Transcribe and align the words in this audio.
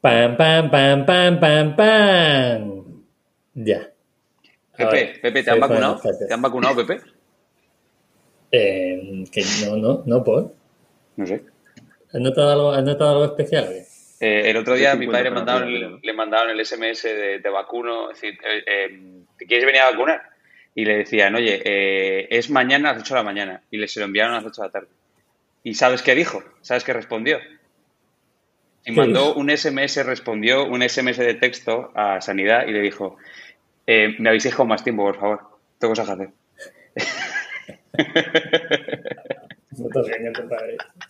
Pam, 0.00 0.36
pam, 0.36 0.70
pam, 0.70 1.06
pam, 1.06 1.40
pam, 1.40 1.76
pam. 1.76 3.04
Ya. 3.54 3.90
Pepe, 4.76 5.18
Pepe, 5.20 5.42
¿te 5.42 5.50
han 5.50 5.60
vacunado? 5.60 6.00
¿Te 6.00 6.32
han 6.32 6.42
vacunado, 6.42 6.76
Pepe? 6.76 7.00
Eh, 8.52 9.24
que 9.32 9.42
no, 9.64 9.76
no, 9.76 10.02
no, 10.06 10.22
por. 10.22 10.54
No 11.16 11.26
sé. 11.26 11.42
¿Has 12.12 12.20
notado 12.20 12.52
algo, 12.52 12.72
has 12.72 12.84
notado 12.84 13.10
algo 13.10 13.24
especial? 13.24 13.64
Eh, 14.20 14.50
el 14.50 14.56
otro 14.56 14.74
día 14.74 14.92
a 14.92 14.94
mi 14.94 15.06
padre 15.06 15.24
le 15.24 15.30
mandaron, 15.30 15.68
el, 15.68 16.00
le 16.00 16.12
mandaron 16.12 16.50
el 16.50 16.64
SMS 16.64 17.02
de, 17.02 17.38
de 17.40 17.50
vacuno, 17.50 18.10
es 18.10 18.20
decir, 18.20 18.38
eh, 18.44 18.64
eh, 18.66 19.00
¿te 19.36 19.46
quieres 19.46 19.66
venir 19.66 19.80
a 19.80 19.90
vacunar? 19.90 20.22
Y 20.74 20.84
le 20.84 20.98
decían, 20.98 21.34
oye, 21.34 21.60
eh, 21.64 22.28
es 22.30 22.50
mañana 22.50 22.90
a 22.90 22.92
las 22.92 23.02
8 23.02 23.14
de 23.14 23.20
la 23.20 23.24
mañana. 23.24 23.62
Y 23.68 23.78
le 23.78 23.88
se 23.88 23.98
lo 23.98 24.06
enviaron 24.06 24.34
a 24.34 24.36
las 24.36 24.46
8 24.46 24.62
de 24.62 24.68
la 24.68 24.72
tarde. 24.72 24.88
¿Y 25.64 25.74
sabes 25.74 26.02
qué 26.02 26.14
dijo? 26.14 26.42
¿Sabes 26.60 26.84
qué 26.84 26.92
respondió? 26.92 27.38
Y 28.88 28.92
mandó 28.96 29.34
un 29.34 29.50
SMS, 29.50 30.04
respondió 30.04 30.64
un 30.64 30.82
SMS 30.82 31.18
de 31.18 31.34
texto 31.34 31.92
a 31.94 32.20
Sanidad 32.20 32.66
y 32.66 32.72
le 32.72 32.80
dijo, 32.80 33.16
eh, 33.86 34.16
me 34.18 34.30
aviséis 34.30 34.54
con 34.54 34.66
más 34.66 34.82
tiempo, 34.82 35.04
por 35.04 35.20
favor. 35.20 35.40
Tengo 35.78 35.92
cosas 35.92 36.06
que 36.06 36.12
hacer. 36.12 36.30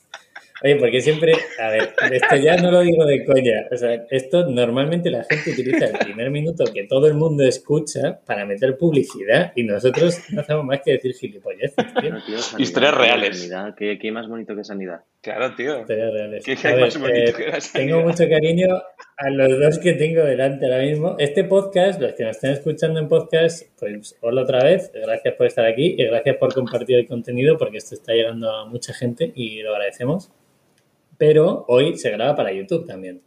Oye, 0.65 0.77
porque 0.77 1.01
siempre, 1.01 1.35
a 1.61 1.71
ver, 1.71 1.95
esto 2.11 2.37
ya 2.37 2.57
no 2.57 2.73
lo 2.73 2.81
digo 2.81 3.05
de 3.05 3.25
coña. 3.25 3.67
O 3.71 3.77
sea, 3.77 4.05
esto 4.11 4.49
normalmente 4.49 5.09
la 5.11 5.25
gente 5.25 5.51
utiliza 5.53 5.87
el 5.87 5.99
primer 5.99 6.31
minuto 6.31 6.65
que 6.73 6.85
todo 6.85 7.07
el 7.07 7.15
mundo 7.15 7.45
escucha 7.45 8.21
para 8.27 8.45
meter 8.45 8.77
publicidad 8.77 9.53
y 9.55 9.63
nosotros 9.63 10.19
no 10.31 10.41
hacemos 10.41 10.65
más 10.65 10.81
que 10.85 10.93
decir 10.93 11.15
gilipolleces, 11.15 11.87
tío. 12.01 12.17
Historias 12.59 12.95
reales. 12.95 13.39
Sanidad. 13.39 13.75
¿Qué, 13.77 13.99
qué 14.01 14.11
más 14.11 14.27
bonito 14.29 14.57
que 14.57 14.65
sanidad? 14.65 15.03
Claro, 15.21 15.55
tío. 15.55 15.81
Historias 15.81 16.13
reales. 16.13 16.45
¿Qué 16.45 16.53
A 16.53 16.69
hay 16.71 16.75
ver, 16.75 16.85
más 16.85 16.99
bonito 17.01 17.31
eh, 17.31 17.35
que 17.37 17.47
la 17.49 17.61
sanidad? 17.61 17.97
tengo 17.97 18.09
mucho 18.09 18.29
cariño 18.29 18.83
a 19.17 19.31
los 19.31 19.61
dos 19.61 19.79
que 19.79 19.93
tengo 19.93 20.23
delante 20.25 20.67
ahora 20.67 20.83
mismo. 20.83 21.15
Este 21.19 21.45
podcast, 21.45 22.01
los 22.01 22.15
que 22.15 22.25
nos 22.25 22.37
estén 22.37 22.51
escuchando 22.53 22.99
en 22.99 23.09
podcast, 23.09 23.63
pues 23.79 24.17
hola 24.23 24.43
otra 24.43 24.65
vez, 24.65 24.91
gracias 24.93 25.35
por 25.35 25.47
estar 25.47 25.67
aquí 25.67 25.95
y 25.99 26.05
gracias 26.05 26.37
por 26.37 26.53
compartir 26.53 26.99
el 26.99 27.07
contenido 27.07 27.57
porque 27.59 27.79
esto 27.79 27.95
está 27.95 28.13
llegando 28.13 28.51
a 28.51 28.65
mucha 28.67 28.93
gente 28.93 29.33
y 29.35 29.63
lo 29.63 29.73
agradecemos. 29.73 30.33
Pero 31.19 31.65
hoy 31.69 31.97
se 31.99 32.11
graba 32.11 32.35
para 32.37 32.53
YouTube 32.53 32.87
también. 32.87 33.21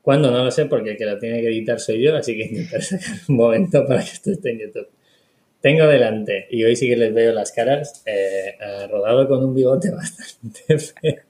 ¿Cuándo? 0.00 0.30
No 0.30 0.44
lo 0.44 0.50
sé 0.52 0.66
porque 0.66 0.90
el 0.92 0.96
que 0.96 1.04
lo 1.04 1.18
tiene 1.18 1.40
que 1.42 1.48
editar 1.48 1.80
soy 1.80 2.00
yo, 2.02 2.16
así 2.16 2.36
que 2.36 2.44
intentaré 2.50 2.82
sacar 2.82 3.16
un 3.28 3.36
momento 3.36 3.84
para 3.86 4.00
que 4.00 4.10
esto 4.10 4.30
esté 4.30 4.50
en 4.52 4.60
YouTube. 4.60 4.88
Tengo 5.60 5.86
delante, 5.88 6.46
y 6.50 6.62
hoy 6.62 6.76
sí 6.76 6.88
que 6.88 6.96
les 6.96 7.12
veo 7.12 7.32
las 7.32 7.50
caras, 7.50 8.02
eh, 8.06 8.54
a 8.60 8.86
rodado 8.86 9.26
con 9.26 9.42
un 9.44 9.54
bigote 9.54 9.90
bastante 9.94 10.78
feo. 10.78 11.20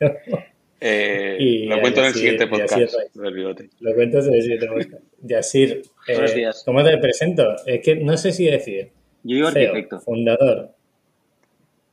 Eh, 0.78 1.36
Y 1.41 1.64
lo 1.67 1.80
cuento 1.80 2.00
en 2.00 2.06
el 2.06 2.12
siguiente 2.12 2.47
podcast 2.47 2.77
del 3.14 3.33
bigote. 3.34 3.70
Lo 3.80 3.94
cuento 3.94 4.19
en 4.19 4.34
el 4.34 4.42
siguiente 4.42 4.67
podcast. 4.67 5.02
Yasir, 5.22 5.83
eh, 6.08 6.12
Buenos 6.12 6.34
días. 6.34 6.62
¿cómo 6.67 6.84
te 6.84 6.98
presento? 6.98 7.56
Es 7.64 7.80
que 7.80 7.97
no 7.97 8.14
sé 8.19 8.33
si 8.33 8.44
decir. 8.44 8.91
Yo 9.22 9.36
digo 9.36 9.50
CEO, 9.50 9.70
arquitecto. 9.70 10.00
fundador, 10.00 10.70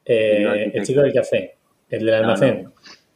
eh, 0.06 0.40
Yo 0.42 0.48
el 0.54 0.60
arquitecto. 0.60 0.86
chico 0.86 1.02
del 1.02 1.14
café, 1.14 1.56
el 1.90 2.00
del 2.00 2.10
No, 2.10 2.16
almacén. 2.18 2.68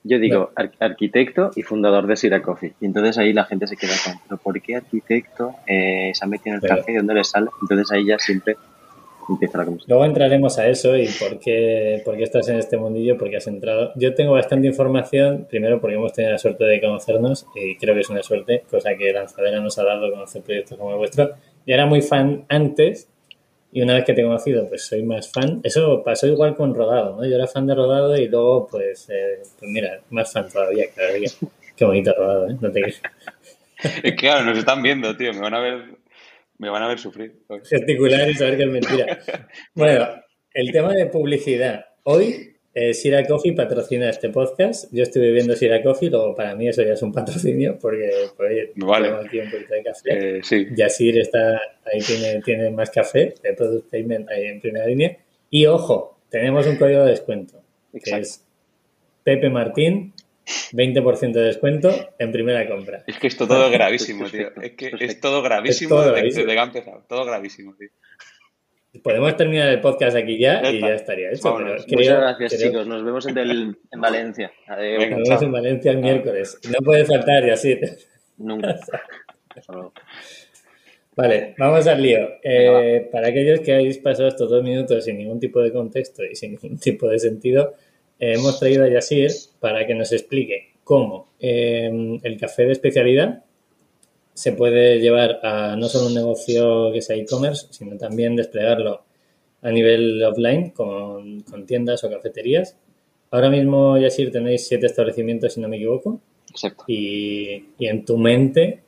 Yo 0.08 0.20
digo 0.20 0.52
ar- 0.56 0.72
arquitecto 0.80 1.52
y 1.56 1.64
fundador 1.64 2.08
de 2.08 2.16
Sira 2.16 2.42
Coffee. 2.42 2.74
Y 2.82 2.86
entonces 2.86 3.18
ahí 3.18 3.34
la 3.34 3.46
gente 3.46 3.68
se 3.68 3.76
queda 3.78 3.94
con, 4.04 4.14
¿pero 4.28 4.38
por 4.42 4.62
qué 4.62 4.76
arquitecto 4.78 5.52
eh, 5.68 6.12
se 6.14 6.24
ha 6.24 6.28
metido 6.28 6.50
en 6.50 6.56
el 6.56 6.62
Pero- 6.62 6.78
café? 6.78 6.92
¿De 6.94 6.98
dónde 7.00 7.14
le 7.16 7.24
sale? 7.24 7.48
Entonces 7.62 7.92
ahí 7.92 8.06
ya 8.06 8.18
siempre 8.20 8.56
empieza 9.30 9.58
la 9.58 9.66
conversación. 9.66 9.90
Luego 9.98 10.06
entraremos 10.06 10.58
a 10.58 10.68
eso 10.70 10.96
y 10.96 11.08
por 11.20 11.38
qué, 11.40 12.02
por 12.06 12.16
qué 12.16 12.24
estás 12.24 12.48
en 12.48 12.58
este 12.60 12.78
mundillo, 12.78 13.18
porque 13.18 13.36
has 13.38 13.48
entrado. 13.48 13.92
Yo 13.96 14.14
tengo 14.16 14.32
bastante 14.32 14.68
información, 14.68 15.48
primero 15.50 15.82
porque 15.82 15.96
hemos 15.98 16.14
tenido 16.14 16.32
la 16.32 16.38
suerte 16.38 16.64
de 16.64 16.80
conocernos 16.80 17.46
y 17.56 17.76
creo 17.76 17.94
que 17.94 18.02
es 18.02 18.10
una 18.10 18.24
suerte, 18.24 18.64
cosa 18.72 18.96
que 18.98 19.12
Lanzadera 19.12 19.60
nos 19.60 19.78
ha 19.80 19.84
dado 19.84 20.10
conocer 20.12 20.42
proyectos 20.44 20.78
como 20.78 20.92
el 20.92 20.98
vuestro. 20.98 21.26
Yo 21.66 21.74
era 21.74 21.86
muy 21.86 22.02
fan 22.02 22.46
antes 22.48 23.10
y 23.72 23.82
una 23.82 23.96
vez 23.96 24.06
que 24.06 24.14
te 24.14 24.22
he 24.22 24.24
conocido, 24.24 24.68
pues 24.70 24.86
soy 24.86 25.04
más 25.04 25.32
fan. 25.32 25.60
Eso 25.64 26.02
pasó 26.04 26.28
igual 26.28 26.56
con 26.56 26.74
Rodado, 26.74 27.18
¿no? 27.18 27.28
Yo 27.28 27.36
era 27.36 27.48
fan 27.48 27.68
de 27.68 27.76
Rodado 27.76 28.16
y 28.18 28.28
luego, 28.28 28.68
pues, 28.68 29.10
eh, 29.10 29.40
pues 29.60 29.72
mira, 29.72 30.02
más 30.10 30.32
fan 30.32 30.50
todavía 30.50 30.86
cada 30.96 31.14
día. 31.14 31.30
Qué 31.76 31.86
bonito 31.86 32.14
Rodado, 32.18 32.50
¿eh? 32.50 32.58
No 32.60 32.72
te. 32.72 32.82
Es 33.78 34.02
que, 34.02 34.16
claro, 34.16 34.46
nos 34.46 34.58
están 34.58 34.82
viendo, 34.82 35.16
tío. 35.16 35.32
Me 35.34 35.40
van 35.40 35.54
a 35.54 35.60
ver, 35.60 35.84
me 36.58 36.70
van 36.70 36.82
a 36.82 36.88
ver 36.88 36.98
sufrir. 36.98 37.44
gesticular 37.64 38.28
y 38.28 38.34
saber 38.34 38.58
que 38.58 38.64
es 38.64 38.70
mentira. 38.70 39.20
Bueno, 39.76 40.08
el 40.54 40.72
tema 40.72 40.94
de 40.94 41.06
publicidad. 41.06 41.86
Hoy 42.02 42.57
eh, 42.80 42.94
Sira 42.94 43.26
Coffee 43.26 43.54
patrocina 43.54 44.08
este 44.08 44.30
podcast. 44.30 44.88
Yo 44.92 45.02
estoy 45.02 45.24
bebiendo 45.24 45.56
Sira 45.56 45.82
Coffee, 45.82 46.12
luego 46.12 46.36
para 46.36 46.54
mí 46.56 46.68
eso 46.68 46.84
ya 46.84 46.94
es 46.94 47.02
un 47.02 47.12
patrocinio 47.12 47.80
porque 47.82 48.08
pues, 48.36 48.52
oye, 48.52 48.72
Vale. 48.76 49.08
tengo 49.08 49.22
aquí 49.22 49.40
un 49.40 49.50
poquito 49.50 49.74
de 49.74 49.84
café. 49.84 50.38
Eh, 50.38 50.42
sí. 50.44 50.68
Yasir 50.76 51.18
está 51.18 51.60
ahí, 51.92 52.00
tiene, 52.02 52.40
tiene 52.44 52.70
más 52.70 52.92
café, 52.92 53.34
el 53.42 53.56
product 53.56 53.90
placement 53.90 54.30
ahí 54.30 54.46
en 54.46 54.62
primera 54.62 54.86
línea. 54.86 55.18
Y 55.50 55.66
ojo, 55.66 56.20
tenemos 56.30 56.68
un 56.68 56.76
código 56.76 57.04
de 57.04 57.10
descuento, 57.10 57.64
que 58.04 58.12
es 58.20 58.46
Pepe 59.24 59.50
Martín, 59.50 60.14
20% 60.72 61.32
de 61.32 61.42
descuento 61.42 61.90
en 62.20 62.32
primera 62.32 62.68
compra. 62.68 63.04
Es 63.08 63.18
que 63.18 63.26
esto 63.26 63.48
todo 63.48 63.66
es 63.66 63.72
gravísimo, 63.72 64.26
tío. 64.30 64.50
Es 64.62 64.74
que 64.74 64.92
es 65.00 65.20
todo 65.20 65.42
gravísimo 65.42 65.96
Es 65.96 66.04
todo 66.04 66.14
gravísimo. 66.14 66.44
desde 66.46 66.54
que 66.54 66.60
ha 66.60 66.64
empezado. 66.64 67.04
Todo 67.10 67.26
gravísimo, 67.26 67.76
tío. 67.76 67.90
Podemos 69.04 69.36
terminar 69.38 69.70
el 69.70 69.82
podcast 69.82 70.16
aquí 70.18 70.38
ya, 70.38 70.62
y 70.72 70.82
ya 70.82 70.94
estaría 70.96 71.32
hecho. 71.32 71.56
Pero 71.58 71.76
Muchas 71.76 72.18
gracias, 72.20 72.54
creo- 72.56 72.70
chicos. 72.72 72.88
Nos 72.88 73.04
vemos 73.04 73.26
en, 73.28 73.38
el- 73.38 73.78
en 73.92 74.02
Valencia. 74.02 74.52
Adiós. 74.68 75.00
Nos 75.02 75.10
vemos 75.10 75.30
Chao. 75.30 75.44
en 75.44 75.52
Valencia 75.52 75.92
el 75.92 75.98
miércoles. 75.98 76.60
No 76.72 76.80
puede 76.86 77.06
faltar, 77.06 77.46
y 77.46 77.50
así. 77.50 77.80
Nunca. 78.38 78.76
Hasta 79.56 79.74
luego. 79.74 79.94
Vale, 81.16 81.56
vamos 81.58 81.88
al 81.88 82.02
lío. 82.02 82.30
Eh, 82.44 83.10
para 83.12 83.30
aquellos 83.30 83.60
que 83.62 83.74
habéis 83.74 83.98
pasado 83.98 84.28
estos 84.28 84.50
dos 84.50 84.64
minutos 84.64 85.04
sin 85.04 85.18
ningún 85.18 85.40
tipo 85.40 85.62
de 85.62 85.72
contexto 85.72 86.24
y 86.24 86.36
sin 86.36 86.52
ningún 86.52 86.78
tipo 86.78 87.08
de 87.10 87.18
sentido, 87.18 87.74
eh, 88.20 88.34
hemos 88.36 88.60
traído 88.60 88.84
a 88.86 88.90
Yasir 88.90 89.32
para 89.60 89.88
que 89.88 89.96
nos 89.96 90.12
explique 90.12 90.74
cómo 90.84 91.34
eh, 91.40 92.20
el 92.22 92.40
café 92.40 92.66
de 92.66 92.74
especialidad 92.74 93.44
se 94.38 94.52
puede 94.52 95.00
llevar 95.00 95.40
a 95.42 95.76
no 95.76 95.90
solo 95.90 96.06
un 96.08 96.14
negocio 96.14 96.92
que 96.94 97.02
sea 97.02 97.16
e-commerce, 97.16 97.66
sino 97.72 97.98
también 97.98 98.36
desplegarlo 98.36 99.02
a 99.64 99.72
nivel 99.72 100.24
offline 100.24 100.70
con, 100.70 101.42
con 101.42 101.66
tiendas 101.66 102.04
o 102.04 102.10
cafeterías. 102.12 102.78
Ahora 103.32 103.50
mismo, 103.50 103.98
Yasir, 103.98 104.32
tenéis 104.32 104.68
siete 104.68 104.86
establecimientos, 104.86 105.54
si 105.54 105.60
no 105.60 105.68
me 105.68 105.78
equivoco. 105.78 106.22
Exacto. 106.52 106.86
y, 106.88 107.66
y 107.80 107.88
en 107.88 108.06
tu 108.06 108.16
mente 108.18 108.84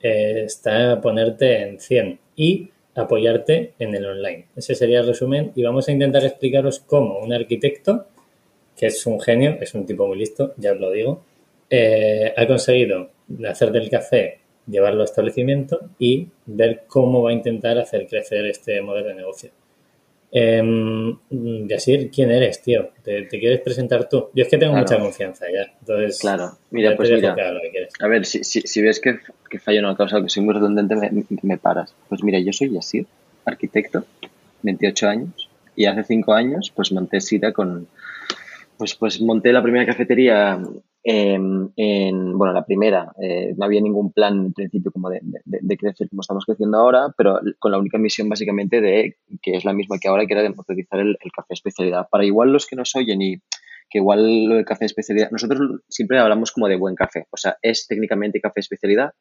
eh, 0.00 0.42
está 0.46 1.00
ponerte 1.00 1.62
en 1.62 1.78
100 1.78 2.18
y 2.34 2.68
apoyarte 2.96 3.74
en 3.78 3.94
el 3.94 4.04
online. 4.04 4.46
Ese 4.56 4.74
sería 4.74 4.98
el 4.98 5.06
resumen 5.06 5.52
y 5.54 5.62
vamos 5.62 5.88
a 5.88 5.92
intentar 5.92 6.24
explicaros 6.24 6.80
cómo 6.80 7.20
un 7.20 7.32
arquitecto, 7.32 8.06
que 8.76 8.86
es 8.86 9.06
un 9.06 9.20
genio, 9.20 9.58
es 9.60 9.74
un 9.74 9.86
tipo 9.86 10.08
muy 10.08 10.18
listo, 10.18 10.54
ya 10.56 10.72
os 10.72 10.80
lo 10.80 10.90
digo, 10.90 11.22
eh, 11.70 12.34
ha 12.36 12.46
conseguido 12.48 13.10
hacer 13.48 13.70
del 13.70 13.88
café, 13.88 14.40
llevarlo 14.68 15.02
a 15.02 15.04
establecimiento 15.04 15.80
y 15.98 16.28
ver 16.46 16.84
cómo 16.86 17.22
va 17.22 17.30
a 17.30 17.32
intentar 17.32 17.78
hacer 17.78 18.06
crecer 18.06 18.46
este 18.46 18.80
modelo 18.82 19.08
de 19.08 19.14
negocio. 19.14 19.50
Eh, 20.30 20.62
Yasir, 21.30 22.10
¿quién 22.10 22.30
eres, 22.30 22.60
tío? 22.62 22.90
¿Te, 23.02 23.22
te 23.22 23.38
quieres 23.40 23.60
presentar 23.60 24.08
tú? 24.08 24.28
Yo 24.34 24.42
es 24.44 24.48
que 24.50 24.58
tengo 24.58 24.72
Claro. 24.74 24.86
mucha 24.86 24.98
confianza 25.00 25.46
ya. 25.50 25.72
Entonces, 25.80 26.18
Claro. 26.20 26.50
Mira, 26.70 26.94
pues 26.96 27.10
mira. 27.10 27.34
quieres. 27.70 27.92
A 28.00 28.08
ver, 28.08 28.26
si, 28.26 28.44
si, 28.44 28.60
si 28.60 28.82
ves 28.82 29.00
que, 29.00 29.18
que 29.48 29.58
fallo 29.58 29.78
en 29.78 29.86
una 29.86 29.96
causa, 29.96 30.22
que 30.22 30.28
soy 30.28 30.42
muy 30.44 30.52
redundante, 30.54 30.96
me, 30.96 31.10
me 31.42 31.56
paras. 31.58 31.94
Pues 32.10 32.22
mira, 32.22 32.38
yo 32.40 32.52
soy 32.52 32.70
Yasir, 32.70 33.06
arquitecto, 33.46 34.04
28 34.62 35.08
años, 35.08 35.48
y 35.74 35.86
hace 35.86 36.04
5 36.04 36.32
años 36.34 36.72
pues 36.74 36.92
monté 36.92 37.20
Sira 37.20 37.52
con... 37.52 37.86
Pues, 38.76 38.94
pues 38.94 39.20
monté 39.20 39.52
la 39.52 39.62
primera 39.62 39.86
cafetería 39.86 40.60
eh, 41.04 41.38
en... 41.76 42.38
Bueno, 42.38 42.52
la 42.52 42.64
primera, 42.64 43.12
eh, 43.22 43.54
no 43.56 43.64
había 43.64 43.80
ningún 43.80 44.12
plan 44.12 44.46
en 44.46 44.52
principio 44.52 44.90
como 44.92 45.10
de, 45.10 45.20
crecer 45.78 46.08
como 46.08 46.20
estamos 46.20 46.44
creciendo 46.44 46.78
ahora, 46.78 47.14
pero 47.16 47.40
con 47.58 47.72
la 47.72 47.78
única 47.78 47.98
misión 47.98 48.28
básicamente 48.28 48.80
de, 48.80 49.16
que 49.42 49.52
es 49.56 49.64
la 49.64 49.72
misma 49.72 49.98
que 49.98 50.08
ahora, 50.08 50.26
que 50.26 50.34
era 50.34 50.42
democratizar 50.42 51.00
el, 51.00 51.16
café 51.34 51.54
especialidad. 51.54 52.08
Para 52.10 52.24
igual 52.24 52.52
los 52.52 52.66
que 52.66 52.76
nos 52.76 52.94
oyen 52.96 53.22
y 53.22 53.36
que 53.90 53.98
igual 53.98 54.44
lo 54.46 54.54
del 54.56 54.64
café 54.64 54.84
especialidad, 54.84 55.30
nosotros 55.30 55.80
siempre 55.88 56.18
hablamos 56.18 56.52
como 56.52 56.68
de 56.68 56.76
buen 56.76 56.94
café, 56.94 57.26
o 57.30 57.36
sea, 57.38 57.56
es 57.62 57.86
técnicamente 57.86 58.40
café 58.40 58.60
especialidad, 58.60 59.12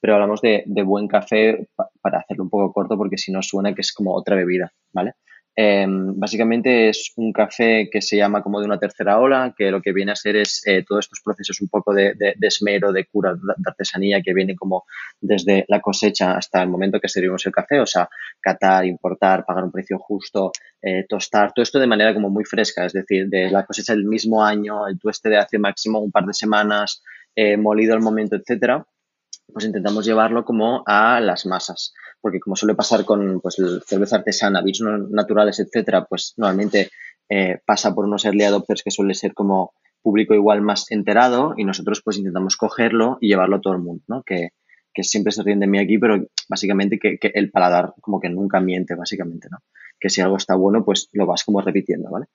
pero 0.00 0.14
hablamos 0.14 0.42
de, 0.42 0.64
buen 0.84 1.08
café 1.08 1.68
pa- 1.74 1.88
para 2.02 2.18
hacerlo 2.18 2.44
un 2.44 2.50
poco 2.50 2.72
corto 2.72 2.98
porque 2.98 3.16
si 3.16 3.32
no 3.32 3.40
suena 3.42 3.74
que 3.74 3.80
es 3.80 3.92
como 3.92 4.14
otra 4.14 4.36
bebida, 4.36 4.72
¿vale? 4.92 5.14
Eh, 5.54 5.84
básicamente 5.88 6.88
es 6.88 7.12
un 7.16 7.32
café 7.32 7.88
que 7.92 8.00
se 8.00 8.16
llama 8.16 8.42
como 8.42 8.58
de 8.60 8.66
una 8.66 8.78
tercera 8.78 9.18
ola, 9.18 9.54
que 9.56 9.70
lo 9.70 9.82
que 9.82 9.92
viene 9.92 10.12
a 10.12 10.16
ser 10.16 10.36
es 10.36 10.62
eh, 10.66 10.82
todos 10.86 11.04
estos 11.04 11.20
procesos 11.22 11.60
un 11.60 11.68
poco 11.68 11.92
de, 11.92 12.14
de- 12.14 12.34
de 12.36 12.46
esmero, 12.48 12.90
de 12.92 13.04
cura, 13.06 13.34
de, 13.34 13.40
artesanía 13.66 14.22
que 14.22 14.32
viene 14.32 14.56
como 14.56 14.84
desde 15.20 15.64
la 15.68 15.80
cosecha 15.80 16.32
hasta 16.36 16.62
el 16.62 16.68
momento 16.70 17.00
que 17.00 17.08
servimos 17.08 17.44
el 17.46 17.52
café, 17.52 17.80
o 17.80 17.86
sea, 17.86 18.08
catar, 18.40 18.86
importar, 18.86 19.44
pagar 19.44 19.64
un 19.64 19.72
precio 19.72 19.98
justo, 19.98 20.52
eh, 20.80 21.04
tostar, 21.08 21.52
todo 21.52 21.62
esto 21.62 21.78
de 21.78 21.86
manera 21.86 22.14
como 22.14 22.30
muy 22.30 22.44
fresca, 22.44 22.86
es 22.86 22.92
decir, 22.94 23.28
de 23.28 23.50
la 23.50 23.64
cosecha 23.66 23.94
del 23.94 24.04
mismo 24.04 24.42
año, 24.44 24.86
el 24.86 24.98
tueste 24.98 25.28
de 25.28 25.36
hace 25.38 25.58
máximo 25.58 26.00
un 26.00 26.10
par 26.10 26.24
de 26.24 26.34
semanas, 26.34 27.02
eh, 27.34 27.56
molido 27.56 27.94
al 27.94 28.00
momento, 28.00 28.36
etcétera. 28.36 28.86
Pues 29.52 29.64
intentamos 29.64 30.04
llevarlo 30.04 30.44
como 30.44 30.82
a 30.86 31.20
las 31.20 31.46
masas. 31.46 31.92
Porque 32.20 32.40
como 32.40 32.56
suele 32.56 32.74
pasar 32.74 33.04
con 33.04 33.40
pues, 33.40 33.56
cerveza 33.86 34.16
artesana, 34.16 34.62
vinos 34.62 35.10
naturales, 35.10 35.58
etcétera, 35.60 36.04
pues 36.04 36.34
normalmente 36.36 36.90
eh, 37.28 37.58
pasa 37.64 37.94
por 37.94 38.04
unos 38.04 38.24
early 38.24 38.44
adopters 38.44 38.82
que 38.82 38.90
suele 38.90 39.14
ser 39.14 39.34
como 39.34 39.72
público 40.02 40.34
igual 40.34 40.62
más 40.62 40.90
enterado 40.90 41.54
y 41.56 41.64
nosotros 41.64 42.02
pues 42.04 42.18
intentamos 42.18 42.56
cogerlo 42.56 43.18
y 43.20 43.28
llevarlo 43.28 43.56
a 43.56 43.60
todo 43.60 43.74
el 43.74 43.80
mundo, 43.80 44.02
¿no? 44.08 44.22
Que, 44.22 44.50
que 44.92 45.04
siempre 45.04 45.32
se 45.32 45.42
ríen 45.42 45.60
de 45.60 45.66
mí 45.66 45.78
aquí, 45.78 45.98
pero 45.98 46.22
básicamente 46.48 46.98
que, 46.98 47.18
que, 47.18 47.30
el 47.34 47.50
paladar 47.50 47.94
como 48.00 48.20
que 48.20 48.28
nunca 48.28 48.60
miente, 48.60 48.94
básicamente, 48.94 49.48
¿no? 49.50 49.58
Que 49.98 50.10
si 50.10 50.20
algo 50.20 50.36
está 50.36 50.54
bueno, 50.56 50.84
pues 50.84 51.08
lo 51.12 51.26
vas 51.26 51.44
como 51.44 51.60
repitiendo, 51.60 52.10
¿vale? 52.10 52.26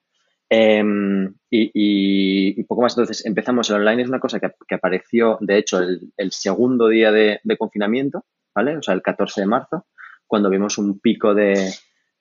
Em, 0.50 1.34
y, 1.50 2.62
poco 2.64 2.82
más. 2.82 2.96
Entonces, 2.96 3.24
empezamos. 3.26 3.68
El 3.70 3.76
online 3.76 4.02
es 4.02 4.08
una 4.08 4.20
cosa 4.20 4.40
que, 4.40 4.74
apareció, 4.74 5.38
de 5.40 5.58
hecho, 5.58 5.80
el, 5.80 6.32
segundo 6.32 6.88
día 6.88 7.12
de, 7.12 7.40
confinamiento, 7.58 8.24
¿vale? 8.54 8.76
O 8.76 8.82
sea, 8.82 8.94
el 8.94 9.02
14 9.02 9.42
de 9.42 9.46
marzo, 9.46 9.86
cuando 10.26 10.50
vimos 10.50 10.78
un 10.78 11.00
pico 11.00 11.34
de, 11.34 11.70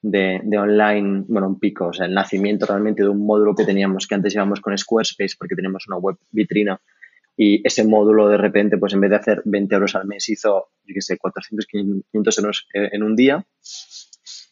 de, 0.01 0.57
online, 0.57 1.25
bueno, 1.27 1.47
un 1.47 1.59
pico, 1.59 1.87
o 1.87 1.93
sea, 1.93 2.05
el 2.05 2.13
nacimiento 2.13 2.65
realmente 2.65 3.03
de 3.03 3.09
un 3.09 3.25
módulo 3.25 3.55
que 3.55 3.65
teníamos, 3.65 4.07
que 4.07 4.15
antes 4.15 4.33
llevábamos 4.33 4.61
con 4.61 4.77
Squarespace 4.77 5.35
porque 5.37 5.55
teníamos 5.55 5.87
una 5.87 5.97
web 5.97 6.17
vitrina 6.31 6.79
y 7.39 7.61
ese 7.65 7.85
módulo 7.85 8.29
de 8.29 8.37
repente, 8.37 8.79
pues 8.79 8.93
en 8.93 9.01
vez 9.01 9.11
de 9.11 9.15
hacer 9.17 9.41
20 9.45 9.75
euros 9.75 9.95
al 9.95 10.07
mes, 10.07 10.27
hizo, 10.27 10.69
yo 10.83 10.93
qué 10.93 11.01
sé, 11.01 11.17
400, 11.19 11.67
500 11.67 12.37
euros 12.39 12.67
en 12.73 13.03
un 13.03 13.15
día 13.15 13.45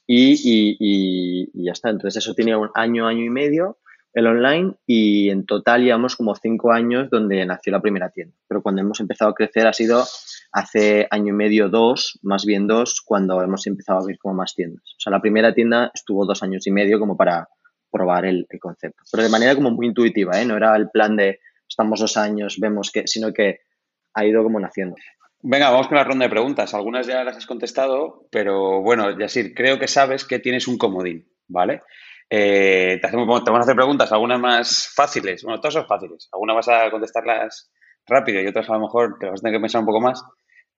y, 0.08 1.64
ya 1.64 1.72
está. 1.72 1.90
Entonces 1.90 2.24
eso 2.24 2.34
tenía 2.34 2.58
un 2.58 2.70
año, 2.76 3.08
año 3.08 3.24
y 3.24 3.30
medio 3.30 3.78
el 4.16 4.28
online 4.28 4.76
y 4.88 5.30
en 5.30 5.46
total 5.46 5.84
llevamos 5.84 6.16
como 6.16 6.36
cinco 6.36 6.72
años 6.72 7.10
donde 7.10 7.46
nació 7.46 7.74
la 7.74 7.82
primera 7.82 8.10
tienda. 8.12 8.34
Pero 8.48 8.62
cuando 8.62 8.82
hemos 8.82 9.02
empezado 9.02 9.32
a 9.32 9.36
crecer 9.36 9.68
ha 9.68 9.74
sido 9.74 10.06
hace 10.54 11.06
año 11.12 11.34
y 11.34 11.36
medio, 11.36 11.68
dos, 11.68 12.18
más 12.24 12.46
bien 12.46 12.66
dos, 12.66 13.02
cuando 13.06 13.42
hemos 13.42 13.68
empezado 13.68 14.00
a 14.00 14.02
abrir 14.02 14.18
como 14.18 14.36
más 14.36 14.56
tiendas. 14.56 14.84
O 14.98 15.02
sea, 15.02 15.12
la 15.12 15.20
primera 15.20 15.54
tienda 15.54 15.92
estuvo 15.94 16.26
dos 16.26 16.42
años 16.44 16.66
y 16.66 16.72
medio 16.72 16.98
como 16.98 17.18
para 17.18 17.50
probar 17.92 18.26
el, 18.26 18.48
concepto. 18.60 19.04
Pero 19.12 19.24
de 19.24 19.30
manera 19.30 19.54
como 19.54 19.72
muy 19.72 19.88
intuitiva, 19.88 20.42
¿eh? 20.42 20.46
No 20.46 20.56
era 20.56 20.78
el 20.78 20.90
plan 20.90 21.18
de 21.18 21.40
estamos 21.68 22.00
dos 22.00 22.16
años, 22.16 22.58
vemos 22.58 22.92
que, 22.92 23.08
sino 23.08 23.34
que 23.34 23.60
ha 24.14 24.26
ido 24.26 24.44
como 24.44 24.62
naciendo. 24.62 24.96
Venga, 25.48 25.70
vamos 25.70 25.88
con 25.88 25.98
la 25.98 26.04
ronda 26.04 26.26
de 26.26 26.32
preguntas. 26.32 26.74
Algunas 26.74 27.06
ya 27.06 27.24
las 27.24 27.38
has 27.38 27.46
contestado, 27.46 28.26
pero 28.32 28.82
bueno, 28.82 29.16
Yasir, 29.16 29.54
creo 29.54 29.78
que 29.78 29.88
sabes 29.88 30.26
que 30.26 30.40
tienes 30.40 30.68
un 30.68 30.80
comodín, 30.80 31.30
¿vale? 31.48 31.84
Eh, 32.32 32.98
te, 33.00 33.06
hacemos, 33.06 33.44
te 33.44 33.52
vamos 33.52 33.60
a 33.60 33.70
hacer 33.70 33.76
preguntas, 33.76 34.12
algunas 34.12 34.40
más 34.40 34.92
fáciles. 34.96 35.44
Bueno, 35.44 35.60
todas 35.60 35.76
son 35.76 35.86
fáciles. 35.86 36.30
Algunas 36.34 36.56
vas 36.56 36.70
a 36.70 36.90
contestarlas 36.90 37.72
rápido 38.08 38.42
y 38.42 38.48
otras 38.48 38.68
a 38.72 38.74
lo 38.74 38.80
mejor 38.80 39.20
te 39.20 39.28
vas 39.28 39.40
a 39.40 39.44
tener 39.44 39.60
que 39.60 39.62
pensar 39.62 39.82
un 39.82 39.86
poco 39.86 40.02
más, 40.02 40.24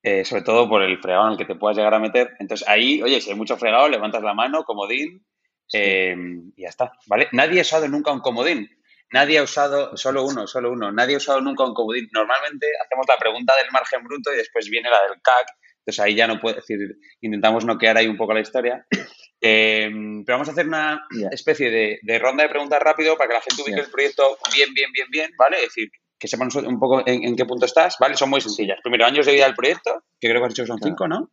eh, 0.04 0.26
sobre 0.26 0.42
todo 0.42 0.68
por 0.68 0.82
el 0.82 1.00
fregado 1.00 1.28
en 1.28 1.32
el 1.32 1.38
que 1.38 1.46
te 1.46 1.56
puedas 1.56 1.78
llegar 1.78 1.94
a 1.94 2.00
meter. 2.00 2.32
Entonces 2.38 2.68
ahí, 2.68 3.02
oye, 3.02 3.22
si 3.22 3.30
hay 3.30 3.38
mucho 3.38 3.56
fregado, 3.56 3.88
levantas 3.88 4.22
la 4.22 4.34
mano, 4.34 4.66
comodín, 4.66 5.26
eh, 5.72 6.14
y 6.58 6.64
ya 6.64 6.68
está, 6.68 6.92
¿vale? 7.08 7.30
Nadie 7.32 7.60
ha 7.60 7.62
usado 7.62 7.88
nunca 7.88 8.12
un 8.12 8.20
comodín. 8.20 8.68
Nadie 9.12 9.40
ha 9.40 9.44
usado, 9.44 9.96
solo 9.96 10.26
uno, 10.26 10.48
solo 10.48 10.72
uno, 10.72 10.92
nadie 10.92 11.16
ha 11.16 11.18
usado 11.18 11.40
nunca 11.42 11.64
un 11.64 11.74
comodín. 11.74 12.08
Normalmente 12.12 12.68
hacemos 12.84 13.06
la 13.08 13.18
pregunta 13.18 13.56
del 13.56 13.72
margen 13.72 14.04
bruto 14.04 14.34
y 14.34 14.38
después 14.38 14.70
viene 14.70 14.90
la 14.90 15.00
del 15.08 15.22
CAC. 15.22 15.48
Entonces 15.80 16.04
ahí 16.04 16.16
ya 16.16 16.28
no 16.28 16.40
puede 16.40 16.58
decir, 16.58 16.80
intentamos 17.22 17.64
noquear 17.64 17.98
ahí 17.98 18.08
un 18.08 18.18
poco 18.18 18.34
la 18.34 18.42
historia. 18.42 18.86
Eh, 19.40 19.88
pero 20.26 20.40
vamos 20.40 20.50
a 20.50 20.52
hacer 20.54 20.66
una 20.68 21.06
especie 21.32 21.70
de, 21.70 22.20
ronda 22.20 22.42
de 22.42 22.50
preguntas 22.50 22.82
rápido 22.82 23.16
para 23.16 23.28
que 23.28 23.34
la 23.36 23.42
gente 23.42 23.62
ubique 23.62 23.82
el 23.82 23.92
proyecto 23.92 24.36
bien, 24.52 24.74
bien, 24.74 24.92
bien, 24.92 25.08
bien, 25.12 25.30
¿vale? 25.38 25.58
Es 25.58 25.66
decir, 25.66 25.92
que 26.20 26.28
sepan 26.28 26.50
un 26.66 26.80
poco 26.80 27.04
en, 27.06 27.36
qué 27.36 27.46
punto 27.46 27.68
estás, 27.68 27.98
¿vale? 28.00 28.18
Son 28.18 28.32
muy 28.32 28.42
sencillas. 28.42 28.80
Primero, 28.82 29.06
años 29.06 29.28
de 29.28 29.34
vida 29.34 29.46
del 29.46 29.54
proyecto, 29.54 30.04
que 30.20 30.28
creo 30.28 30.42
que 30.42 30.48
has 30.48 30.54
dicho 30.56 30.64
que 30.64 30.68
son 30.68 30.80
cinco, 30.82 31.08
¿no? 31.08 31.32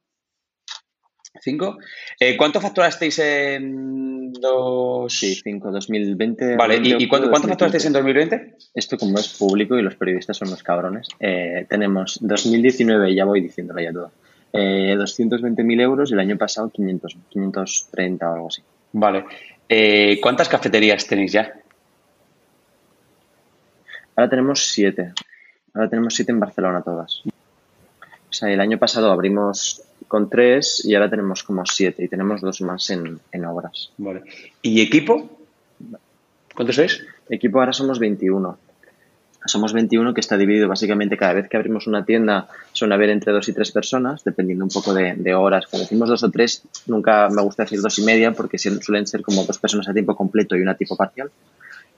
¿Cinco? 1.41 1.79
Eh, 2.19 2.37
¿Cuánto 2.37 2.61
facturasteis 2.61 3.19
en 3.19 4.33
dos...? 4.33 5.13
Sí, 5.13 5.35
cinco, 5.43 5.71
2020. 5.71 6.57
Vale, 6.57 6.81
¿y, 6.83 7.09
cuánto, 7.09 7.31
facturasteis 7.31 7.87
en 7.87 7.93
2020? 7.93 8.57
Esto 8.75 8.97
como 8.97 9.19
es 9.19 9.29
público 9.29 9.77
y 9.79 9.83
los 9.83 9.97
periodistas 9.97 10.37
son 10.37 10.51
los 10.51 10.63
cabrones, 10.63 11.09
eh, 11.19 11.67
tenemos 11.69 12.19
2019, 12.21 13.15
ya 13.15 13.25
voy 13.25 13.41
diciéndolo 13.41 13.81
ya 13.81 13.93
todo, 13.93 14.13
eh, 14.53 14.95
220.000 14.97 15.81
euros 15.81 16.11
y 16.11 16.15
el 16.15 16.21
año 16.21 16.39
pasado 16.39 16.71
500, 16.71 17.17
530 17.31 18.31
o 18.31 18.35
algo 18.35 18.49
así. 18.49 18.63
Vale. 18.93 19.25
Eh, 19.69 20.21
¿Cuántas 20.23 20.49
cafeterías 20.49 21.07
tenéis 21.07 21.33
ya? 21.33 21.53
Ahora 24.15 24.31
tenemos 24.31 24.69
siete. 24.69 25.13
Ahora 25.73 25.89
tenemos 25.89 26.15
siete 26.15 26.31
en 26.31 26.39
Barcelona 26.39 26.83
todas. 26.83 27.23
O 27.27 28.37
sea, 28.37 28.51
el 28.51 28.61
año 28.61 28.79
pasado 28.79 29.11
abrimos 29.11 29.83
con 30.09 30.31
tres 30.31 30.85
y 30.85 30.95
ahora 30.95 31.11
tenemos 31.11 31.43
como 31.43 31.65
siete 31.67 32.05
y 32.05 32.09
tenemos 32.09 32.41
dos 32.41 32.61
más 32.62 32.91
en, 32.91 33.45
obras. 33.45 33.91
Vale. 33.99 34.23
¿Y 34.62 34.81
equipo? 34.81 35.39
¿Cuántos 36.55 36.77
sois? 36.77 37.05
Equipo 37.29 37.61
ahora 37.61 37.73
somos 37.73 37.99
21. 37.99 38.59
Somos 39.47 39.75
21 39.75 40.15
que 40.15 40.21
está 40.21 40.39
dividido 40.39 40.69
básicamente 40.69 41.19
cada 41.19 41.35
vez 41.35 41.49
que 41.49 41.56
abrimos 41.56 41.87
una 41.87 42.06
tienda 42.06 42.49
suele 42.73 42.95
haber 42.95 43.11
entre 43.11 43.33
dos 43.33 43.47
y 43.49 43.53
tres 43.53 43.73
personas, 43.73 44.25
dependiendo 44.25 44.65
un 44.65 44.71
poco 44.71 44.95
de, 44.95 45.35
horas. 45.35 45.67
Cuando 45.67 45.85
decimos 45.85 46.09
dos 46.09 46.23
o 46.23 46.31
tres, 46.31 46.62
nunca 46.87 47.29
me 47.29 47.43
gusta 47.43 47.65
decir 47.65 47.81
dos 47.83 47.99
y 47.99 48.05
media 48.05 48.33
porque 48.33 48.59
suelen 48.59 49.06
ser 49.06 49.23
como 49.23 49.45
dos 49.45 49.59
personas 49.59 49.89
a 49.89 49.93
tiempo 49.93 50.17
completo 50.17 50.56
y 50.56 50.62
una 50.62 50.73
a 50.73 50.77
tiempo 50.77 50.97
parcial. 50.97 51.31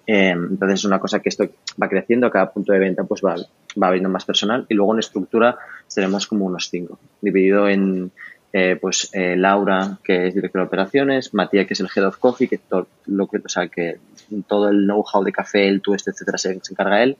Eh, 0.06 0.30
entonces 0.30 0.80
es 0.80 0.84
una 0.84 1.00
cosa 1.00 1.20
que 1.20 1.28
esto 1.28 1.48
va 1.82 1.88
creciendo, 1.88 2.28
a 2.28 2.30
cada 2.30 2.52
punto 2.52 2.72
de 2.72 2.78
venta 2.78 3.02
pues 3.04 3.20
va, 3.24 3.34
va 3.80 3.88
habiendo 3.88 4.08
más 4.08 4.24
personal 4.24 4.64
y 4.68 4.74
luego 4.74 4.92
en 4.92 5.00
estructura 5.00 5.58
seremos 5.88 6.26
como 6.26 6.46
unos 6.46 6.68
cinco, 6.70 6.98
dividido 7.20 7.68
en 7.68 8.12
eh, 8.52 8.78
pues 8.80 9.10
eh, 9.12 9.36
Laura, 9.36 9.98
que 10.04 10.28
es 10.28 10.34
directora 10.34 10.64
de 10.64 10.68
operaciones, 10.68 11.34
Matías, 11.34 11.66
que 11.66 11.74
es 11.74 11.80
el 11.80 11.88
head 11.94 12.06
of 12.06 12.18
coffee, 12.18 12.48
que 12.48 12.58
todo 12.58 12.86
lo 13.06 13.26
que, 13.26 13.38
o 13.38 13.48
sea, 13.48 13.66
que 13.66 13.98
todo 14.46 14.68
el 14.68 14.86
know-how 14.86 15.24
de 15.24 15.32
café, 15.32 15.68
el 15.68 15.82
tueste, 15.82 16.12
etcétera, 16.12 16.38
se, 16.38 16.52
encarga 16.52 17.02
él, 17.02 17.16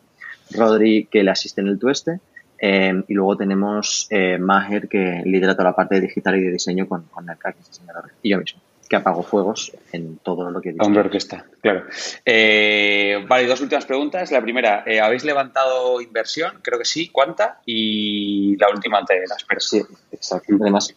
Rodri, 0.53 1.09
que 1.11 1.25
le 1.25 1.31
asiste 1.33 1.61
en 1.61 1.67
el 1.67 1.79
tueste, 1.79 2.21
y 2.59 3.12
luego 3.12 3.37
tenemos 3.37 4.09
Maher, 4.41 4.88
que 4.88 5.21
lidera 5.27 5.53
toda 5.53 5.71
la 5.71 5.77
parte 5.77 5.97
de 5.97 6.03
digital 6.03 6.37
y 6.37 6.44
de 6.44 6.53
diseño 6.53 6.88
con, 6.88 7.03
con 7.03 7.29
el 7.29 7.37
es 7.37 7.69
diseñador, 7.69 8.12
y 8.23 8.31
yo 8.31 8.38
mismo 8.38 8.61
que 8.88 8.97
apagó 8.97 9.23
fuegos 9.23 9.73
en 9.93 10.19
todo 10.19 10.50
lo 10.50 10.61
que 10.61 10.73
dice. 10.73 10.85
Hombre 10.85 11.00
orquesta, 11.00 11.44
claro. 11.61 11.85
Eh, 12.25 13.25
vale, 13.29 13.47
dos 13.47 13.61
últimas 13.61 13.85
preguntas. 13.85 14.31
La 14.31 14.41
primera, 14.41 14.85
eh, 14.87 15.00
¿habéis 15.00 15.25
levantado 15.25 16.00
inversión? 16.00 16.61
Creo 16.62 16.79
que 16.79 16.85
sí. 16.85 17.09
¿Cuánta? 17.09 17.61
Y 17.67 18.56
la 18.56 18.69
última 18.71 19.05
te 19.05 19.27
las 19.27 19.44
pero 19.44 19.61
Sí, 19.61 19.83
exacto. 20.12 20.55
Además, 20.61 20.95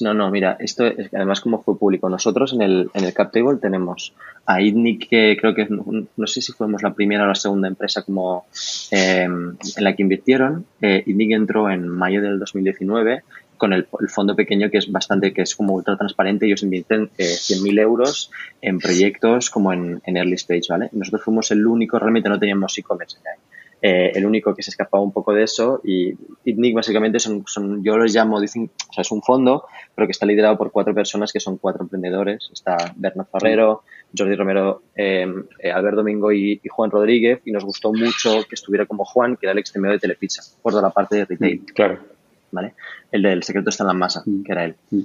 no, 0.00 0.14
no, 0.14 0.30
mira, 0.30 0.56
esto 0.60 0.86
es, 0.86 1.12
además 1.14 1.40
como 1.40 1.62
fue 1.62 1.78
público. 1.78 2.08
Nosotros 2.08 2.52
en 2.52 2.62
el, 2.62 2.90
en 2.94 3.04
el 3.04 3.12
cap 3.12 3.32
table 3.32 3.58
tenemos 3.60 4.12
a 4.44 4.60
ITNIC, 4.60 5.08
que 5.08 5.36
creo 5.40 5.54
que 5.54 5.66
no, 5.68 6.26
sé 6.26 6.40
si 6.40 6.52
fuimos 6.52 6.82
la 6.82 6.94
primera 6.94 7.24
o 7.24 7.26
la 7.26 7.34
segunda 7.34 7.68
empresa 7.68 8.02
como 8.02 8.46
eh, 8.90 9.24
en 9.24 9.58
la 9.78 9.94
que 9.94 10.02
invirtieron. 10.02 10.66
Eh, 10.80 11.02
ITNIC 11.06 11.32
entró 11.32 11.70
en 11.70 11.88
mayo 11.88 12.22
del 12.22 12.38
2019 12.38 13.22
con 13.56 13.72
el, 13.72 13.86
fondo 14.08 14.34
pequeño 14.34 14.70
que 14.70 14.78
es 14.78 14.90
bastante, 14.90 15.32
que 15.32 15.42
es 15.42 15.54
como 15.54 15.74
ultra 15.74 15.96
transparente, 15.96 16.46
ellos 16.46 16.62
invierten 16.62 17.10
eh, 17.18 17.24
100.000 17.24 17.80
euros 17.80 18.30
en 18.60 18.78
proyectos 18.78 19.50
como 19.50 19.72
en, 19.72 20.00
early 20.04 20.34
stage, 20.34 20.66
¿vale? 20.68 20.88
Nosotros 20.92 21.22
fuimos 21.24 21.50
el 21.50 21.66
único, 21.66 21.98
realmente 21.98 22.28
no 22.28 22.38
teníamos 22.38 22.76
e-commerce 22.78 23.18
eh, 23.82 24.12
el 24.14 24.24
único 24.24 24.54
que 24.54 24.62
se 24.62 24.70
escapaba 24.70 25.02
un 25.02 25.12
poco 25.12 25.34
de 25.34 25.42
eso 25.42 25.80
y 25.84 26.14
ITNIC 26.44 26.74
básicamente 26.74 27.20
son, 27.20 27.44
son, 27.46 27.84
yo 27.84 27.96
los 27.96 28.12
llamo, 28.12 28.40
dicen, 28.40 28.70
o 28.88 28.92
sea, 28.92 29.02
es 29.02 29.10
un 29.10 29.22
fondo, 29.22 29.66
pero 29.94 30.06
que 30.06 30.12
está 30.12 30.24
liderado 30.24 30.56
por 30.56 30.72
cuatro 30.72 30.94
personas 30.94 31.32
que 31.32 31.40
son 31.40 31.58
cuatro 31.58 31.82
emprendedores. 31.82 32.48
Está 32.52 32.94
Bernard 32.96 33.28
Ferrero, 33.30 33.82
Jordi 34.16 34.34
Romero, 34.34 34.82
em, 34.94 35.44
eh, 35.58 35.70
Albert 35.70 35.96
Domingo 35.96 36.32
y, 36.32 36.60
Juan 36.68 36.90
Rodríguez 36.90 37.40
y 37.44 37.52
nos 37.52 37.64
gustó 37.64 37.92
mucho 37.92 38.44
que 38.48 38.54
estuviera 38.54 38.86
como 38.86 39.04
Juan, 39.04 39.36
que 39.36 39.46
era 39.46 39.52
el 39.52 39.58
extremo 39.58 39.90
de 39.90 39.98
Telepizza, 39.98 40.42
por 40.62 40.72
toda 40.72 40.82
la 40.82 40.90
parte 40.90 41.16
de 41.16 41.24
retail. 41.26 41.64
Claro. 41.74 42.15
¿Vale? 42.50 42.74
El 43.10 43.22
del 43.22 43.42
secreto 43.42 43.70
está 43.70 43.84
en 43.84 43.88
la 43.88 43.94
masa, 43.94 44.22
mm. 44.24 44.42
que 44.42 44.52
era 44.52 44.64
él. 44.64 44.74
Mm. 44.90 45.02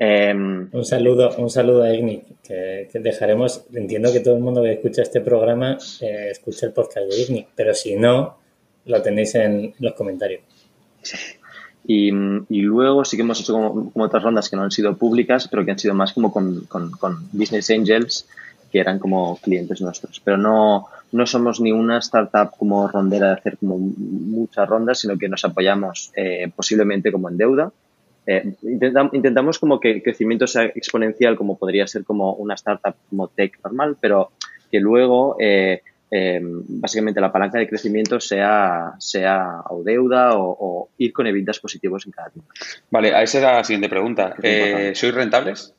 Em, 0.00 0.68
un 0.72 0.84
saludo, 0.84 1.34
un 1.38 1.50
saludo 1.50 1.82
a 1.82 1.92
Igni, 1.92 2.22
que, 2.44 2.88
dejaremos, 2.94 3.64
entiendo 3.72 4.12
que 4.12 4.20
todo 4.20 4.36
el 4.36 4.42
mundo 4.42 4.62
que 4.62 4.74
escucha 4.74 5.02
este 5.02 5.20
programa 5.20 5.76
eh, 6.00 6.28
escucha 6.30 6.66
el 6.66 6.72
podcast 6.72 7.10
de 7.10 7.20
Igni, 7.20 7.48
pero 7.56 7.74
si 7.74 7.96
no, 7.96 8.38
lo 8.86 9.02
tenéis 9.02 9.34
en, 9.34 9.74
los 9.80 9.94
comentarios. 9.94 10.42
Y, 11.84 12.10
luego 12.10 13.04
sí 13.04 13.16
que 13.16 13.22
hemos 13.22 13.40
hecho 13.40 13.54
como, 13.54 13.90
otras 13.94 14.22
rondas 14.22 14.48
que 14.48 14.56
no 14.56 14.62
han 14.62 14.70
sido 14.70 14.96
públicas, 14.96 15.48
pero 15.48 15.64
que 15.64 15.72
han 15.72 15.78
sido 15.78 15.94
más 15.94 16.12
como 16.12 16.30
con, 16.30 16.66
con, 16.66 16.92
con 16.92 17.28
Business 17.32 17.70
Angels, 17.70 18.28
que 18.70 18.78
eran 18.78 18.98
como 18.98 19.38
clientes 19.38 19.80
nuestros. 19.80 20.20
Pero 20.20 20.36
no, 20.36 20.88
no 21.12 21.26
somos 21.26 21.60
ni 21.60 21.72
una 21.72 21.98
startup 21.98 22.50
como 22.56 22.86
rondera 22.88 23.28
de 23.28 23.32
hacer 23.34 23.58
como 23.58 23.78
muchas 23.78 24.68
rondas, 24.68 25.00
sino 25.00 25.16
que 25.16 25.28
nos 25.28 25.44
apoyamos 25.44 26.12
eh, 26.16 26.50
posiblemente 26.54 27.12
como 27.12 27.28
en 27.28 27.36
deuda. 27.36 27.72
Eh, 28.26 28.52
intentamos 29.12 29.58
como 29.58 29.80
que 29.80 29.90
el 29.90 30.02
crecimiento 30.02 30.46
sea 30.46 30.64
exponencial, 30.64 31.34
como 31.34 31.56
podría 31.56 31.86
ser 31.86 32.04
como 32.04 32.34
una 32.34 32.54
startup 32.54 32.94
como 33.08 33.28
tech 33.28 33.58
normal, 33.64 33.96
pero 33.98 34.32
que 34.70 34.80
luego 34.80 35.36
eh, 35.40 35.80
em, 36.10 36.62
básicamente 36.68 37.22
la 37.22 37.32
palanca 37.32 37.58
de 37.58 37.66
crecimiento 37.66 38.20
sea, 38.20 38.92
sea 38.98 39.62
o 39.70 39.82
deuda 39.82 40.32
o, 40.34 40.90
ir 40.98 41.12
con 41.14 41.26
evitas 41.26 41.58
positivos 41.58 42.04
en 42.04 42.12
cada 42.12 42.28
tienda. 42.28 42.52
Vale, 42.90 43.14
a 43.14 43.22
esa 43.22 43.38
es 43.38 43.44
la 43.44 43.64
siguiente 43.64 43.88
pregunta. 43.88 44.34
Eh, 44.42 44.92
¿Sois 44.94 45.14
rentables? 45.14 45.74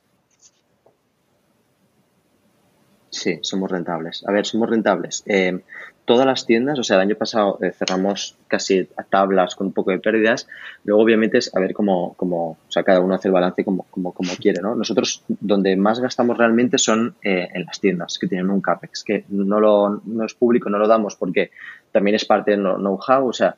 Sí, 3.10 3.40
somos 3.42 3.72
rentables. 3.72 4.24
A 4.28 4.32
ver, 4.32 4.46
somos 4.46 4.70
rentables. 4.70 5.24
Eh, 5.26 5.60
todas 6.06 6.26
las 6.26 6.46
tiendas, 6.46 6.78
o 6.80 6.84
sea, 6.84 6.98
el 6.98 7.04
año 7.04 7.16
pasado 7.16 7.58
eh, 7.62 7.72
cerramos 7.72 8.36
casi 8.48 8.88
a 8.98 9.04
tablas 9.04 9.56
con 9.56 9.68
un 9.68 9.74
poco 9.74 9.92
de 9.92 10.00
pérdidas. 10.00 10.48
Luego, 10.84 11.02
obviamente, 11.02 11.40
es 11.40 11.56
a 11.56 11.60
ver 11.60 11.74
cómo, 11.74 12.14
cómo 12.16 12.52
o 12.52 12.72
sea, 12.72 12.84
cada 12.84 13.00
uno 13.00 13.16
hace 13.16 13.28
el 13.28 13.34
balance 13.34 13.64
como, 13.64 13.84
como, 13.90 14.14
como 14.14 14.32
quiere, 14.36 14.62
¿no? 14.62 14.76
Nosotros, 14.76 15.24
donde 15.28 15.76
más 15.76 16.00
gastamos 16.00 16.38
realmente 16.38 16.78
son 16.78 17.16
eh, 17.24 17.48
en 17.54 17.66
las 17.66 17.80
tiendas 17.80 18.18
que 18.20 18.28
tienen 18.28 18.50
un 18.50 18.62
CAPEX, 18.62 19.04
que 19.04 19.26
no, 19.30 19.60
lo, 19.60 20.02
no 20.06 20.26
es 20.26 20.34
público, 20.36 20.70
no 20.70 20.78
lo 20.78 20.88
damos 20.88 21.16
porque 21.16 21.52
también 21.92 22.16
es 22.16 22.26
parte 22.26 22.52
del 22.52 22.62
know-how, 22.62 23.28
o 23.28 23.34
sea, 23.34 23.56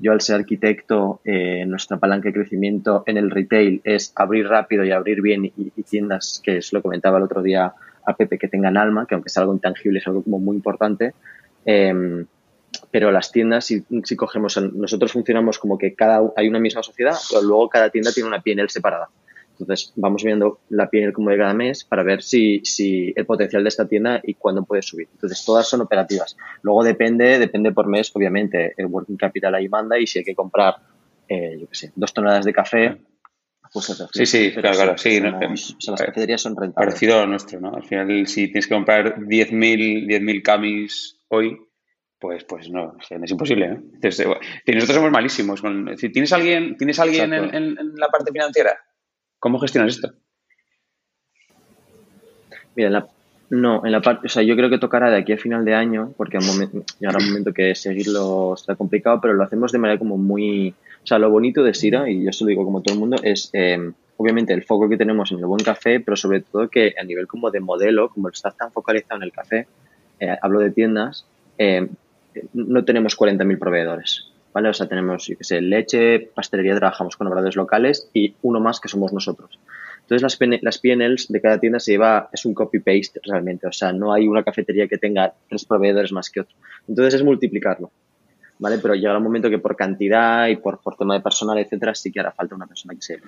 yo 0.00 0.12
al 0.12 0.22
ser 0.22 0.36
arquitecto, 0.36 1.20
nuestra 1.66 1.98
palanca 1.98 2.30
de 2.30 2.32
crecimiento 2.32 3.02
en 3.04 3.18
el 3.18 3.30
retail 3.30 3.82
es 3.84 4.14
abrir 4.16 4.48
rápido 4.48 4.84
y 4.84 4.90
abrir 4.90 5.20
bien 5.20 5.44
y, 5.44 5.52
y 5.76 5.82
tiendas, 5.82 6.40
que 6.42 6.56
es 6.56 6.72
lo 6.72 6.80
comentaba 6.80 7.18
el 7.18 7.24
otro 7.24 7.42
día 7.42 7.74
a 8.06 8.16
Pepe 8.16 8.38
que 8.38 8.48
tengan 8.48 8.76
alma, 8.76 9.06
que 9.06 9.14
aunque 9.14 9.30
sea 9.30 9.42
algo 9.42 9.54
intangible 9.54 9.98
es 9.98 10.06
algo 10.06 10.22
como 10.22 10.38
muy 10.38 10.56
importante. 10.56 11.14
Em, 11.64 12.26
pero 12.90 13.10
las 13.10 13.30
tiendas, 13.30 13.64
si, 13.64 13.84
si, 14.04 14.16
cogemos, 14.16 14.56
nosotros 14.56 15.12
funcionamos 15.12 15.58
como 15.58 15.78
que 15.78 15.94
cada 15.94 16.20
hay 16.36 16.48
una 16.48 16.58
misma 16.58 16.82
sociedad, 16.82 17.16
pero 17.30 17.42
luego 17.42 17.68
cada 17.68 17.90
tienda 17.90 18.12
tiene 18.12 18.28
una 18.28 18.40
PNL 18.40 18.68
separada. 18.68 19.08
Entonces, 19.58 19.92
vamos 19.94 20.24
viendo 20.24 20.58
la 20.68 20.90
PNL 20.90 21.12
como 21.12 21.30
de 21.30 21.38
cada 21.38 21.54
mes 21.54 21.84
para 21.84 22.02
ver 22.02 22.22
si, 22.22 22.60
si 22.64 23.12
el 23.14 23.24
potencial 23.24 23.62
de 23.62 23.68
esta 23.68 23.86
tienda 23.86 24.20
y 24.22 24.34
cuándo 24.34 24.64
puede 24.64 24.82
subir. 24.82 25.08
Entonces, 25.12 25.44
todas 25.44 25.68
son 25.68 25.80
operativas. 25.80 26.36
Luego 26.62 26.82
depende, 26.82 27.38
depende 27.38 27.70
por 27.70 27.86
mes, 27.86 28.10
obviamente, 28.14 28.74
el 28.76 28.86
working 28.86 29.16
capital 29.16 29.54
ahí 29.54 29.68
manda 29.68 29.98
y 29.98 30.08
si 30.08 30.18
hay 30.18 30.24
que 30.24 30.34
comprar, 30.34 30.74
eh, 31.28 31.56
yo 31.60 31.68
qué 31.68 31.74
sé, 31.74 31.92
dos 31.94 32.12
toneladas 32.12 32.44
de 32.44 32.52
café, 32.52 32.98
sí, 33.80 34.26
sí, 34.26 34.52
claro, 34.52 34.76
claro, 34.76 34.98
sí. 34.98 35.20
las 35.20 36.00
cafeterías 36.00 36.40
son 36.40 36.56
rentables. 36.56 36.94
Parecido 36.94 37.20
a 37.20 37.26
nuestro, 37.26 37.60
¿no? 37.60 37.74
Al 37.74 37.84
final, 37.84 38.26
si 38.26 38.46
tienes 38.46 38.66
que 38.66 38.74
comprar 38.74 39.16
10.000 39.16 40.42
camis 40.42 41.20
hoy, 41.28 41.58
pues, 42.18 42.44
pues 42.44 42.70
no, 42.70 42.96
es 43.10 43.30
imposible. 43.30 43.66
¿eh? 43.66 43.80
Entonces, 43.94 44.26
nosotros 44.26 44.96
somos 44.96 45.10
malísimos. 45.10 45.60
Con, 45.60 45.94
¿Tienes 45.96 46.32
alguien, 46.32 46.76
¿tienes 46.76 46.98
alguien 46.98 47.32
en, 47.32 47.94
la 47.96 48.08
parte 48.08 48.32
financiera? 48.32 48.78
¿Cómo 49.38 49.58
gestionas 49.58 49.96
esto? 49.96 50.12
Mira, 52.76 53.08
no, 53.54 53.86
en 53.86 53.92
la 53.92 54.00
parte, 54.00 54.26
o 54.26 54.28
sea, 54.28 54.42
yo 54.42 54.56
creo 54.56 54.68
que 54.68 54.78
tocará 54.78 55.10
de 55.10 55.18
aquí 55.18 55.32
a 55.32 55.38
final 55.38 55.64
de 55.64 55.74
año, 55.74 56.12
porque 56.16 56.38
llegará 56.98 57.18
un 57.18 57.28
momento 57.28 57.52
que 57.52 57.74
seguirlo 57.74 58.54
está 58.54 58.74
complicado, 58.74 59.20
pero 59.20 59.34
lo 59.34 59.44
hacemos 59.44 59.70
de 59.70 59.78
manera 59.78 59.98
como 59.98 60.16
muy, 60.16 60.74
o 61.02 61.06
sea, 61.06 61.18
lo 61.18 61.30
bonito 61.30 61.62
de 61.62 61.72
Sira, 61.72 62.10
y 62.10 62.24
yo 62.24 62.32
se 62.32 62.44
lo 62.44 62.48
digo 62.48 62.64
como 62.64 62.82
todo 62.82 62.94
el 62.94 63.00
mundo, 63.00 63.16
es 63.22 63.50
eh, 63.52 63.92
obviamente 64.16 64.52
el 64.52 64.64
foco 64.64 64.88
que 64.88 64.96
tenemos 64.96 65.30
en 65.30 65.38
el 65.38 65.46
buen 65.46 65.62
café, 65.62 66.00
pero 66.00 66.16
sobre 66.16 66.40
todo 66.40 66.68
que 66.68 66.94
a 67.00 67.04
nivel 67.04 67.26
como 67.26 67.50
de 67.50 67.60
modelo, 67.60 68.08
como 68.08 68.28
está 68.28 68.50
tan 68.50 68.72
focalizado 68.72 69.18
en 69.18 69.22
el 69.22 69.32
café, 69.32 69.68
eh, 70.18 70.36
hablo 70.42 70.58
de 70.58 70.70
tiendas, 70.70 71.26
eh, 71.56 71.88
no 72.54 72.84
tenemos 72.84 73.16
40.000 73.16 73.58
proveedores. 73.58 74.30
¿Vale? 74.52 74.68
O 74.68 74.72
sea, 74.72 74.86
tenemos, 74.86 75.26
qué 75.26 75.42
sé, 75.42 75.60
leche, 75.60 76.30
pastelería, 76.32 76.76
trabajamos 76.76 77.16
con 77.16 77.26
obradores 77.26 77.56
locales 77.56 78.08
y 78.14 78.36
uno 78.42 78.60
más 78.60 78.78
que 78.78 78.88
somos 78.88 79.12
nosotros. 79.12 79.58
Entonces 80.04 80.22
las, 80.22 80.62
las 80.62 80.78
PNLs 80.78 81.28
de 81.28 81.40
cada 81.40 81.58
tienda 81.58 81.80
se 81.80 81.92
lleva, 81.92 82.28
es 82.32 82.44
un 82.44 82.52
copy-paste 82.52 83.20
realmente, 83.24 83.66
o 83.66 83.72
sea, 83.72 83.92
no 83.92 84.12
hay 84.12 84.28
una 84.28 84.44
cafetería 84.44 84.86
que 84.86 84.98
tenga 84.98 85.32
tres 85.48 85.64
proveedores 85.64 86.12
más 86.12 86.28
que 86.30 86.40
otro. 86.40 86.54
Entonces 86.86 87.14
es 87.14 87.24
multiplicarlo. 87.24 87.90
¿vale? 88.58 88.78
Pero 88.78 88.94
llega 88.94 89.16
un 89.16 89.22
momento 89.22 89.50
que 89.50 89.58
por 89.58 89.76
cantidad 89.76 90.48
y 90.48 90.56
por, 90.56 90.80
por 90.80 90.96
tema 90.96 91.14
de 91.14 91.20
personal, 91.20 91.58
etcétera, 91.58 91.94
sí 91.94 92.12
que 92.12 92.20
hará 92.20 92.32
falta 92.32 92.54
una 92.54 92.66
persona 92.66 92.94
que 92.94 93.02
se 93.02 93.18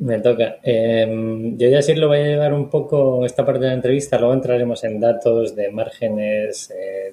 Me 0.00 0.18
toca. 0.20 0.56
Em, 0.62 1.56
yo 1.56 1.68
ya 1.68 1.82
sí 1.82 1.94
lo 1.94 2.08
voy 2.08 2.18
a 2.18 2.24
llevar 2.24 2.52
un 2.52 2.68
poco 2.68 3.24
esta 3.24 3.44
parte 3.44 3.60
de 3.60 3.68
la 3.68 3.74
entrevista, 3.74 4.18
luego 4.18 4.34
entraremos 4.34 4.82
en 4.84 5.00
datos 5.00 5.54
de 5.54 5.70
márgenes, 5.70 6.72
eh, 6.76 7.12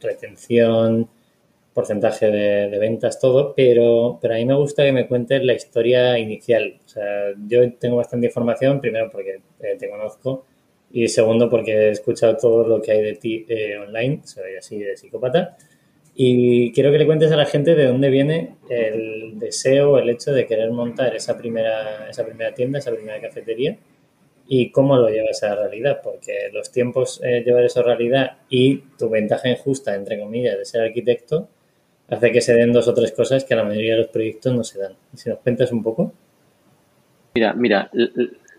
retención, 0.00 1.08
porcentaje 1.74 2.30
de, 2.30 2.78
ventas, 2.78 3.18
todo, 3.18 3.54
pero, 3.54 4.18
pero 4.20 4.34
a 4.34 4.36
mí 4.36 4.44
me 4.44 4.54
gusta 4.54 4.84
que 4.84 4.92
me 4.92 5.06
cuentes 5.06 5.42
la 5.42 5.54
historia 5.54 6.18
inicial. 6.18 6.80
O 6.84 6.88
sea, 6.88 7.32
yo 7.46 7.72
tengo 7.74 7.96
bastante 7.96 8.26
información, 8.26 8.80
primero 8.80 9.10
porque 9.10 9.40
eh, 9.60 9.76
te 9.78 9.88
conozco 9.88 10.44
y 10.92 11.08
segundo 11.08 11.48
porque 11.48 11.72
he 11.72 11.90
escuchado 11.90 12.36
todo 12.36 12.66
lo 12.66 12.82
que 12.82 12.92
hay 12.92 13.02
de 13.02 13.14
ti 13.14 13.46
eh, 13.48 13.78
online, 13.78 14.20
soy 14.24 14.56
así 14.58 14.78
de 14.78 14.96
psicópata. 14.96 15.56
Y 16.14 16.72
quiero 16.72 16.92
que 16.92 16.98
le 16.98 17.06
cuentes 17.06 17.32
a 17.32 17.36
la 17.36 17.46
gente 17.46 17.74
de 17.74 17.86
dónde 17.86 18.10
viene 18.10 18.56
el 18.68 19.38
deseo, 19.38 19.98
el 19.98 20.10
hecho 20.10 20.32
de 20.32 20.46
querer 20.46 20.70
montar 20.70 21.16
esa 21.16 21.38
primera, 21.38 22.08
esa 22.10 22.26
primera 22.26 22.52
tienda, 22.52 22.78
esa 22.78 22.92
primera 22.92 23.18
cafetería 23.18 23.78
y 24.46 24.70
cómo 24.70 24.96
lo 24.96 25.08
llevas 25.08 25.42
a 25.42 25.54
la 25.54 25.62
realidad, 25.62 26.00
porque 26.02 26.50
los 26.52 26.70
tiempos 26.70 27.20
eh, 27.24 27.42
llevar 27.42 27.64
eso 27.64 27.80
a 27.80 27.84
realidad 27.84 28.38
y 28.50 28.78
tu 28.98 29.08
ventaja 29.08 29.48
injusta, 29.48 29.94
entre 29.94 30.18
comillas, 30.20 30.58
de 30.58 30.64
ser 30.66 30.82
arquitecto, 30.82 31.48
hace 32.12 32.32
que 32.32 32.40
se 32.40 32.54
den 32.54 32.72
dos 32.72 32.88
o 32.88 32.94
tres 32.94 33.12
cosas 33.12 33.44
que 33.44 33.54
a 33.54 33.58
la 33.58 33.64
mayoría 33.64 33.92
de 33.92 34.02
los 34.02 34.08
proyectos 34.08 34.54
no 34.54 34.64
se 34.64 34.78
dan. 34.78 34.92
Si 35.14 35.28
nos 35.28 35.38
cuentas 35.38 35.72
un 35.72 35.82
poco. 35.82 36.12
Mira, 37.34 37.54
mira, 37.54 37.90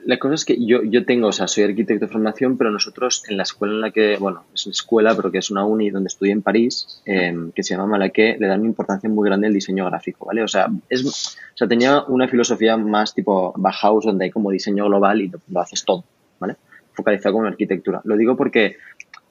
la 0.05 0.17
cosa 0.17 0.35
es 0.35 0.45
que 0.45 0.57
yo, 0.63 0.83
yo 0.83 1.05
tengo, 1.05 1.27
o 1.27 1.31
sea, 1.31 1.47
soy 1.47 1.63
arquitecto 1.63 2.05
de 2.05 2.11
formación, 2.11 2.57
pero 2.57 2.71
nosotros 2.71 3.23
en 3.29 3.37
la 3.37 3.43
escuela 3.43 3.73
en 3.75 3.81
la 3.81 3.91
que, 3.91 4.17
bueno, 4.17 4.43
es 4.53 4.65
una 4.65 4.73
escuela, 4.73 5.15
pero 5.15 5.31
que 5.31 5.37
es 5.37 5.51
una 5.51 5.65
uni 5.65 5.91
donde 5.91 6.07
estudié 6.07 6.31
en 6.31 6.41
París, 6.41 7.01
em, 7.05 7.51
que 7.51 7.63
se 7.63 7.75
llama 7.75 7.87
Malaqué, 7.87 8.35
le 8.39 8.47
dan 8.47 8.61
una 8.61 8.69
importancia 8.69 9.09
muy 9.09 9.27
grande 9.29 9.47
al 9.47 9.53
diseño 9.53 9.85
gráfico, 9.85 10.25
¿vale? 10.25 10.43
O 10.43 10.47
sea, 10.47 10.67
es, 10.89 11.05
o 11.05 11.57
sea, 11.57 11.67
tenía 11.67 12.03
una 12.07 12.27
filosofía 12.27 12.75
más 12.75 13.13
tipo 13.13 13.53
Bauhaus, 13.55 14.05
donde 14.05 14.25
hay 14.25 14.31
como 14.31 14.51
diseño 14.51 14.85
global 14.85 15.21
y 15.21 15.29
lo, 15.29 15.61
haces 15.61 15.85
todo, 15.85 16.03
¿vale? 16.39 16.55
Focalizado 16.93 17.35
con 17.35 17.45
arquitectura. 17.45 18.01
Lo 18.03 18.17
digo 18.17 18.35
porque 18.35 18.77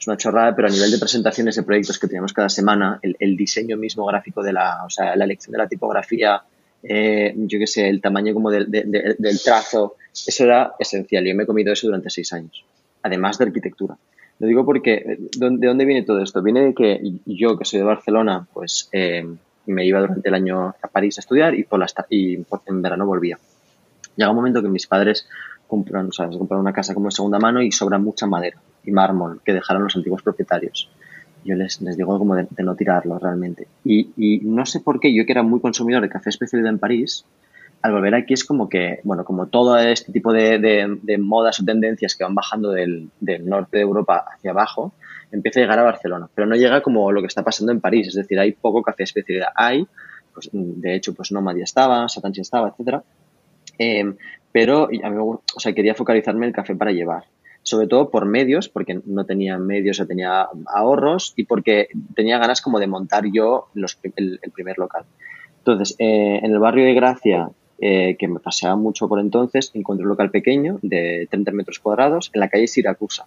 es 0.03 0.09
una 0.09 0.17
chorrada, 0.17 0.53
pero 0.57 0.67
a 0.67 0.71
nivel 0.71 0.91
de 0.91 0.99
presentaciones 0.99 1.55
de 1.55 1.63
proyectos 1.63 1.97
que 1.97 2.09
teníamos 2.09 2.33
cada 2.33 2.49
semana, 2.49 2.99
el, 3.03 3.37
diseño 3.37 3.77
mismo 3.77 4.05
gráfico 4.05 4.43
de 4.43 4.53
la, 4.53 4.85
o 4.85 4.91
sea, 4.91 5.15
la 5.15 5.25
elección 5.25 5.53
de 5.53 5.59
la 5.59 5.69
tipografía, 5.69 6.43
eh, 6.83 7.33
yo 7.37 7.57
qué 7.61 7.69
sé, 7.69 7.89
el 7.89 8.01
tamaño 8.01 8.35
como 8.35 8.51
del, 8.51 8.69
del 8.69 9.43
trazo, 9.45 9.95
eso 10.13 10.43
era 10.43 10.75
esencial. 10.77 11.25
Yo 11.25 11.37
me 11.37 11.45
he 11.45 11.47
comido 11.47 11.73
eso 11.73 11.87
durante 11.87 12.11
seis 12.11 12.33
años, 12.33 12.65
además 13.01 13.39
de 13.39 13.45
arquitectura. 13.45 13.97
Lo 14.41 14.49
digo 14.49 14.65
porque, 14.65 14.95
eh, 14.95 15.19
¿de 15.39 15.67
dónde 15.69 15.85
viene 15.85 16.03
todo 16.03 16.21
esto? 16.21 16.43
Viene 16.43 16.65
de 16.65 16.75
que 16.75 17.01
yo, 17.25 17.57
que 17.57 17.65
soy 17.65 17.79
de 17.79 17.85
Barcelona, 17.85 18.45
pues 18.53 18.89
eh, 18.91 19.25
me 19.67 19.87
iba 19.87 20.01
durante 20.01 20.29
el 20.29 20.35
año 20.35 20.75
a 20.83 20.89
París 20.89 21.17
a 21.19 21.21
estudiar 21.21 21.55
y, 21.55 21.63
por 21.63 21.79
la, 21.79 21.87
y 22.11 22.45
en 22.67 22.83
verano 22.83 23.07
volvía. 23.07 23.39
Llega 24.17 24.31
un 24.31 24.37
momento 24.37 24.61
que 24.61 24.69
mis 24.69 24.89
padres 24.89 25.29
compran, 25.73 26.09
o 26.09 26.13
sea, 26.13 26.29
compraron 26.29 26.61
una 26.61 26.75
casa 26.75 26.93
como 26.93 27.07
de 27.07 27.13
segunda 27.13 27.39
mano 27.39 27.63
y 27.63 27.73
sobra 27.73 27.99
mucha 27.99 28.27
madera 28.27 28.61
y 28.85 28.91
mármol 28.91 29.41
que 29.43 29.55
dejaron 29.55 29.85
los 29.85 29.97
antiguos 29.97 30.23
propietarios 30.23 30.91
yo 31.45 31.57
les, 31.57 31.81
les 31.81 31.97
digo 31.97 32.19
como 32.19 32.37
de, 32.37 32.47
no 32.59 32.75
tirarlo 32.77 33.19
realmente. 33.19 33.67
Y, 33.85 34.11
y, 34.17 34.41
no 34.45 34.67
sé 34.67 34.81
por 34.81 35.01
qué, 35.01 35.13
yo 35.13 35.27
que 35.27 35.33
era 35.33 35.43
muy 35.43 35.61
consumidor 35.61 36.03
de 36.03 36.09
café 36.09 36.31
especialidad 36.31 36.71
en 36.71 36.79
París, 36.79 37.25
al 37.83 37.93
volver 37.93 38.15
aquí 38.15 38.35
es 38.35 38.45
como 38.45 38.69
que, 38.69 39.01
bueno, 39.03 39.25
como 39.25 39.49
todo 39.49 39.77
este 39.77 40.13
tipo 40.13 40.33
de, 40.33 40.59
de, 41.03 41.19
modas 41.19 41.61
o 41.61 41.65
tendencias 41.65 42.15
que 42.15 42.23
van 42.23 42.35
bajando 42.35 42.71
del, 42.71 43.11
del, 43.19 43.45
norte 43.45 43.79
de 43.79 43.83
Europa 43.83 44.25
hacia 44.33 44.53
abajo, 44.53 44.93
empieza 45.33 45.59
a 45.59 45.63
llegar 45.65 45.81
a 45.81 45.83
Barcelona. 45.83 46.29
Pero 46.33 46.47
no 46.47 46.55
llega 46.55 46.81
como 46.81 47.11
lo 47.11 47.21
que 47.21 47.27
está 47.27 47.43
pasando 47.43 47.73
en 47.73 47.81
París, 47.81 48.09
es 48.09 48.15
decir, 48.15 48.39
hay 48.39 48.53
poco 48.53 48.83
café 48.83 49.03
especialidad. 49.03 49.49
Hay, 49.57 49.85
pues, 50.33 50.49
de 50.53 50.95
hecho, 50.95 51.13
pues 51.13 51.33
Nomad 51.33 51.57
ya 51.57 51.65
estaba, 51.65 52.09
Satan 52.09 52.33
estaba, 52.37 52.69
etcétera. 52.69 53.03
Eh, 53.83 54.15
pero 54.53 54.85
a 54.85 55.11
mí, 55.11 55.17
o 55.19 55.61
sea, 55.61 55.73
quería 55.73 55.95
focalizarme 55.95 56.47
en 56.47 56.51
el 56.51 56.55
café 56.55 56.75
para 56.75 56.93
llevar 56.93 57.25
sobre 57.63 57.87
todo 57.87 58.11
por 58.11 58.27
medios, 58.27 58.69
porque 58.69 59.01
no 59.07 59.25
tenía 59.25 59.57
medios 59.59 60.01
o 60.01 60.07
tenía 60.07 60.49
ahorros 60.67 61.33
y 61.37 61.45
porque 61.45 61.89
tenía 62.15 62.39
ganas 62.39 62.61
como 62.61 62.81
de 62.81 62.87
montar 62.87 63.25
yo 63.33 63.69
el, 64.17 64.41
primer 64.53 64.79
local. 64.79 65.05
Entonces, 65.59 65.95
eh, 65.99 66.41
en 66.43 66.51
el 66.51 66.59
barrio 66.59 66.85
de 66.85 66.95
Gracia, 66.95 67.51
eh, 67.81 68.17
que 68.19 68.29
me 68.29 68.41
paseaba 68.41 68.77
mucho 68.77 69.09
por 69.09 69.21
entonces, 69.21 69.71
encontré 69.75 70.05
un 70.05 70.11
local 70.11 70.31
pequeño 70.31 70.79
de 70.83 71.29
30 71.31 71.53
metros 71.53 71.79
cuadrados 71.79 72.31
en 72.35 72.41
la 72.41 72.49
calle 72.49 72.67
Siracusa. 72.67 73.27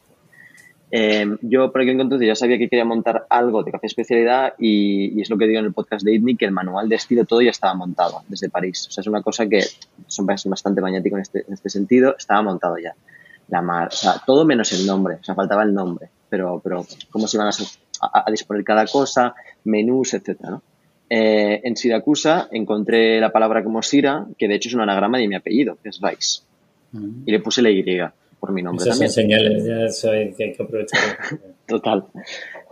Eh, 0.92 1.26
yo 1.42 1.72
por 1.72 1.82
aquel 1.82 2.00
entonces 2.00 2.28
ya 2.28 2.36
sabía 2.36 2.58
que 2.58 2.70
quería 2.70 2.86
montar 2.86 3.26
algo 3.30 3.64
de 3.64 3.72
café 3.72 3.88
especialidad 3.88 4.54
y, 4.60 5.20
es 5.20 5.30
lo 5.30 5.38
que 5.38 5.48
digo 5.48 5.60
en 5.60 5.66
el 5.66 5.74
podcast 5.74 6.06
de 6.06 6.14
ITNI, 6.14 6.38
que 6.38 6.46
el 6.46 6.52
manual 6.52 6.88
de 6.88 6.96
estilo 6.96 7.26
todo 7.26 7.42
ya 7.42 7.50
estaba 7.50 7.74
montado 7.74 8.22
desde 8.28 8.50
París. 8.50 8.88
O 8.88 8.92
sea, 8.92 9.02
es 9.02 9.08
una 9.08 9.22
cosa 9.22 9.48
que 9.48 9.62
son 10.08 10.26
bastante 10.26 10.82
maniático 10.82 11.16
en 11.16 11.22
este, 11.24 11.46
en 11.48 11.54
este 11.54 11.70
sentido, 11.70 12.16
estaba 12.18 12.42
montado 12.42 12.78
ya 12.78 12.94
la 13.48 13.62
mar, 13.62 13.90
o 13.90 13.96
sea, 13.96 14.22
todo 14.26 14.46
menos 14.46 14.72
el 14.72 14.88
nombre, 14.88 15.16
o 15.22 15.24
sea, 15.24 15.36
faltaba 15.36 15.64
el 15.64 15.74
nombre, 15.74 16.10
pero, 16.30 16.60
pero 16.64 16.86
cómo 17.12 17.28
se 17.28 17.38
iban 17.38 17.48
a, 17.48 18.32
disponer 18.32 18.64
cada 18.64 18.86
cosa, 18.88 19.36
menús, 19.66 20.14
etcétera, 20.14 20.50
¿no? 20.50 20.62
Eh, 21.08 21.62
en 21.64 21.78
Siracusa 21.78 22.48
encontré 22.52 23.20
la 23.20 23.32
palabra 23.32 23.64
como 23.64 23.84
Sira, 23.84 24.26
que 24.38 24.48
de 24.48 24.56
hecho 24.56 24.70
es 24.70 24.76
un 24.76 24.82
anagrama 24.82 25.20
de 25.20 25.28
mi 25.28 25.36
apellido, 25.36 25.78
que 25.82 25.90
es 25.90 26.00
Rice. 26.02 26.42
Y 27.26 27.32
le 27.32 27.42
puse 27.42 27.62
la 27.62 27.70
Y 27.70 27.84
por 28.46 28.54
mi 28.54 28.62
nombre 28.62 28.84
Esas 28.84 29.00
son 29.00 29.10
señales, 29.10 29.66
ya 29.66 29.90
soy 29.90 30.34
que 30.38 30.44
hay 30.44 30.54
que 30.54 30.62
aprovechar. 30.62 31.18
Total. 31.66 32.06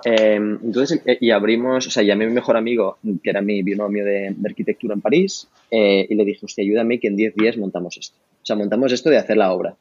Em, 0.06 0.60
entonces, 0.64 1.02
eh, 1.04 1.18
y 1.20 1.32
abrimos, 1.32 1.88
o 1.88 1.90
sea, 1.90 2.04
llamé 2.04 2.26
a 2.26 2.28
mi 2.28 2.34
mejor 2.34 2.58
amigo, 2.58 3.00
que 3.24 3.30
era 3.32 3.42
mi 3.42 3.64
binomio 3.64 4.06
de, 4.06 4.36
arquitectura 4.46 4.94
en 4.94 5.02
París, 5.02 5.48
eh, 5.72 6.06
y 6.08 6.14
le 6.14 6.26
dije, 6.26 6.46
hostia, 6.46 6.64
ayúdame 6.64 7.00
que 7.00 7.08
en 7.08 7.16
10 7.16 7.34
días 7.34 7.58
montamos 7.58 7.98
esto. 7.98 8.16
O 8.20 8.46
sea, 8.46 8.56
montamos 8.56 8.92
esto 8.92 9.10
de 9.10 9.18
hacer 9.18 9.38
la 9.38 9.52
obra. 9.52 9.76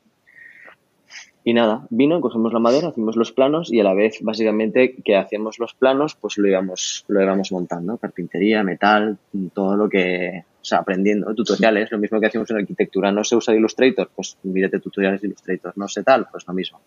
Y 1.44 1.54
nada, 1.54 1.86
vino, 1.90 2.20
cogemos 2.20 2.52
la 2.52 2.60
madera, 2.60 2.88
hacemos 2.88 3.16
los 3.16 3.32
planos 3.32 3.72
y 3.72 3.80
a 3.80 3.84
la 3.84 3.94
vez, 3.94 4.18
básicamente, 4.20 4.94
que 5.04 5.16
hacíamos 5.16 5.58
los 5.58 5.74
planos, 5.74 6.14
pues 6.14 6.38
lo 6.38 6.46
íbamos, 6.46 7.04
lo 7.08 7.20
íbamos 7.20 7.50
montando. 7.50 7.98
Carpintería, 7.98 8.62
metal, 8.62 9.18
todo 9.52 9.76
lo 9.76 9.88
que, 9.88 10.44
o 10.60 10.64
sea, 10.64 10.78
aprendiendo 10.78 11.34
tutoriales, 11.34 11.90
lo 11.90 11.98
mismo 11.98 12.20
que 12.20 12.26
hacíamos 12.26 12.48
en 12.52 12.58
arquitectura. 12.58 13.10
No 13.10 13.24
se 13.24 13.34
usa 13.34 13.56
Illustrator, 13.56 14.10
pues 14.14 14.38
mírate 14.44 14.78
tutoriales 14.78 15.20
de 15.20 15.28
Illustrator. 15.28 15.72
No 15.74 15.88
sé 15.88 16.04
tal, 16.04 16.28
pues 16.30 16.46
lo 16.46 16.54
mismo. 16.54 16.80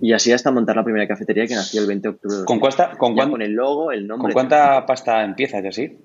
Y 0.00 0.12
así 0.12 0.32
hasta 0.32 0.50
montar 0.50 0.74
la 0.74 0.82
primera 0.82 1.06
cafetería 1.06 1.46
que 1.46 1.54
nació 1.54 1.80
el 1.80 1.86
20 1.86 2.08
de 2.08 2.14
octubre. 2.14 2.44
¿Con, 2.44 2.58
cuánta, 2.58 2.96
con, 2.98 3.16
con 3.16 3.40
el 3.40 3.52
logo, 3.52 3.92
el 3.92 4.04
nombre. 4.04 4.24
¿Con 4.24 4.32
cuánta 4.32 4.84
pasta 4.84 5.22
empiezas 5.22 5.64
así? 5.64 5.96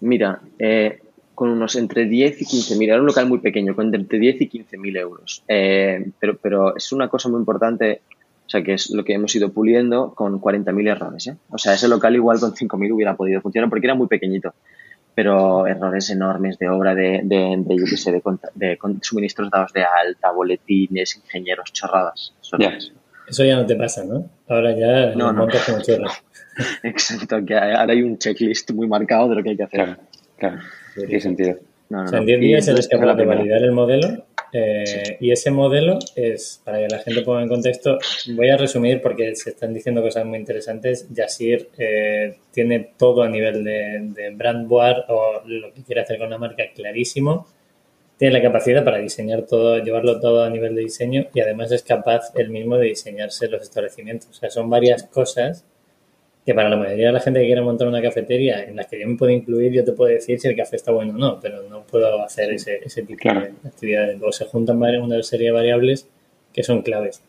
Mira, 0.00 0.40
eh, 0.58 1.00
con 1.34 1.50
unos 1.50 1.76
entre 1.76 2.06
10 2.06 2.42
y 2.42 2.44
15 2.44 2.76
mil. 2.76 2.90
Era 2.90 3.00
un 3.00 3.06
local 3.06 3.26
muy 3.26 3.38
pequeño, 3.38 3.74
con 3.74 3.94
entre 3.94 4.18
10 4.18 4.42
y 4.42 4.48
15 4.48 4.78
mil 4.78 4.96
euros. 4.96 5.42
Eh, 5.48 6.10
pero, 6.18 6.36
pero 6.36 6.76
es 6.76 6.92
una 6.92 7.08
cosa 7.08 7.28
muy 7.28 7.38
importante, 7.38 8.02
o 8.46 8.48
sea, 8.48 8.62
que 8.62 8.74
es 8.74 8.90
lo 8.90 9.04
que 9.04 9.14
hemos 9.14 9.34
ido 9.34 9.52
puliendo 9.52 10.14
con 10.14 10.38
40 10.38 10.72
mil 10.72 10.86
errores. 10.86 11.26
¿eh? 11.26 11.36
O 11.50 11.58
sea, 11.58 11.74
ese 11.74 11.88
local 11.88 12.14
igual 12.14 12.38
con 12.40 12.54
5 12.54 12.76
mil 12.76 12.92
hubiera 12.92 13.16
podido 13.16 13.40
funcionar 13.40 13.68
porque 13.68 13.86
era 13.86 13.94
muy 13.94 14.06
pequeñito. 14.06 14.54
Pero 15.14 15.66
errores 15.66 16.10
enormes 16.10 16.58
de 16.58 16.68
obra, 16.68 16.94
de, 16.94 17.20
de, 17.22 17.56
de 17.58 17.76
yo 17.76 17.84
qué 17.88 17.96
sé, 17.96 18.10
de, 18.10 18.20
de, 18.54 18.78
suministros 19.00 19.48
dados 19.48 19.72
de 19.72 19.84
alta, 19.84 20.32
boletines, 20.32 21.16
ingenieros, 21.16 21.72
chorradas. 21.72 22.34
Eso 23.28 23.44
ya 23.44 23.56
no 23.56 23.64
te 23.64 23.76
pasa, 23.76 24.04
¿no? 24.04 24.28
Ahora 24.48 24.76
ya 24.76 25.14
no, 25.14 25.32
no. 25.32 25.46
como 25.46 25.78
Exacto, 26.82 27.44
que 27.44 27.56
ahora 27.56 27.92
hay 27.92 28.02
un 28.02 28.18
checklist 28.18 28.70
muy 28.72 28.86
marcado 28.86 29.28
de 29.28 29.36
lo 29.36 29.42
que 29.42 29.50
hay 29.50 29.56
que 29.56 29.62
hacer. 29.62 29.84
Claro, 29.84 30.00
claro. 30.36 30.58
Tiene 30.94 31.20
sentido. 31.20 31.58
o 31.90 32.06
sea, 32.06 32.18
en 32.18 32.26
10 32.26 32.40
días 32.40 32.68
eres 32.68 32.88
capaz 32.88 33.14
de 33.14 33.24
validar 33.24 33.62
el 33.62 33.72
modelo 33.72 34.24
eh, 34.56 35.16
y 35.18 35.32
ese 35.32 35.50
modelo 35.50 35.98
es, 36.14 36.62
para 36.64 36.78
que 36.78 36.86
la 36.86 37.00
gente 37.00 37.22
ponga 37.22 37.42
en 37.42 37.48
contexto, 37.48 37.98
voy 38.36 38.50
a 38.50 38.56
resumir 38.56 39.02
porque 39.02 39.34
se 39.34 39.50
están 39.50 39.74
diciendo 39.74 40.00
cosas 40.00 40.24
muy 40.24 40.38
interesantes. 40.38 41.08
Yasir 41.12 41.70
eh, 41.76 42.36
tiene 42.52 42.92
todo 42.96 43.24
a 43.24 43.28
nivel 43.28 43.64
de, 43.64 44.12
de 44.14 44.30
brand 44.30 44.68
board 44.68 45.06
o 45.08 45.42
lo 45.44 45.74
que 45.74 45.82
quiere 45.82 46.02
hacer 46.02 46.18
con 46.18 46.30
la 46.30 46.38
marca 46.38 46.62
clarísimo. 46.72 47.48
Tiene 48.16 48.34
la 48.34 48.42
capacidad 48.42 48.84
para 48.84 48.98
diseñar 48.98 49.42
todo, 49.42 49.82
llevarlo 49.82 50.20
todo 50.20 50.44
a 50.44 50.50
nivel 50.50 50.76
de 50.76 50.82
diseño 50.82 51.26
y 51.34 51.40
además 51.40 51.72
es 51.72 51.82
capaz 51.82 52.30
él 52.36 52.50
mismo 52.50 52.76
de 52.76 52.86
diseñarse 52.86 53.48
los 53.48 53.60
establecimientos. 53.60 54.30
O 54.30 54.34
sea, 54.34 54.50
son 54.50 54.70
varias 54.70 55.02
cosas 55.02 55.64
que 56.44 56.54
para 56.54 56.68
la 56.68 56.76
mayoría 56.76 57.06
de 57.06 57.12
la 57.12 57.20
gente 57.20 57.40
que 57.40 57.46
quiere 57.46 57.62
montar 57.62 57.88
una 57.88 58.02
cafetería, 58.02 58.64
en 58.64 58.76
la 58.76 58.84
que 58.84 59.00
yo 59.00 59.08
me 59.08 59.16
puedo 59.16 59.32
incluir, 59.32 59.72
yo 59.72 59.84
te 59.84 59.92
puedo 59.92 60.12
decir 60.12 60.38
si 60.38 60.48
el 60.48 60.56
café 60.56 60.76
está 60.76 60.92
bueno 60.92 61.14
o 61.14 61.18
no, 61.18 61.40
pero 61.40 61.62
no 61.68 61.82
puedo 61.84 62.22
hacer 62.22 62.52
ese, 62.52 62.80
ese 62.84 63.02
tipo 63.02 63.28
de 63.30 63.52
actividades. 63.66 64.18
Luego 64.18 64.32
se 64.32 64.44
juntan 64.44 64.76
una 64.76 65.22
serie 65.22 65.46
de 65.46 65.52
variables 65.52 66.06
que 66.52 66.62
son 66.62 66.82
claves. 66.82 67.22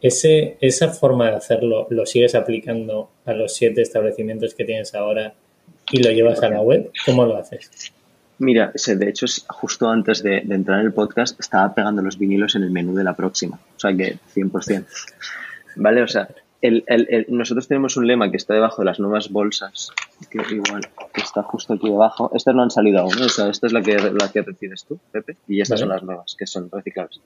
Ese, 0.00 0.56
¿Esa 0.60 0.88
forma 0.88 1.30
de 1.30 1.36
hacerlo 1.36 1.86
lo 1.90 2.06
sigues 2.06 2.34
aplicando 2.34 3.10
a 3.26 3.34
los 3.34 3.54
siete 3.54 3.82
establecimientos 3.82 4.54
que 4.54 4.64
tienes 4.64 4.94
ahora 4.94 5.34
y 5.90 6.02
lo 6.02 6.10
llevas 6.10 6.42
a 6.42 6.48
la 6.48 6.62
web? 6.62 6.90
¿Cómo 7.04 7.26
lo 7.26 7.36
haces? 7.36 7.92
Mira, 8.38 8.72
de 8.72 9.08
hecho, 9.08 9.26
justo 9.48 9.88
antes 9.88 10.22
de, 10.22 10.40
de, 10.40 10.54
entrar 10.54 10.80
en 10.80 10.86
el 10.86 10.92
podcast 10.92 11.38
estaba 11.38 11.72
pegando 11.74 12.02
los 12.02 12.18
vinilos 12.18 12.56
en 12.56 12.64
el 12.64 12.70
menú 12.70 12.94
de 12.94 13.04
la 13.04 13.14
próxima. 13.14 13.60
O 13.76 13.78
sea 13.78 13.94
que 13.94 14.16
100%. 14.34 14.84
¿Vale? 15.76 16.02
O 16.02 16.08
sea, 16.08 16.28
el, 16.62 16.84
el, 16.86 17.26
nosotros 17.28 17.66
tenemos 17.66 17.96
un 17.96 18.06
lema 18.06 18.30
que 18.30 18.36
está 18.36 18.54
debajo 18.54 18.82
de 18.82 18.86
las 18.86 19.00
nuevas 19.00 19.30
bolsas, 19.30 19.90
que 20.30 20.38
igual 20.54 20.88
está 21.14 21.42
justo 21.42 21.74
aquí 21.74 21.90
debajo. 21.90 22.30
Estas 22.34 22.54
no 22.54 22.62
han 22.62 22.70
salido 22.70 23.00
aún, 23.00 23.20
o 23.20 23.28
sea, 23.28 23.50
esta 23.50 23.66
es 23.66 23.72
la 23.72 23.82
que, 23.82 23.96
la 23.96 24.30
que 24.32 24.42
recibes 24.42 24.84
tú, 24.84 24.98
Pepe, 25.10 25.36
y 25.48 25.60
estas 25.60 25.80
son 25.80 25.88
las 25.88 26.04
nuevas, 26.04 26.36
que 26.38 26.46
son 26.46 26.70
reciclables. 26.70 27.20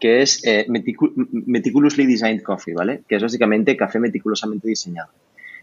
Que 0.00 0.22
es 0.22 0.42
eh, 0.44 0.66
Meticulously 0.68 2.06
Designed 2.06 2.42
Coffee, 2.42 2.74
¿vale? 2.74 3.02
Que 3.06 3.16
es 3.16 3.22
básicamente 3.22 3.76
café 3.76 4.00
meticulosamente 4.00 4.66
diseñado. 4.66 5.10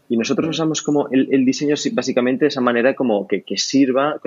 Y 0.08 0.18
nosotros 0.18 0.48
usamos 0.48 0.84
como 0.84 1.10
el, 1.10 1.30
el 1.32 1.46
diseño 1.46 1.74
básicamente 1.94 2.46
de 2.46 2.50
esa 2.50 2.62
manera 2.62 2.94
como 2.94 3.28
que, 3.28 3.42
que 3.42 3.58
sirva 3.58 4.22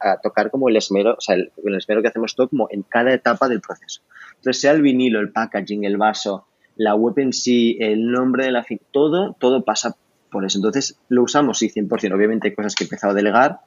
a, 0.00 0.16
tocar 0.22 0.50
como 0.50 0.70
el 0.70 0.76
esmero, 0.76 1.16
o 1.18 1.20
sea, 1.20 1.34
el, 1.34 1.52
el 1.62 1.74
esmero 1.74 2.00
que 2.00 2.08
hacemos 2.08 2.34
todo 2.34 2.48
como 2.48 2.68
en 2.70 2.82
cada 2.82 3.12
etapa 3.12 3.46
del 3.46 3.60
proceso. 3.60 4.00
Entonces, 4.36 4.62
sea 4.62 4.72
el 4.72 4.80
vinilo, 4.80 5.20
el 5.20 5.30
packaging, 5.30 5.84
el 5.84 5.98
vaso, 5.98 6.47
la 6.78 6.94
web 6.94 7.18
en 7.18 7.32
sí, 7.32 7.76
el 7.80 8.10
nombre 8.10 8.46
de 8.46 8.52
la 8.52 8.64
todo, 8.92 9.36
todo 9.38 9.64
pasa 9.64 9.96
por 10.30 10.46
eso. 10.46 10.58
Entonces 10.58 10.96
lo 11.08 11.24
usamos, 11.24 11.58
sí, 11.58 11.68
100%. 11.68 12.14
Obviamente 12.14 12.48
hay 12.48 12.54
cosas 12.54 12.74
que 12.74 12.84
he 12.84 12.86
empezado 12.86 13.12
a 13.12 13.16
delegar, 13.16 13.58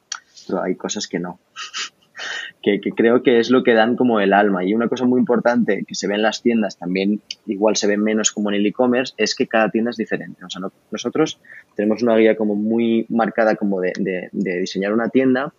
pero 0.48 0.62
hay 0.62 0.74
cosas 0.74 1.06
que 1.06 1.20
no. 1.20 1.38
que, 2.62 2.80
creo 2.80 3.22
que 3.22 3.38
es 3.38 3.50
lo 3.50 3.62
que 3.62 3.74
dan 3.74 3.96
como 3.96 4.18
el 4.18 4.32
alma. 4.32 4.64
Y 4.64 4.72
una 4.72 4.88
cosa 4.88 5.04
muy 5.04 5.20
importante 5.20 5.84
que 5.86 5.94
se 5.94 6.08
ve 6.08 6.14
en 6.14 6.22
las 6.22 6.40
tiendas, 6.40 6.78
también 6.78 7.20
igual 7.46 7.76
se 7.76 7.86
ve 7.86 7.98
menos 7.98 8.32
como 8.32 8.50
en 8.50 8.56
el 8.56 8.66
e-commerce, 8.66 9.12
es 9.18 9.34
que 9.34 9.46
cada 9.46 9.70
tienda 9.70 9.90
es 9.90 9.98
diferente. 9.98 10.42
O 10.44 10.48
sea, 10.48 10.62
nosotros 10.90 11.38
tenemos 11.76 12.02
una 12.02 12.16
guía 12.16 12.34
como 12.34 12.54
muy 12.54 13.04
marcada 13.10 13.56
como 13.56 13.80
de, 13.82 13.92
diseñar 14.32 14.94
una 14.94 15.10
tienda. 15.10 15.52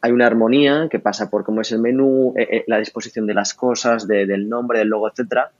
Hay 0.00 0.12
una 0.12 0.26
armonía 0.26 0.88
que 0.90 1.00
pasa 1.00 1.28
por 1.28 1.44
cómo 1.44 1.60
es 1.60 1.70
el 1.72 1.80
menú, 1.80 2.32
eh, 2.36 2.48
eh, 2.50 2.64
la 2.66 2.78
disposición 2.78 3.26
de 3.26 3.34
las 3.34 3.52
cosas, 3.52 4.06
del 4.06 4.48
nombre, 4.48 4.78
del 4.78 4.88
logo, 4.88 5.08
etcétera 5.08 5.50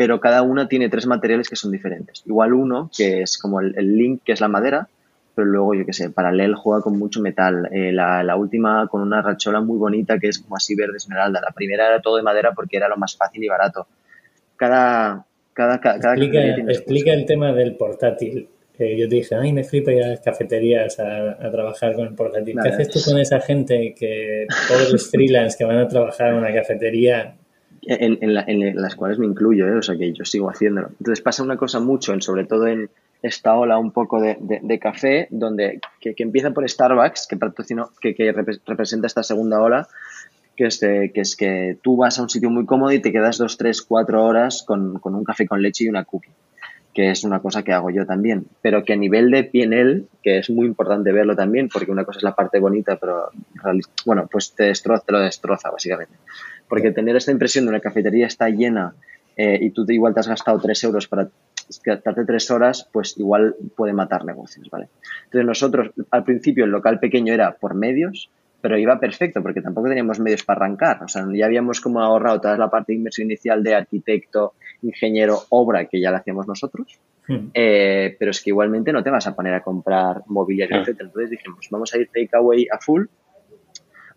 pero 0.00 0.18
cada 0.18 0.40
una 0.40 0.66
tiene 0.66 0.88
tres 0.88 1.06
materiales 1.06 1.50
que 1.50 1.56
son 1.56 1.72
diferentes. 1.72 2.22
Igual 2.24 2.54
uno, 2.54 2.90
que 2.96 3.20
es 3.20 3.36
como 3.36 3.60
el, 3.60 3.98
link, 3.98 4.22
que 4.24 4.32
es 4.32 4.40
la 4.40 4.48
madera, 4.48 4.88
pero 5.34 5.46
luego, 5.46 5.74
yo 5.74 5.84
qué 5.84 5.92
sé, 5.92 6.08
Paralel 6.08 6.54
juega 6.54 6.80
con 6.80 6.98
mucho 6.98 7.20
metal. 7.20 7.68
Eh, 7.70 7.92
la, 7.92 8.34
última 8.34 8.88
con 8.88 9.02
una 9.02 9.20
rachola 9.20 9.60
muy 9.60 9.76
bonita 9.76 10.18
que 10.18 10.28
es 10.28 10.38
como 10.38 10.56
así 10.56 10.74
verde 10.74 10.96
esmeralda. 10.96 11.42
La 11.42 11.50
primera 11.50 11.86
era 11.86 12.00
todo 12.00 12.16
de 12.16 12.22
madera 12.22 12.52
porque 12.54 12.78
era 12.78 12.88
lo 12.88 12.96
más 12.96 13.14
fácil 13.14 13.44
y 13.44 13.48
barato. 13.48 13.88
Cada, 14.56 15.26
cada, 15.52 15.78
cada, 15.82 16.14
explica, 16.14 16.46
explica 16.46 17.12
el 17.12 17.26
tema 17.26 17.52
del 17.52 17.76
portátil. 17.76 18.48
yo 18.78 19.06
te 19.06 19.14
dije, 19.16 19.34
ay, 19.34 19.52
me 19.52 19.64
flipa 19.64 19.92
ir 19.92 20.02
a 20.02 20.08
las 20.08 20.20
cafeterías 20.20 20.98
a, 20.98 21.50
trabajar 21.50 21.94
con 21.94 22.06
el 22.06 22.14
portátil. 22.14 22.56
¿Qué 22.62 22.68
haces 22.70 22.88
tú 22.88 23.00
con 23.04 23.20
esa 23.20 23.38
gente 23.40 23.94
que, 23.94 24.46
todos 24.66 24.92
los 24.92 25.10
freelance 25.10 25.58
que 25.58 25.64
van 25.64 25.76
a 25.76 25.86
trabajar 25.86 26.28
en 26.28 26.36
una 26.36 26.54
cafetería, 26.54 27.36
en, 27.82 28.74
las 28.76 28.94
cuales 28.94 29.18
me 29.18 29.26
incluyo, 29.26 29.68
¿eh? 29.68 29.76
o 29.76 29.82
sea 29.82 29.96
que 29.96 30.12
yo 30.12 30.24
sigo 30.24 30.50
haciéndolo. 30.50 30.88
Entonces 30.98 31.20
pasa 31.20 31.42
una 31.42 31.56
cosa 31.56 31.80
mucho, 31.80 32.12
en, 32.12 32.22
sobre 32.22 32.44
todo 32.44 32.66
en 32.66 32.90
esta 33.22 33.54
ola 33.54 33.78
un 33.78 33.90
poco 33.90 34.20
de, 34.20 34.36
de, 34.40 34.78
café, 34.78 35.28
donde 35.30 35.80
que, 36.00 36.14
empieza 36.18 36.52
por 36.52 36.68
Starbucks, 36.68 37.28
que, 38.00 38.14
que, 38.14 38.32
representa 38.66 39.06
esta 39.06 39.22
segunda 39.22 39.60
ola, 39.60 39.88
que 40.56 40.66
es, 40.66 40.78
que 40.78 41.10
es 41.14 41.36
que 41.36 41.76
tú 41.82 41.96
vas 41.96 42.18
a 42.18 42.22
un 42.22 42.30
sitio 42.30 42.50
muy 42.50 42.64
cómodo 42.66 42.92
y 42.92 43.00
te 43.00 43.12
quedas 43.12 43.38
dos, 43.38 43.56
tres, 43.56 43.82
cuatro 43.82 44.24
horas 44.24 44.62
con, 44.66 44.98
con 44.98 45.14
un 45.14 45.24
café 45.24 45.46
con 45.46 45.62
leche 45.62 45.84
y 45.84 45.88
una 45.88 46.04
cookie 46.04 46.30
que 46.94 47.10
es 47.10 47.24
una 47.24 47.40
cosa 47.40 47.62
que 47.62 47.72
hago 47.72 47.90
yo 47.90 48.04
también, 48.04 48.46
pero 48.62 48.84
que 48.84 48.92
a 48.92 48.96
nivel 48.96 49.30
de 49.30 49.44
PNL, 49.44 50.06
que 50.22 50.38
es 50.38 50.50
muy 50.50 50.66
importante 50.66 51.12
verlo 51.12 51.36
también, 51.36 51.68
porque 51.68 51.90
una 51.90 52.04
cosa 52.04 52.18
es 52.18 52.24
la 52.24 52.34
parte 52.34 52.58
bonita, 52.58 52.96
pero 52.96 53.30
bueno, 54.04 54.28
pues 54.30 54.54
te, 54.54 54.64
destroza, 54.64 55.04
te 55.06 55.12
lo 55.12 55.20
destroza 55.20 55.70
básicamente. 55.70 56.14
Porque 56.70 56.90
tener 56.92 57.16
esta 57.16 57.32
impresión 57.32 57.66
de 57.66 57.70
una 57.70 57.80
cafetería 57.80 58.26
está 58.26 58.48
llena 58.48 58.94
eh, 59.36 59.58
y 59.60 59.70
tú 59.70 59.84
igual 59.88 60.14
te 60.14 60.20
has 60.20 60.28
gastado 60.28 60.58
tres 60.58 60.82
euros 60.84 61.06
para 61.06 61.28
quedarte 61.84 62.24
tres 62.24 62.50
horas, 62.50 62.88
pues 62.90 63.18
igual 63.18 63.54
puede 63.76 63.92
matar 63.92 64.24
negocios, 64.24 64.68
¿vale? 64.70 64.88
Entonces 65.24 65.46
nosotros, 65.46 65.90
al 66.10 66.24
principio, 66.24 66.64
el 66.64 66.70
local 66.70 66.98
pequeño 66.98 67.32
era 67.34 67.52
por 67.52 67.74
medios, 67.74 68.30
pero 68.60 68.78
iba 68.78 68.98
perfecto 68.98 69.42
porque 69.42 69.62
tampoco 69.62 69.88
teníamos 69.88 70.20
medios 70.20 70.42
para 70.42 70.64
arrancar. 70.64 71.02
O 71.02 71.08
sea, 71.08 71.26
ya 71.32 71.46
habíamos 71.46 71.80
como 71.80 72.00
ahorrado 72.00 72.40
toda 72.40 72.56
la 72.56 72.70
parte 72.70 72.92
de 72.92 72.98
inversión 72.98 73.26
inicial 73.26 73.62
de 73.62 73.74
arquitecto, 73.74 74.54
ingeniero, 74.82 75.38
obra, 75.50 75.86
que 75.86 76.00
ya 76.00 76.10
la 76.10 76.18
hacíamos 76.18 76.46
nosotros. 76.46 76.98
Hmm. 77.26 77.48
Eh, 77.54 78.16
pero 78.18 78.32
es 78.32 78.42
que 78.42 78.50
igualmente 78.50 78.92
no 78.92 79.02
te 79.02 79.10
vas 79.10 79.26
a 79.26 79.34
poner 79.34 79.54
a 79.54 79.62
comprar 79.62 80.22
mobiliario, 80.26 80.78
etc. 80.78 81.00
Entonces 81.00 81.30
dijimos, 81.30 81.66
vamos 81.70 81.94
a 81.94 81.98
ir 81.98 82.08
takeaway 82.12 82.66
a 82.70 82.78
full 82.78 83.06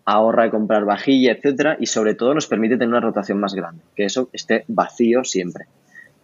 ahorra 0.04 0.50
comprar 0.50 0.84
vajilla, 0.84 1.32
etcétera, 1.32 1.76
y 1.80 1.86
sobre 1.86 2.14
todo 2.14 2.34
nos 2.34 2.46
permite 2.46 2.74
tener 2.74 2.88
una 2.88 3.00
rotación 3.00 3.38
más 3.40 3.54
grande, 3.54 3.82
que 3.94 4.04
eso 4.04 4.28
esté 4.32 4.64
vacío 4.68 5.24
siempre 5.24 5.66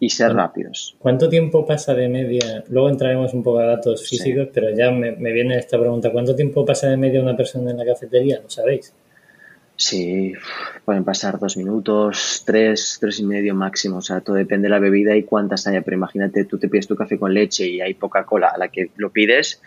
y 0.01 0.09
ser 0.09 0.33
rápidos. 0.33 0.95
¿Cuánto 0.97 1.29
tiempo 1.29 1.63
pasa 1.63 1.93
de 1.93 2.09
media? 2.09 2.63
Luego 2.69 2.89
entraremos 2.89 3.35
un 3.35 3.43
poco 3.43 3.59
a 3.59 3.65
datos 3.65 4.09
físicos, 4.09 4.49
pero 4.51 4.75
ya 4.75 4.89
me, 4.89 5.11
viene 5.31 5.57
esta 5.57 5.79
pregunta. 5.79 6.11
¿Cuánto 6.11 6.35
tiempo 6.35 6.65
pasa 6.65 6.89
de 6.89 6.97
media 6.97 7.21
una 7.21 7.37
persona 7.37 7.69
en 7.69 7.77
la 7.77 7.85
cafetería? 7.85 8.39
¿Lo 8.41 8.49
sabéis? 8.49 8.95
Sí, 9.75 10.33
pueden 10.85 11.03
pasar 11.03 11.37
dos 11.37 11.55
minutos, 11.55 12.41
tres, 12.43 12.97
tres 12.99 13.19
y 13.19 13.25
medio 13.25 13.53
máximo. 13.53 13.97
O 13.97 14.01
sea, 14.01 14.21
todo 14.21 14.37
depende 14.37 14.65
de 14.65 14.69
la 14.71 14.79
bebida 14.79 15.15
y 15.15 15.21
cuántas 15.21 15.67
haya. 15.67 15.83
Pero 15.83 15.97
imagínate, 15.97 16.45
tú 16.45 16.57
te 16.57 16.67
pides 16.67 16.87
tu 16.87 16.95
café 16.95 17.19
con 17.19 17.31
leche 17.31 17.67
y 17.67 17.79
hay 17.79 17.93
poca 17.93 18.25
cola 18.25 18.47
a 18.47 18.57
la 18.57 18.69
que 18.69 18.89
lo 18.97 19.11
pides 19.11 19.61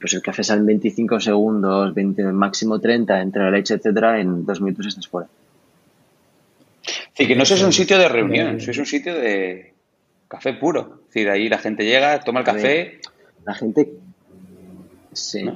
pues 0.00 0.14
el 0.14 0.22
café 0.22 0.44
sale 0.44 0.60
en 0.60 0.66
25 0.66 1.20
segundos, 1.20 1.94
20, 1.94 2.24
máximo 2.32 2.80
30, 2.80 3.20
entre 3.20 3.42
la 3.42 3.50
leche, 3.50 3.74
etcétera, 3.74 4.20
en 4.20 4.44
dos 4.44 4.60
minutos 4.60 4.86
estás 4.86 5.08
fuera. 5.08 5.28
Sí, 7.14 7.26
que 7.26 7.34
no 7.34 7.42
es 7.42 7.62
un 7.62 7.72
sitio 7.72 7.98
de 7.98 8.08
reunión, 8.08 8.56
es 8.56 8.78
un 8.78 8.86
sitio 8.86 9.14
de, 9.14 9.72
café 10.28 10.54
puro. 10.54 11.00
Es 11.00 11.14
decir, 11.14 11.30
ahí 11.30 11.48
la 11.48 11.58
gente 11.58 11.84
llega, 11.84 12.20
toma 12.20 12.40
el 12.40 12.46
café. 12.46 13.00
La 13.44 13.54
gente. 13.54 13.90
Sí. 15.12 15.48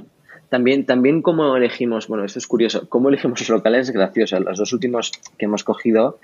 También, 0.49 0.85
también 0.85 1.23
cómo 1.23 1.57
elegimos, 1.57 2.09
bueno, 2.09 2.25
esto 2.25 2.39
es 2.39 2.47
curioso, 2.47 2.89
cómo 2.89 3.09
elegimos 3.09 3.41
los 3.41 3.49
locales 3.51 3.89
es 3.89 3.95
gracioso. 3.95 4.41
Los 4.41 4.59
dos 4.59 4.73
últimos 4.73 5.13
que 5.39 5.45
hemos 5.45 5.65
cogido 5.65 6.19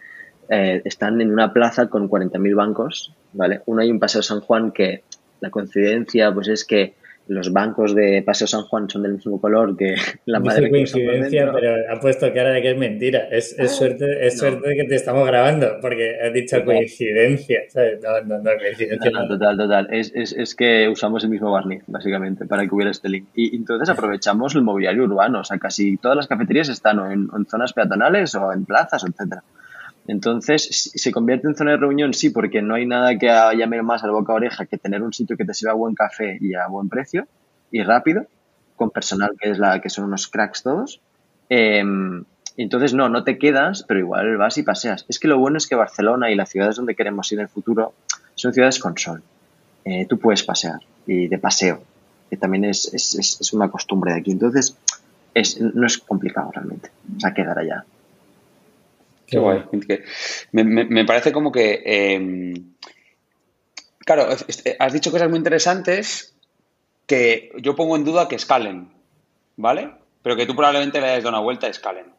eh, 0.49 0.83
están 0.85 1.21
en 1.21 1.31
una 1.31 1.53
plaza 1.53 1.89
con 1.89 2.09
40.000 2.09 2.55
bancos, 2.55 3.13
¿vale? 3.33 3.61
Uno 3.67 3.83
hay 3.83 3.91
un 3.91 4.01
Paseo 4.01 4.23
San 4.23 4.41
Juan 4.41 4.73
que 4.73 5.03
la 5.41 5.51
coincidencia 5.51 6.33
pues 6.33 6.49
es 6.49 6.65
que 6.65 6.95
los 7.29 7.53
bancos 7.53 7.95
de 7.95 8.23
Paseo 8.23 8.47
San 8.47 8.63
Juan 8.63 8.89
son 8.89 9.03
del 9.03 9.15
mismo 9.15 9.41
color 9.41 9.77
que 9.77 9.95
la 10.27 10.41
madre 10.41 10.67
no 10.67 10.71
coincidencia, 10.71 11.51
pero 11.53 11.75
ha 11.91 12.01
puesto 12.01 12.33
cara 12.33 12.51
de 12.51 12.63
que 12.63 12.71
es 12.71 12.79
mentira. 12.79 13.29
Es, 13.31 13.59
es 13.59 13.73
suerte, 13.73 14.27
es 14.27 14.39
suerte 14.39 14.69
de 14.69 14.77
que 14.77 14.85
te 14.85 14.95
estamos 14.95 15.27
grabando, 15.27 15.79
porque 15.81 16.19
has 16.21 16.33
dicho 16.33 16.65
coincidencia. 16.65 17.61
No, 18.03 18.21
no, 18.23 18.39
no, 18.43 18.51
coincidencia. 18.59 19.11
No, 19.11 19.29
total, 19.29 19.57
total. 19.57 19.89
Es, 19.91 20.13
es, 20.15 20.33
es, 20.33 20.55
que 20.55 20.89
usamos 20.89 21.25
el 21.25 21.31
mismo 21.31 21.51
barniz, 21.51 21.83
básicamente, 21.87 22.47
para 22.47 22.67
que 22.67 22.75
hubiera 22.75 22.91
este 22.91 23.09
link. 23.09 23.29
Y 23.35 23.57
entonces 23.57 23.89
aprovechamos 23.89 24.55
el 24.55 24.63
mobiliario 24.63 25.05
urbano. 25.05 25.41
O 25.41 25.45
sea, 25.45 25.59
casi 25.59 25.97
todas 25.97 26.17
las 26.17 26.27
cafeterías 26.27 26.69
están 26.69 26.99
en, 27.11 27.29
en 27.37 27.47
zonas 27.47 27.73
peatonales 27.73 28.35
o 28.35 28.53
en 28.53 28.65
plazas, 28.65 29.05
etcétera. 29.05 29.43
Entonces, 30.09 30.93
se 30.95 31.13
convierte 31.13 31.49
en 31.49 31.57
zona 31.57 31.73
de 31.73 31.77
reunión, 31.79 32.15
sí, 32.15 32.31
porque 32.31 32.63
no 32.63 32.75
hay 32.75 32.87
nada 32.87 33.19
que 33.19 33.27
llame 33.27 33.83
más 33.83 34.05
al 34.05 34.13
boca 34.13 34.33
a 34.33 34.37
oreja 34.37 34.67
que 34.67 34.79
tener 34.79 35.03
un 35.03 35.13
sitio 35.13 35.37
que 35.37 35.45
te 35.45 35.55
sirva 35.55 35.75
buen 35.75 35.95
café 35.95 36.39
y 36.41 36.55
a 36.55 36.69
buen 36.69 36.89
precio 36.89 37.27
y 37.71 37.83
rápido, 37.83 38.27
con 38.77 38.91
personal 38.91 39.31
que 39.39 39.51
es 39.51 39.59
la 39.59 39.81
que 39.81 39.91
son 39.91 40.05
unos 40.05 40.29
cracks 40.29 40.63
todos. 40.63 41.01
Em, 41.49 42.25
entonces, 42.57 42.95
no, 42.95 43.09
no 43.09 43.25
te 43.25 43.39
quedas, 43.39 43.85
pero 43.87 44.01
igual 44.01 44.37
vas 44.37 44.59
y 44.59 44.63
paseas. 44.63 45.05
Es 45.09 45.19
que 45.19 45.29
lo 45.29 45.39
bueno 45.39 45.59
es 45.59 45.67
que 45.67 45.75
Barcelona 45.75 46.31
y 46.31 46.37
las 46.37 46.49
ciudades 46.49 46.77
donde 46.77 46.95
queremos 46.95 47.31
ir 47.33 47.39
en 47.39 47.45
el 47.45 47.49
futuro 47.49 47.93
son 48.35 48.53
ciudades 48.53 48.79
con 48.79 48.97
sol. 48.97 49.23
Eh, 49.85 50.07
tú 50.07 50.19
puedes 50.19 50.43
pasear 50.43 50.81
y 51.07 51.29
de 51.29 51.39
paseo, 51.39 51.83
que 52.31 52.37
también 52.37 52.65
es, 52.65 52.93
es, 52.93 53.39
es 53.41 53.53
una 53.53 53.71
costumbre 53.71 54.13
de 54.13 54.21
aquí. 54.21 54.33
Entonces, 54.33 54.77
es, 55.35 55.61
no 55.61 55.87
es 55.87 55.99
complicado 55.99 56.51
realmente. 56.53 56.91
O 57.17 57.21
sea, 57.21 57.35
quedar 57.35 57.59
allá. 57.59 57.85
Qué 59.27 59.39
guay. 59.39 59.65
Me, 60.53 61.05
parece 61.05 61.33
como 61.33 61.51
que. 61.51 61.83
Em, 61.85 62.75
claro, 63.99 64.29
has 64.79 64.93
dicho 64.93 65.11
cosas 65.11 65.29
muy 65.29 65.39
interesantes 65.39 66.37
que 67.07 67.53
yo 67.59 67.75
pongo 67.77 67.97
en 67.97 68.05
duda 68.05 68.29
que 68.29 68.37
escalen, 68.37 68.93
¿vale? 69.57 69.91
Pero 70.23 70.37
que 70.37 70.47
tú 70.47 70.55
probablemente 70.55 71.01
le 71.01 71.09
hayas 71.09 71.25
dado 71.25 71.37
una 71.37 71.45
vuelta 71.45 71.67
a 71.67 71.71
escalen. 71.71 72.17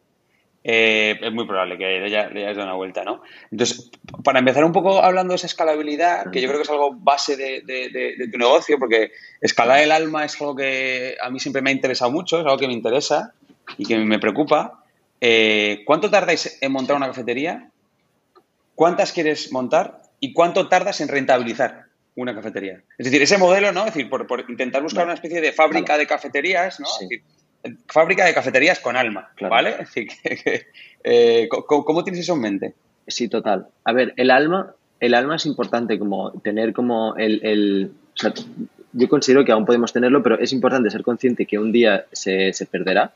Eh, 0.64 1.18
es 1.22 1.32
muy 1.32 1.46
probable 1.46 1.78
que 1.78 1.84
le 1.84 2.04
hayas, 2.06 2.56
dado 2.56 2.64
una 2.64 2.74
vuelta, 2.74 3.04
¿no? 3.04 3.22
Entonces, 3.50 3.90
para 4.24 4.40
empezar 4.40 4.64
un 4.64 4.72
poco 4.72 5.02
hablando 5.02 5.32
de 5.32 5.36
esa 5.36 5.46
escalabilidad, 5.46 6.30
que 6.30 6.40
yo 6.40 6.48
creo 6.48 6.58
que 6.58 6.64
es 6.64 6.70
algo 6.70 6.92
base 6.94 7.36
de, 7.36 8.28
tu 8.30 8.38
negocio, 8.38 8.78
porque 8.78 9.12
escalar 9.40 9.80
el 9.80 9.92
alma 9.92 10.24
es 10.24 10.40
algo 10.40 10.56
que 10.56 11.16
a 11.22 11.30
mí 11.30 11.38
siempre 11.38 11.62
me 11.62 11.70
ha 11.70 11.72
interesado 11.72 12.10
mucho, 12.10 12.40
es 12.40 12.44
algo 12.44 12.58
que 12.58 12.66
me 12.66 12.72
interesa 12.72 13.32
y 13.76 13.86
que 13.86 13.96
me 13.98 14.18
preocupa. 14.18 14.84
Eh, 15.20 15.82
¿Cuánto 15.84 16.10
tardáis 16.10 16.58
en 16.60 16.72
montar 16.72 16.96
una 16.96 17.08
cafetería? 17.08 17.70
¿Cuántas 18.74 19.12
quieres 19.12 19.52
montar? 19.52 20.02
¿Y 20.20 20.32
cuánto 20.32 20.68
tardas 20.68 21.00
en 21.00 21.08
rentabilizar 21.08 21.86
una 22.14 22.34
cafetería? 22.34 22.82
Es 22.96 23.06
decir, 23.06 23.22
ese 23.22 23.38
modelo, 23.38 23.72
¿no? 23.72 23.80
Es 23.80 23.94
decir, 23.94 24.08
por, 24.08 24.44
intentar 24.48 24.82
buscar 24.82 25.04
una 25.04 25.14
especie 25.14 25.40
de 25.40 25.52
fábrica 25.52 25.98
de 25.98 26.06
cafeterías, 26.06 26.80
¿no? 26.80 26.88
fábrica 27.88 28.24
de 28.24 28.34
cafeterías 28.34 28.78
con 28.78 28.96
alma, 28.96 29.30
¿vale? 29.40 29.70
Es 29.80 29.92
decir, 29.92 30.08
eh, 31.04 31.48
¿cómo, 31.48 32.04
tienes 32.04 32.20
eso 32.20 32.34
en 32.34 32.40
mente? 32.40 32.74
Sí, 33.06 33.28
total. 33.28 33.66
A 33.84 33.92
ver, 33.92 34.14
el 34.16 34.30
alma, 34.30 34.74
el 35.00 35.14
alma 35.14 35.36
es 35.36 35.46
importante 35.46 35.98
como 35.98 36.32
tener 36.40 36.72
como 36.72 37.16
el, 37.16 37.92
yo 38.92 39.08
considero 39.08 39.44
que 39.44 39.52
aún 39.52 39.66
podemos 39.66 39.92
tenerlo, 39.92 40.22
pero 40.22 40.38
es 40.38 40.52
importante 40.52 40.90
ser 40.90 41.02
consciente 41.02 41.46
que 41.46 41.58
un 41.58 41.72
día 41.72 42.06
se, 42.12 42.52
se 42.52 42.66
perderá, 42.66 43.12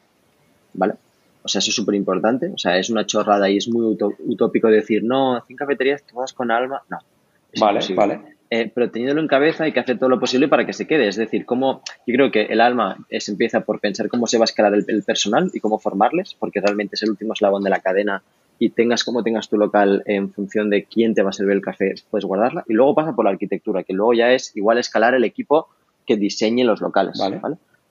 ¿vale? 0.72 0.94
O 1.42 1.48
sea, 1.48 1.58
eso 1.58 1.70
es 1.70 1.74
súper 1.74 1.94
importante. 1.94 2.48
O 2.54 2.58
sea, 2.58 2.78
es 2.78 2.90
una 2.90 3.06
chorrada 3.06 3.50
y 3.50 3.56
es 3.56 3.68
muy 3.68 3.96
utópico 4.26 4.68
decir, 4.68 5.02
no, 5.04 5.42
cinco 5.46 5.64
cafeterías 5.64 6.04
todas 6.04 6.32
con 6.32 6.50
alma. 6.50 6.82
No. 6.88 6.98
Vale, 7.58 7.80
vale. 7.94 8.20
Eh, 8.54 8.70
pero 8.74 8.90
teniéndolo 8.90 9.22
en 9.22 9.28
cabeza 9.28 9.64
hay 9.64 9.72
que 9.72 9.80
hacer 9.80 9.98
todo 9.98 10.10
lo 10.10 10.20
posible 10.20 10.46
para 10.46 10.66
que 10.66 10.74
se 10.74 10.86
quede. 10.86 11.08
Es 11.08 11.16
decir, 11.16 11.46
cómo, 11.46 11.82
yo 12.06 12.14
creo 12.14 12.30
que 12.30 12.42
el 12.42 12.60
alma 12.60 12.98
se 13.10 13.32
empieza 13.32 13.60
por 13.60 13.80
pensar 13.80 14.08
cómo 14.08 14.26
se 14.26 14.36
va 14.36 14.42
a 14.42 14.44
escalar 14.44 14.74
el, 14.74 15.02
personal 15.04 15.50
y 15.54 15.60
cómo 15.60 15.78
formarles, 15.78 16.36
porque 16.38 16.60
realmente 16.60 16.96
es 16.96 17.02
el 17.02 17.10
último 17.10 17.32
eslabón 17.32 17.62
de 17.62 17.70
la 17.70 17.80
cadena 17.80 18.22
y 18.58 18.68
tengas 18.68 19.04
como 19.04 19.22
tengas 19.22 19.48
tu 19.48 19.56
local 19.56 20.02
en 20.04 20.30
función 20.30 20.68
de 20.68 20.84
quién 20.84 21.14
te 21.14 21.22
va 21.22 21.30
a 21.30 21.32
servir 21.32 21.54
el 21.56 21.62
café, 21.62 21.94
puedes 22.10 22.26
guardarla. 22.26 22.62
Y 22.68 22.74
luego 22.74 22.94
pasa 22.94 23.14
por 23.14 23.24
la 23.24 23.30
arquitectura, 23.30 23.84
que 23.84 23.94
luego 23.94 24.12
ya 24.12 24.32
es 24.32 24.54
igual 24.54 24.76
escalar 24.76 25.14
el 25.14 25.24
equipo 25.24 25.68
que 26.06 26.18
diseñe 26.18 26.62
los 26.62 26.82
locales. 26.82 27.18
¿vale? 27.18 27.40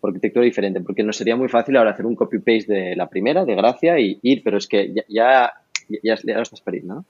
Por 0.02 0.10
arquitectura 0.10 0.44
diferente, 0.44 0.82
porque 0.82 1.04
no 1.04 1.14
sería 1.14 1.36
muy 1.36 1.48
fácil 1.48 1.78
ahora 1.78 1.92
hacer 1.92 2.08
un 2.08 2.16
copy-paste 2.16 2.74
de 2.74 2.96
la 2.96 3.08
primera, 3.08 3.46
de 3.46 3.56
Gracia, 3.56 4.00
y 4.00 4.20
ir, 4.24 4.42
pero 4.44 4.58
es 4.58 4.68
que 4.68 4.92
ya, 4.94 5.06
ya, 5.08 5.54
ya, 6.04 6.36
lo 6.36 6.42
estás 6.42 6.62
perdiendo. 6.62 6.96
¿no? 6.96 7.06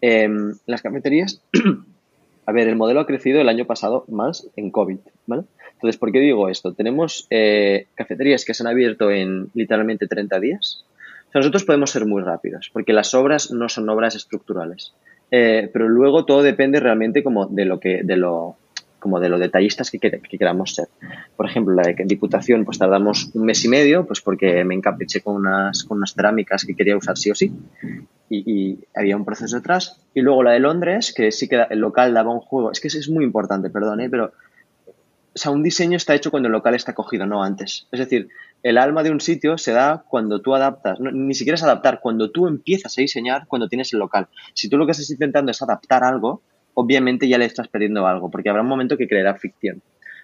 Em, 0.00 0.54
las 0.66 0.80
cafeterías, 0.80 1.42
a 2.46 2.52
ver, 2.52 2.66
el 2.66 2.76
modelo 2.76 3.00
ha 3.00 3.06
crecido 3.06 3.40
el 3.40 3.48
año 3.48 3.66
pasado 3.66 4.04
más 4.08 4.48
en 4.56 4.70
COVID, 4.70 4.98
¿vale? 5.26 5.44
Entonces, 5.74 5.98
¿por 5.98 6.12
qué 6.12 6.20
digo 6.20 6.48
esto? 6.48 6.74
Tenemos 6.74 7.26
eh, 7.30 7.86
cafeterías 7.94 8.44
que 8.44 8.54
se 8.54 8.62
han 8.62 8.66
abierto 8.66 9.10
en 9.10 9.50
literalmente 9.54 10.06
30 10.06 10.40
días. 10.40 10.84
nosotros 11.32 11.64
podemos 11.64 11.90
ser 11.90 12.06
muy 12.06 12.22
rápidos, 12.22 12.70
porque 12.72 12.92
las 12.92 13.14
obras 13.14 13.50
no 13.50 13.68
son 13.68 13.88
obras 13.88 14.14
estructurales. 14.14 14.92
Eh, 15.30 15.70
pero 15.72 15.88
luego 15.88 16.24
todo 16.24 16.42
depende 16.42 16.80
realmente 16.80 17.22
como 17.22 17.46
de 17.46 17.64
lo 17.64 17.78
que, 17.78 18.02
de 18.02 18.16
lo, 18.16 18.56
como 19.00 19.18
de 19.18 19.28
lo 19.28 19.38
detallistas 19.38 19.90
que, 19.90 19.98
queramos 19.98 20.74
ser. 20.74 20.88
Por 21.36 21.46
ejemplo, 21.46 21.74
la 21.74 21.82
de 21.82 21.96
Diputación, 22.04 22.64
pues 22.64 22.78
tardamos 22.78 23.30
un 23.34 23.44
mes 23.44 23.64
y 23.64 23.68
medio, 23.68 24.06
pues 24.06 24.20
porque 24.20 24.62
me 24.64 24.74
encapriché 24.74 25.20
con 25.20 25.36
unas, 25.36 25.82
con 25.84 25.98
unas 25.98 26.14
cerámicas 26.14 26.64
que 26.64 26.76
quería 26.76 26.96
usar 26.96 27.16
sí 27.16 27.30
o 27.30 27.34
sí. 27.34 27.52
Y, 28.28 28.78
había 28.94 29.16
un 29.16 29.24
proceso 29.24 29.56
detrás. 29.56 30.00
Y 30.14 30.20
luego 30.20 30.44
la 30.44 30.52
de 30.52 30.60
Londres, 30.60 31.12
que 31.16 31.32
sí 31.32 31.48
que 31.48 31.66
el 31.68 31.80
local 31.80 32.14
daba 32.14 32.32
un 32.32 32.40
juego. 32.40 32.70
Es 32.70 32.78
que 32.78 32.88
es 32.88 33.08
muy 33.08 33.24
importante, 33.24 33.70
perdón, 33.70 34.00
¿eh? 34.00 34.08
pero 34.08 34.32
o 35.32 35.38
sea, 35.38 35.52
un 35.52 35.62
diseño 35.62 35.96
está 35.96 36.14
hecho 36.14 36.30
cuando 36.30 36.48
el 36.48 36.52
local 36.52 36.74
está 36.74 36.92
cogido, 36.92 37.24
no 37.24 37.42
antes. 37.42 37.86
Es 37.92 38.00
decir, 38.00 38.28
el 38.62 38.78
alma 38.78 39.02
de 39.02 39.10
un 39.10 39.20
sitio 39.20 39.58
se 39.58 39.72
da 39.72 40.04
cuando 40.08 40.40
tú 40.40 40.54
adaptas, 40.54 40.98
ni 41.00 41.34
siquiera 41.34 41.54
es 41.54 41.62
adaptar, 41.62 42.00
cuando 42.00 42.30
tú 42.30 42.48
empiezas 42.48 42.98
a 42.98 43.00
diseñar, 43.00 43.46
cuando 43.46 43.68
tienes 43.68 43.92
el 43.92 44.00
local. 44.00 44.28
Si 44.54 44.68
tú 44.68 44.76
lo 44.76 44.86
que 44.86 44.92
estás 44.92 45.10
intentando 45.10 45.52
es 45.52 45.62
adaptar 45.62 46.02
algo, 46.02 46.42
obviamente 46.80 47.28
ya 47.28 47.36
le 47.36 47.44
estás 47.44 47.68
perdiendo 47.68 48.06
algo, 48.06 48.30
porque 48.30 48.48
habrá 48.48 48.62
un 48.62 48.68
momento 48.68 48.96
que 48.96 49.06
creerá 49.06 49.34
ficción. 49.34 49.82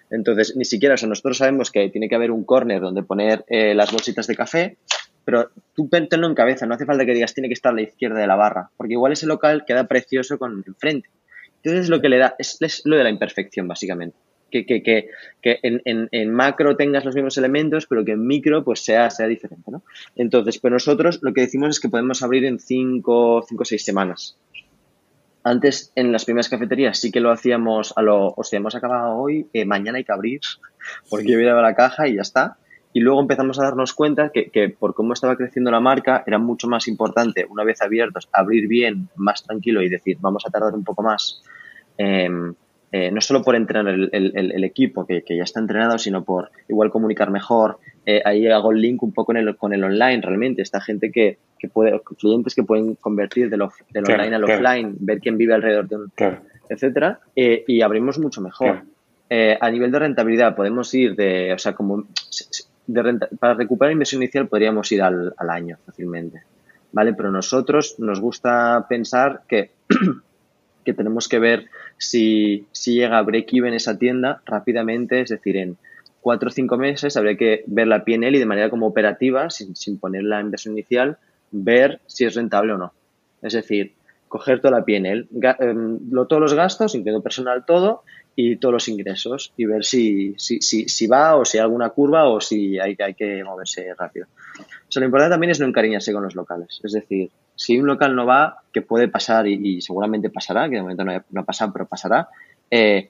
Entonces, 0.09 0.55
ni 0.55 0.65
siquiera, 0.65 0.95
o 0.95 0.97
sea, 0.97 1.09
nosotros 1.09 1.37
sabemos 1.37 1.69
que 1.71 1.89
tiene 1.89 2.09
que 2.09 2.15
haber 2.15 2.31
un 2.31 2.43
corner 2.45 2.81
donde 2.81 3.03
poner 3.03 3.45
eh, 3.47 3.75
las 3.75 3.91
bolsitas 3.91 4.25
de 4.25 4.35
café, 4.35 4.77
pero 5.23 5.51
tú 5.75 5.89
tenlo 5.89 6.27
en 6.27 6.35
cabeza, 6.35 6.65
no 6.65 6.73
hace 6.73 6.85
falta 6.85 7.05
que 7.05 7.13
digas 7.13 7.33
tiene 7.33 7.49
que 7.49 7.53
estar 7.53 7.73
a 7.73 7.75
la 7.75 7.81
izquierda 7.81 8.19
de 8.19 8.27
la 8.27 8.35
barra, 8.35 8.71
porque 8.77 8.93
igual 8.93 9.11
ese 9.11 9.27
local 9.27 9.65
queda 9.67 9.87
precioso 9.87 10.39
con 10.39 10.63
enfrente. 10.65 11.09
Entonces, 11.63 11.89
lo 11.89 12.01
que 12.01 12.09
le 12.09 12.17
da 12.17 12.35
es, 12.39 12.81
lo 12.85 12.95
de 12.95 13.03
la 13.03 13.09
imperfección, 13.09 13.67
básicamente. 13.67 14.17
Que, 14.49 15.09
en, 15.43 16.31
macro 16.31 16.77
tengas 16.77 17.03
los 17.03 17.13
mismos 17.13 17.37
elementos, 17.37 17.85
pero 17.87 18.05
que 18.05 18.13
en 18.13 18.25
micro 18.25 18.63
pues 18.63 18.79
sea, 18.79 19.09
sea 19.09 19.27
diferente, 19.27 19.69
¿no? 19.69 19.83
Entonces, 20.15 20.57
pues 20.59 20.71
nosotros 20.71 21.19
lo 21.21 21.33
que 21.33 21.41
decimos 21.41 21.71
es 21.71 21.79
que 21.81 21.89
podemos 21.89 22.23
abrir 22.23 22.45
en 22.45 22.57
5 22.57 23.35
o 23.35 23.65
6 23.65 23.83
semanas. 23.83 24.37
Antes, 25.47 25.93
en 25.95 26.11
las 26.11 26.25
primeras 26.25 26.49
cafeterías 26.49 26.99
sí 26.99 27.09
que 27.09 27.21
lo 27.21 27.31
hacíamos 27.31 27.93
a 27.95 28.01
lo, 28.01 28.33
o 28.35 28.43
sea, 28.43 28.57
hemos 28.57 28.75
acabado 28.75 29.15
hoy, 29.15 29.47
eh, 29.53 29.63
mañana 29.63 29.97
hay 29.97 30.03
que 30.03 30.11
abrir, 30.11 30.41
porque 31.09 31.31
yo 31.31 31.37
voy 31.37 31.47
a 31.47 31.53
la 31.53 31.73
caja 31.73 32.07
y 32.07 32.15
ya 32.15 32.21
está. 32.21 32.57
Y 32.91 32.99
luego 32.99 33.21
empezamos 33.21 33.57
a 33.57 33.63
darnos 33.63 33.93
cuenta 33.93 34.31
que, 34.33 34.49
que, 34.49 34.69
por 34.69 34.93
cómo 34.93 35.13
estaba 35.13 35.37
creciendo 35.37 35.71
la 35.71 35.79
marca, 35.79 36.23
era 36.27 36.37
mucho 36.37 36.67
más 36.67 36.89
importante, 36.89 37.45
una 37.49 37.63
vez 37.63 37.81
abiertos, 37.81 38.27
abrir 38.33 38.67
bien, 38.67 39.07
más 39.15 39.43
tranquilo 39.43 39.81
y 39.81 39.87
decir, 39.87 40.17
vamos 40.19 40.43
a 40.45 40.49
tardar 40.49 40.73
un 40.73 40.83
poco 40.83 41.03
más. 41.03 41.41
Eh, 41.97 42.29
eh, 42.91 43.11
no 43.11 43.19
solo 43.19 43.43
por 43.43 43.55
entrenar 43.55 43.93
el, 43.93 44.63
equipo 44.63 45.05
que, 45.05 45.23
ya 45.27 45.43
está 45.43 45.59
entrenado, 45.59 45.99
sino 45.99 46.23
por 46.23 46.51
igual 46.69 46.89
comunicar 46.89 47.31
mejor. 47.31 47.79
Eh, 48.05 48.21
ahí 48.23 48.47
hago 48.47 48.71
el 48.71 48.81
link 48.81 49.03
un 49.03 49.11
poco 49.11 49.27
con 49.27 49.37
el, 49.37 49.57
con 49.57 49.73
el 49.73 49.83
online 49.83 50.21
realmente. 50.21 50.61
Esta 50.61 50.79
gente 50.79 51.11
que, 51.11 51.37
que 51.59 51.67
puede, 51.67 51.99
clientes 52.17 52.55
que 52.55 52.63
pueden 52.63 52.95
convertir 52.95 53.49
del, 53.49 53.61
online 53.61 54.35
al 54.35 54.43
offline, 54.45 54.95
ver 54.99 55.19
quién 55.19 55.37
vive 55.37 55.53
alrededor 55.53 55.89
de 55.89 55.95
un, 55.97 56.11
etcétera, 56.69 57.19
eh, 57.35 57.65
y 57.67 57.81
abrimos 57.81 58.19
mucho 58.19 58.41
mejor. 58.41 58.83
a 59.29 59.69
nivel 59.69 59.91
de 59.91 59.99
rentabilidad 59.99 60.55
podemos 60.55 60.93
ir 60.93 61.15
de, 61.15 61.53
o 61.53 61.57
sea, 61.57 61.73
como 61.73 62.05
de 62.87 63.27
para 63.37 63.53
recuperar 63.53 63.91
inversión 63.91 64.21
inicial 64.21 64.47
podríamos 64.47 64.89
ir 64.93 65.01
al, 65.01 65.33
al 65.37 65.49
año 65.49 65.77
fácilmente, 65.85 66.43
¿vale? 66.93 67.13
Pero 67.13 67.31
nosotros 67.31 67.95
nos 67.99 68.21
gusta 68.21 68.85
pensar 68.87 69.41
que 69.45 69.71
que 70.87 70.93
tenemos 70.93 71.27
que 71.27 71.37
ver 71.37 71.67
si, 71.97 72.65
si 72.71 72.93
llega 72.93 73.17
a 73.17 73.21
break-even 73.21 73.73
esa 73.73 73.99
tienda 73.99 74.41
rápidamente, 74.45 75.19
es 75.19 75.29
decir, 75.29 75.57
en 75.57 75.75
cuatro 76.21 76.47
o 76.47 76.51
cinco 76.51 76.77
meses 76.77 77.17
habría 77.17 77.35
que 77.35 77.65
ver 77.67 77.87
la 77.87 78.05
PNL 78.05 78.33
y 78.33 78.39
de 78.39 78.45
manera 78.45 78.69
como 78.69 78.87
operativa, 78.87 79.49
sin, 79.49 79.75
sin 79.75 79.99
poner 79.99 80.23
la 80.23 80.39
inversión 80.39 80.75
inicial, 80.75 81.17
ver 81.51 81.99
si 82.05 82.23
es 82.23 82.35
rentable 82.35 82.71
o 82.71 82.77
no. 82.77 82.93
Es 83.41 83.51
decir, 83.51 83.95
coger 84.29 84.61
toda 84.61 84.79
la 84.79 84.85
PNL, 84.85 85.27
em, 85.59 85.99
todos 86.09 86.41
los 86.41 86.53
gastos, 86.53 86.95
incluyendo 86.95 87.21
personal 87.21 87.65
todo, 87.65 88.03
y 88.33 88.55
todos 88.55 88.71
los 88.71 88.87
ingresos, 88.87 89.51
y 89.57 89.65
ver 89.65 89.83
si, 89.83 90.35
si, 90.37 90.61
si, 90.61 90.87
si 90.87 91.07
va 91.07 91.35
o 91.35 91.43
si 91.43 91.57
hay 91.57 91.63
alguna 91.63 91.89
curva 91.89 92.29
o 92.29 92.39
si 92.39 92.79
hay, 92.79 92.95
hay 92.97 93.13
que 93.13 93.43
moverse 93.43 93.93
rápido. 93.93 94.27
O 94.59 94.91
sea, 94.91 94.99
lo 95.01 95.05
importante 95.05 95.33
también 95.33 95.51
es 95.51 95.59
no 95.59 95.65
encariñarse 95.65 96.13
con 96.13 96.23
los 96.23 96.35
locales. 96.35 96.79
Es 96.83 96.93
decir, 96.93 97.29
si 97.55 97.79
un 97.79 97.87
local 97.87 98.15
no 98.15 98.25
va, 98.25 98.61
que 98.71 98.81
puede 98.81 99.07
pasar 99.07 99.47
y, 99.47 99.81
seguramente 99.81 100.29
pasará, 100.29 100.69
que 100.69 100.75
de 100.75 100.81
momento 100.81 101.03
no 101.03 101.11
ha, 101.11 101.23
no 101.31 101.45
pasado, 101.45 101.73
pero 101.73 101.85
pasará, 101.85 102.29
eh, 102.71 103.09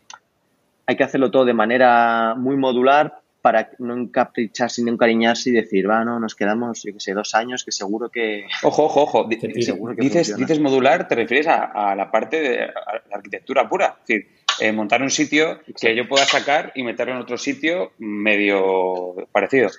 hay 0.86 0.96
que 0.96 1.04
hacerlo 1.04 1.32
todo 1.32 1.46
de 1.46 1.54
manera 1.54 2.34
muy 2.36 2.56
modular 2.56 3.20
para 3.42 3.70
no 3.80 3.96
encapricharse 3.96 4.84
ni 4.84 4.92
encariñarse 4.92 5.52
y 5.52 5.54
decir, 5.54 5.90
va, 5.90 6.04
no, 6.04 6.20
nos 6.20 6.36
quedamos, 6.36 6.84
yo 6.84 6.94
qué 6.94 7.00
sé, 7.00 7.14
dos 7.14 7.34
años 7.36 7.64
que 7.64 7.72
seguro 7.72 8.10
que... 8.10 8.46
Ojo, 8.64 8.86
ojo, 8.86 9.04
ojo. 9.04 9.24
dices, 9.98 10.36
dices 10.36 10.60
modular, 10.60 11.08
te 11.08 11.16
refieres 11.16 11.48
a, 11.48 11.96
la 11.96 12.12
parte 12.12 12.42
de 12.42 12.58
la 12.58 13.16
arquitectura 13.16 13.70
pura. 13.70 13.98
Es 14.02 14.08
decir, 14.08 14.28
eh, 14.60 14.72
montar 14.72 15.02
un 15.02 15.12
sitio 15.12 15.60
que 15.80 15.96
yo 15.96 16.08
pueda 16.08 16.26
sacar 16.26 16.72
y 16.76 16.84
meterlo 16.84 17.14
en 17.14 17.22
otro 17.22 17.38
sitio 17.38 17.92
medio 18.00 19.16
parecido. 19.32 19.70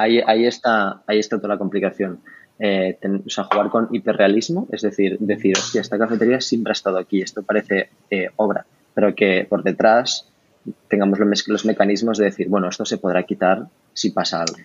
Ahí, 0.00 0.20
ahí, 0.26 0.46
está, 0.46 1.02
ahí 1.06 1.18
está 1.18 1.36
toda 1.36 1.54
la 1.54 1.58
complicación. 1.58 2.20
Eh, 2.58 2.98
o 3.26 3.30
sea, 3.30 3.44
jugar 3.44 3.70
con 3.70 3.88
hiperrealismo, 3.90 4.68
es 4.70 4.82
decir, 4.82 5.18
decir, 5.18 5.56
hostia, 5.56 5.80
esta 5.80 5.98
cafetería 5.98 6.40
siempre 6.40 6.70
ha 6.70 6.72
estado 6.72 6.98
aquí, 6.98 7.22
esto 7.22 7.42
parece 7.42 7.88
eh, 8.10 8.28
obra, 8.36 8.66
pero 8.94 9.14
que 9.14 9.46
por 9.48 9.62
detrás 9.62 10.28
tengamos 10.88 11.18
los, 11.18 11.64
mecanismos 11.64 12.18
de 12.18 12.26
decir, 12.26 12.48
bueno, 12.48 12.68
esto 12.68 12.84
se 12.84 12.98
podrá 12.98 13.22
quitar 13.22 13.66
si 13.94 14.10
pasa 14.10 14.42
algo. 14.42 14.56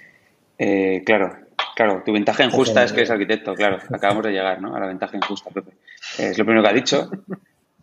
Eh, 0.58 1.04
claro, 1.06 1.38
claro, 1.76 2.04
tu 2.06 2.12
ventaja 2.12 2.44
injusta 2.44 2.84
es 2.84 2.92
que 2.92 3.00
eres 3.00 3.12
arquitecto, 3.12 3.54
claro, 3.56 3.80
acabamos 3.90 4.26
de 4.26 4.32
llegar 4.32 4.62
¿no? 4.62 4.76
a 4.76 4.80
la 4.80 4.88
ventaja 4.88 5.16
injusta, 5.16 5.50
Pepe. 5.52 5.72
Es 6.18 6.38
lo 6.38 6.44
primero 6.46 6.64
que 6.64 6.70
ha 6.70 6.74
dicho. 6.74 7.10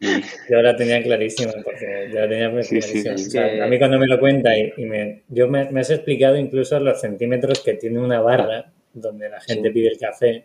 Yo 0.51 0.61
la 0.61 0.75
tenía 0.77 1.03
clarísima, 1.03 1.53
porque 1.65 2.09
yo 2.13 2.21
la 2.21 2.29
tenía 2.29 2.51
clarísima. 2.51 3.65
a 3.65 3.69
mí 3.69 3.79
cuando 3.79 3.99
me 3.99 4.07
lo 4.07 4.19
cuenta 4.19 4.51
y, 4.57 4.85
me, 4.85 5.23
yo 5.29 5.49
me, 5.49 5.61
has 5.79 5.91
explicado 5.91 6.37
incluso 6.37 6.79
los 6.81 7.01
centímetros 7.01 7.61
que 7.61 7.75
tiene 7.75 8.01
una 8.01 8.21
barra 8.21 8.73
donde 8.93 9.29
la 9.29 9.41
gente 9.41 9.71
pide 9.71 9.89
el 9.89 9.99
café. 9.99 10.45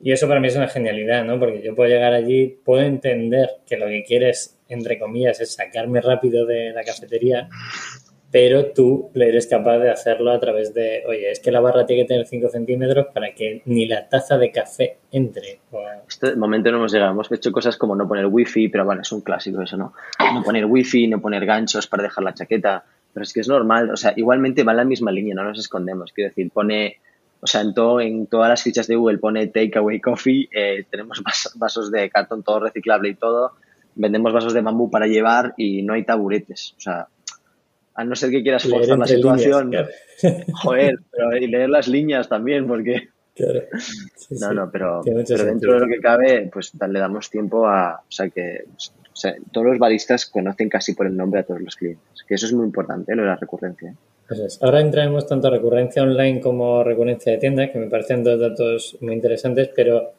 Y 0.00 0.12
eso 0.12 0.28
para 0.28 0.40
mí 0.40 0.48
es 0.48 0.56
una 0.56 0.68
genialidad, 0.68 1.24
¿no? 1.24 1.38
Porque 1.38 1.62
yo 1.62 1.74
puedo 1.74 1.88
llegar 1.88 2.12
allí, 2.12 2.58
puedo 2.64 2.82
entender 2.82 3.48
que 3.66 3.76
lo 3.76 3.86
que 3.86 4.02
quieres 4.02 4.56
entre 4.68 4.98
comillas, 4.98 5.40
es 5.40 5.54
sacarme 5.54 6.00
rápido 6.00 6.44
de 6.46 6.72
la 6.72 6.82
cafetería, 6.82 7.48
pero 8.30 8.72
tú 8.72 9.10
eres 9.14 9.46
capaz 9.46 9.78
de 9.78 9.90
hacerlo 9.90 10.32
a 10.32 10.40
través 10.40 10.74
de, 10.74 11.02
oye, 11.06 11.30
es 11.30 11.40
que 11.40 11.52
la 11.52 11.60
barra 11.60 11.86
tiene 11.86 12.02
que 12.02 12.08
tener 12.08 12.26
5 12.26 12.48
centímetros 12.48 13.06
para 13.14 13.32
que 13.32 13.62
ni 13.66 13.86
la 13.86 14.08
taza 14.08 14.36
de 14.36 14.50
café 14.50 14.98
entre. 15.12 15.60
Este 16.08 16.34
momento 16.34 16.70
no 16.70 16.78
hemos 16.78 16.92
llegado, 16.92 17.12
hemos 17.12 17.30
hecho 17.30 17.52
cosas 17.52 17.76
como 17.76 17.94
no 17.94 18.08
poner 18.08 18.26
wifi, 18.26 18.68
pero 18.68 18.84
bueno, 18.84 19.02
es 19.02 19.12
un 19.12 19.20
clásico 19.20 19.62
eso, 19.62 19.76
¿no? 19.76 19.92
No 20.34 20.42
poner 20.42 20.66
wifi, 20.66 21.06
no 21.06 21.20
poner 21.20 21.46
ganchos 21.46 21.86
para 21.86 22.02
dejar 22.02 22.24
la 22.24 22.34
chaqueta, 22.34 22.84
pero 23.12 23.22
es 23.22 23.32
que 23.32 23.40
es 23.40 23.48
normal, 23.48 23.90
o 23.90 23.96
sea, 23.96 24.12
igualmente 24.16 24.64
va 24.64 24.72
en 24.72 24.78
la 24.78 24.84
misma 24.84 25.12
línea, 25.12 25.34
no 25.34 25.44
nos 25.44 25.58
escondemos, 25.58 26.12
quiero 26.12 26.30
decir, 26.30 26.50
pone... 26.50 26.98
O 27.38 27.46
sea, 27.46 27.60
en, 27.60 27.74
todo, 27.74 28.00
en 28.00 28.26
todas 28.26 28.48
las 28.48 28.62
fichas 28.62 28.86
de 28.88 28.96
Google 28.96 29.18
pone 29.18 29.46
takeaway 29.46 30.00
coffee, 30.00 30.48
eh, 30.50 30.84
tenemos 30.90 31.22
vasos 31.54 31.92
de 31.92 32.08
cartón 32.08 32.42
todo 32.42 32.60
reciclable 32.60 33.10
y 33.10 33.14
todo, 33.14 33.52
vendemos 33.94 34.32
vasos 34.32 34.54
de 34.54 34.62
bambú 34.62 34.90
para 34.90 35.06
llevar 35.06 35.54
y 35.56 35.82
no 35.82 35.92
hay 35.92 36.04
taburetes. 36.04 36.74
O 36.78 36.80
sea, 36.80 37.08
a 37.96 38.04
no 38.04 38.14
ser 38.14 38.30
que 38.30 38.42
quieras 38.42 38.68
forzar 38.68 38.98
la 38.98 39.06
situación, 39.06 39.72
joder, 40.62 40.98
pero 41.10 41.36
y 41.36 41.46
leer 41.46 41.70
las 41.70 41.88
líneas 41.88 42.28
también, 42.28 42.66
porque... 42.66 43.08
Claro. 43.34 43.64
no, 44.30 44.52
no, 44.54 44.70
pero, 44.70 45.02
dentro 45.04 45.74
de 45.74 45.80
lo 45.80 45.86
que 45.86 46.00
cabe, 46.00 46.48
pues 46.50 46.72
le 46.74 46.98
damos 46.98 47.28
tiempo 47.28 47.66
a... 47.66 47.96
O 47.96 48.10
sea, 48.10 48.30
que 48.30 48.64
todos 49.52 49.66
los 49.66 49.78
baristas 49.78 50.26
conocen 50.26 50.68
casi 50.68 50.94
por 50.94 51.06
el 51.06 51.16
nombre 51.16 51.40
a 51.40 51.42
todos 51.42 51.60
los 51.60 51.76
clientes, 51.76 52.24
que 52.26 52.34
eso 52.34 52.46
es 52.46 52.52
muy 52.52 52.64
importante, 52.64 53.14
lo 53.14 53.22
de 53.22 53.28
la 53.28 53.36
recurrencia. 53.36 53.94
Ahora 54.60 54.80
entraremos 54.80 55.26
tanto 55.26 55.48
a 55.48 55.50
recurrencia 55.50 56.02
online 56.02 56.40
como 56.40 56.82
recurrencia 56.82 57.32
de 57.32 57.38
tienda, 57.38 57.70
que 57.70 57.78
me 57.78 57.88
parecen 57.88 58.24
dos 58.24 58.40
datos 58.40 58.96
muy 59.00 59.14
interesantes, 59.14 59.70
pero 59.74 60.12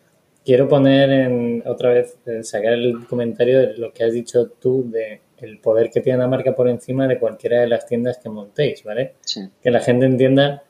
quiero 0.45 0.67
poner 0.67 1.09
en, 1.11 1.63
otra 1.65 1.89
vez, 1.89 2.17
sacar 2.43 2.73
el 2.73 3.05
comentario 3.05 3.59
de 3.59 3.77
lo 3.77 3.91
que 3.91 4.03
has 4.03 4.13
dicho 4.13 4.47
tú 4.59 4.89
de 4.89 5.21
el 5.39 5.59
poder 5.59 5.89
que 5.89 6.01
tiene 6.01 6.19
la 6.19 6.27
marca 6.27 6.55
por 6.55 6.67
encima 6.67 7.07
de 7.07 7.19
cualquiera 7.19 7.61
de 7.61 7.67
las 7.67 7.85
tiendas 7.85 8.17
que 8.17 8.29
montéis, 8.29 8.83
¿vale? 8.83 9.15
Que 9.61 9.71
la 9.71 9.79
gente 9.79 10.05
entienda 10.05 10.63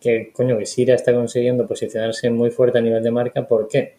que, 0.00 0.30
coño, 0.32 0.58
que 0.58 0.66
Sira 0.66 0.94
está 0.94 1.12
consiguiendo 1.14 1.66
posicionarse 1.66 2.30
muy 2.30 2.50
fuerte 2.50 2.78
a 2.78 2.80
nivel 2.80 3.02
de 3.02 3.10
marca. 3.10 3.46
¿Por 3.46 3.68
qué? 3.68 3.94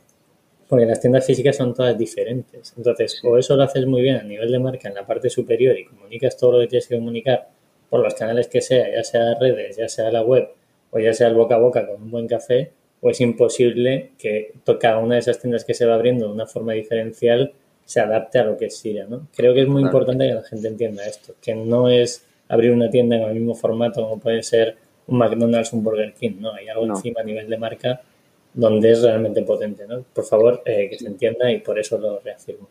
Porque 0.68 0.86
las 0.86 1.00
tiendas 1.00 1.26
físicas 1.26 1.56
son 1.56 1.74
todas 1.74 1.98
diferentes. 1.98 2.74
Entonces, 2.78 3.22
o 3.24 3.38
eso 3.38 3.56
lo 3.56 3.64
haces 3.64 3.86
muy 3.86 4.02
bien 4.02 4.18
a 4.18 4.24
nivel 4.24 4.52
de 4.52 4.60
marca 4.60 4.88
en 4.88 4.96
la 4.96 5.06
parte 5.06 5.30
superior 5.30 5.78
y 5.78 5.86
comunicas 5.86 6.38
todo 6.38 6.54
lo 6.54 6.60
que 6.62 6.68
tienes 6.68 6.88
que 6.88 6.96
comunicar 6.96 7.50
por 7.90 8.00
los 8.00 8.14
canales 8.14 8.48
que 8.48 8.62
sea, 8.62 8.90
ya 8.90 9.04
sea 9.04 9.36
redes, 9.40 9.76
ya 9.76 9.90
sea 9.90 10.12
la 10.12 10.22
web 10.22 10.48
o 10.92 11.00
ya 11.00 11.14
sea 11.14 11.28
el 11.28 11.36
boca 11.36 11.56
a 11.56 11.58
boca 11.58 11.88
con 11.88 12.02
un 12.02 12.12
buen 12.12 12.28
café, 12.28 12.72
o 13.02 13.10
es 13.10 13.20
imposible 13.22 14.12
que 14.18 14.54
cada 14.80 15.00
una 15.00 15.16
de 15.16 15.22
esas 15.22 15.40
tiendas 15.40 15.66
que 15.66 15.74
se 15.74 15.86
va 15.86 15.96
abriendo 15.96 16.28
de 16.28 16.34
una 16.34 16.46
forma 16.46 16.74
diferencial 16.74 17.54
se 17.92 18.00
adapte 18.00 18.40
a 18.40 18.44
lo 18.44 18.58
que 18.58 18.66
es 18.66 18.78
Siria, 18.78 19.06
¿no? 19.08 19.28
Creo 19.36 19.54
que 19.54 19.62
es 19.62 19.68
muy 19.68 19.82
importante 19.82 20.28
que 20.28 20.34
la 20.34 20.44
gente 20.44 20.68
entienda 20.68 21.06
esto, 21.06 21.36
que 21.42 21.54
no 21.56 21.90
es 21.90 22.26
abrir 22.48 22.72
una 22.72 22.90
tienda 22.90 23.18
en 23.18 23.24
el 23.24 23.34
mismo 23.34 23.56
formato 23.56 24.02
como 24.04 24.20
puede 24.20 24.44
ser 24.44 24.78
un 25.08 25.18
McDonald's, 25.18 25.74
un 25.74 25.84
Burger 25.84 26.14
King, 26.14 26.38
¿no? 26.40 26.54
Hay 26.54 26.68
algo 26.70 26.86
encima 26.86 27.22
a 27.22 27.24
nivel 27.24 27.50
de 27.50 27.58
marca 27.58 28.02
donde 28.54 28.92
es 28.92 29.02
realmente 29.02 29.42
potente, 29.44 29.86
¿no? 29.88 30.04
Por 30.14 30.26
favor, 30.26 30.62
eh, 30.66 30.88
que 30.90 30.98
se 30.98 31.08
entienda 31.08 31.52
y 31.52 31.60
por 31.60 31.80
eso 31.80 31.98
lo 31.98 32.20
reafirmo. 32.20 32.68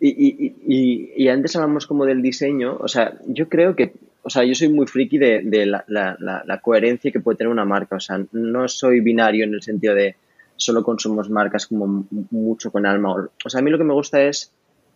Y, 0.00 0.08
y, 0.08 0.54
y, 0.66 1.24
y, 1.24 1.28
antes 1.28 1.56
hablamos 1.56 1.86
como 1.86 2.04
del 2.04 2.22
diseño, 2.22 2.76
o 2.80 2.86
sea, 2.86 3.18
yo 3.26 3.48
creo 3.48 3.74
que 3.74 3.94
o 4.28 4.30
sea, 4.30 4.44
yo 4.44 4.54
soy 4.54 4.68
muy 4.68 4.86
friki 4.86 5.16
de, 5.16 5.64
la, 5.66 6.60
coherencia 6.62 7.10
que 7.10 7.18
puede 7.18 7.38
tener 7.38 7.50
una 7.50 7.64
marca. 7.64 7.96
O 7.96 8.00
sea, 8.00 8.22
no 8.32 8.68
soy 8.68 9.00
binario 9.00 9.44
en 9.44 9.54
el 9.54 9.62
sentido 9.62 9.94
de 9.94 10.16
solo 10.58 10.84
consumos 10.84 11.30
marcas 11.30 11.66
como 11.66 12.06
mucho 12.30 12.70
con 12.70 12.84
alma. 12.84 13.14
O 13.44 13.48
sea, 13.48 13.60
a 13.60 13.62
mí 13.62 13.70
lo 13.70 13.78
que 13.78 13.84
me 13.84 13.94
gusta 13.94 14.22
es 14.22 14.52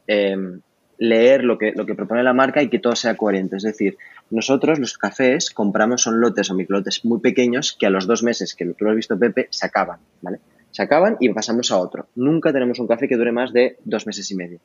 em, 0.06 0.60
leer 0.98 1.44
lo 1.44 1.56
que, 1.56 1.72
lo 1.72 1.86
que 1.86 1.94
propone 1.94 2.22
la 2.22 2.34
marca 2.34 2.62
y 2.62 2.68
que 2.68 2.78
todo 2.78 2.94
sea 2.94 3.16
coherente. 3.16 3.56
Es 3.56 3.62
decir, 3.62 3.96
nosotros 4.30 4.78
los 4.78 4.98
cafés 4.98 5.50
compramos 5.50 6.02
son 6.02 6.20
lotes 6.20 6.50
o 6.50 6.54
microlotes 6.54 7.04
muy 7.04 7.20
pequeños 7.20 7.74
que 7.78 7.86
a 7.86 7.90
los 7.90 8.06
dos 8.06 8.22
meses, 8.22 8.54
que 8.54 8.64
lo 8.64 8.90
has 8.90 8.96
visto 8.96 9.18
Pepe, 9.18 9.48
se 9.50 9.66
acaban, 9.66 10.00
¿vale? 10.20 10.40
Se 10.70 10.82
acaban 10.82 11.16
y 11.20 11.28
pasamos 11.30 11.70
a 11.70 11.78
otro. 11.78 12.06
Nunca 12.14 12.52
tenemos 12.52 12.78
un 12.78 12.86
café 12.86 13.08
que 13.08 13.16
dure 13.16 13.32
más 13.32 13.52
de 13.52 13.78
dos 13.84 14.06
meses 14.06 14.30
y 14.30 14.34
medio. 14.34 14.58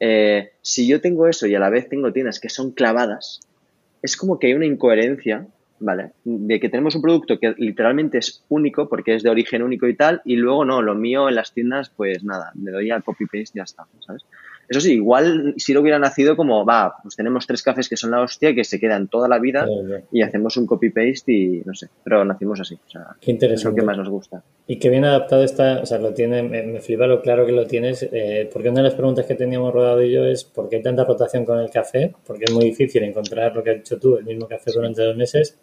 Eh, 0.00 0.52
si 0.62 0.86
yo 0.86 1.00
tengo 1.00 1.28
eso 1.28 1.46
y 1.46 1.54
a 1.54 1.58
la 1.58 1.70
vez 1.70 1.88
tengo 1.88 2.12
tiendas 2.12 2.40
que 2.40 2.48
son 2.48 2.72
clavadas, 2.72 3.40
es 4.02 4.16
como 4.16 4.38
que 4.38 4.48
hay 4.48 4.54
una 4.54 4.66
incoherencia, 4.66 5.46
¿vale? 5.84 6.12
De 6.24 6.58
que 6.58 6.68
tenemos 6.68 6.94
un 6.96 7.02
producto 7.02 7.38
que 7.38 7.54
literalmente 7.58 8.18
es 8.18 8.44
único 8.48 8.88
porque 8.88 9.14
es 9.14 9.22
de 9.22 9.30
origen 9.30 9.62
único 9.62 9.86
y 9.86 9.94
tal, 9.94 10.22
y 10.24 10.36
luego 10.36 10.64
no, 10.64 10.82
lo 10.82 10.94
mío 10.94 11.28
en 11.28 11.34
las 11.34 11.52
tiendas, 11.52 11.90
pues 11.90 12.24
nada, 12.24 12.52
le 12.60 12.72
doy 12.72 12.90
al 12.90 13.04
copy-paste 13.04 13.52
y 13.54 13.58
ya 13.58 13.64
está, 13.64 13.86
¿sabes? 14.00 14.24
Eso 14.68 14.80
sí, 14.80 14.94
igual 14.94 15.54
si 15.56 15.74
lo 15.74 15.80
hubiera 15.80 15.98
nacido 15.98 16.36
como, 16.36 16.64
va, 16.64 16.94
pues 17.02 17.16
tenemos 17.16 17.46
tres 17.46 17.62
cafés 17.62 17.88
que 17.88 17.96
son 17.96 18.10
la 18.10 18.22
hostia, 18.22 18.54
que 18.54 18.64
se 18.64 18.80
quedan 18.80 19.08
toda 19.08 19.28
la 19.28 19.38
vida 19.38 19.66
y 20.10 20.22
hacemos 20.22 20.56
un 20.56 20.66
copy-paste 20.66 21.32
y 21.32 21.62
no 21.64 21.74
sé, 21.74 21.88
pero 22.02 22.24
nacimos 22.24 22.60
así. 22.60 22.74
O 22.74 22.90
sea, 22.90 23.16
Qué 23.20 23.30
interesante. 23.30 23.60
Es 23.60 23.64
lo 23.64 23.74
que 23.74 23.82
más 23.82 23.98
nos 23.98 24.08
gusta. 24.08 24.42
Y 24.66 24.78
qué 24.78 24.88
bien 24.88 25.04
adaptado 25.04 25.44
está, 25.44 25.80
o 25.80 25.86
sea, 25.86 25.98
lo 25.98 26.14
tiene, 26.14 26.42
me, 26.42 26.80
flipa 26.80 27.06
lo 27.06 27.20
claro 27.20 27.44
que 27.44 27.52
lo 27.52 27.66
tienes, 27.66 28.08
eh, 28.10 28.48
porque 28.52 28.70
una 28.70 28.80
de 28.80 28.84
las 28.84 28.94
preguntas 28.94 29.26
que 29.26 29.34
teníamos 29.34 29.72
rodado 29.72 30.02
y 30.02 30.10
yo 30.10 30.24
es 30.24 30.44
¿por 30.44 30.68
qué 30.68 30.76
hay 30.76 30.82
tanta 30.82 31.04
rotación 31.04 31.44
con 31.44 31.58
el 31.58 31.70
café? 31.70 32.14
Porque 32.26 32.44
es 32.44 32.52
muy 32.52 32.64
difícil 32.64 33.02
encontrar 33.02 33.54
lo 33.54 33.62
que 33.62 33.70
has 33.70 33.76
dicho 33.76 33.98
tú, 33.98 34.16
el 34.16 34.24
mismo 34.24 34.48
café 34.48 34.70
durante 34.72 35.02
dos 35.02 35.16
meses, 35.16 35.58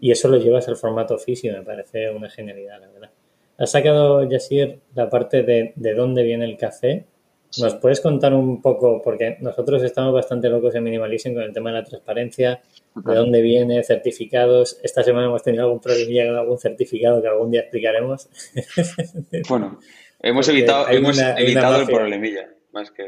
y 0.00 0.10
eso 0.10 0.28
lo 0.28 0.38
llevas 0.38 0.68
al 0.68 0.76
formato 0.76 1.18
físico, 1.18 1.56
me 1.56 1.62
parece 1.62 2.10
una 2.10 2.30
genialidad, 2.30 2.80
la 2.80 2.88
verdad. 2.88 3.10
Has 3.58 3.72
sacado, 3.72 4.28
Yasir, 4.28 4.80
la 4.94 5.10
parte 5.10 5.42
de, 5.42 5.72
de 5.76 5.94
dónde 5.94 6.22
viene 6.22 6.46
el 6.46 6.56
café 6.56 7.06
¿Nos 7.58 7.74
puedes 7.76 8.00
contar 8.00 8.32
un 8.32 8.62
poco, 8.62 9.02
porque 9.02 9.36
nosotros 9.40 9.82
estamos 9.82 10.12
bastante 10.12 10.48
locos 10.48 10.74
en 10.76 10.84
Minimalism 10.84 11.34
con 11.34 11.42
el 11.42 11.52
tema 11.52 11.70
de 11.70 11.78
la 11.78 11.84
transparencia, 11.84 12.62
de 12.94 13.14
dónde 13.14 13.40
viene, 13.42 13.82
certificados. 13.82 14.78
Esta 14.84 15.02
semana 15.02 15.26
hemos 15.26 15.42
tenido 15.42 15.64
algún 15.64 15.80
problemilla 15.80 16.28
con 16.28 16.36
algún 16.36 16.58
certificado 16.58 17.20
que 17.20 17.28
algún 17.28 17.50
día 17.50 17.62
explicaremos. 17.62 18.28
Bueno, 19.48 19.80
hemos 20.20 20.48
evitado, 20.48 20.88
hemos 20.90 21.18
evitado 21.18 21.80
el 21.80 21.86
problemilla, 21.86 22.50
más 22.72 22.90
que... 22.90 23.04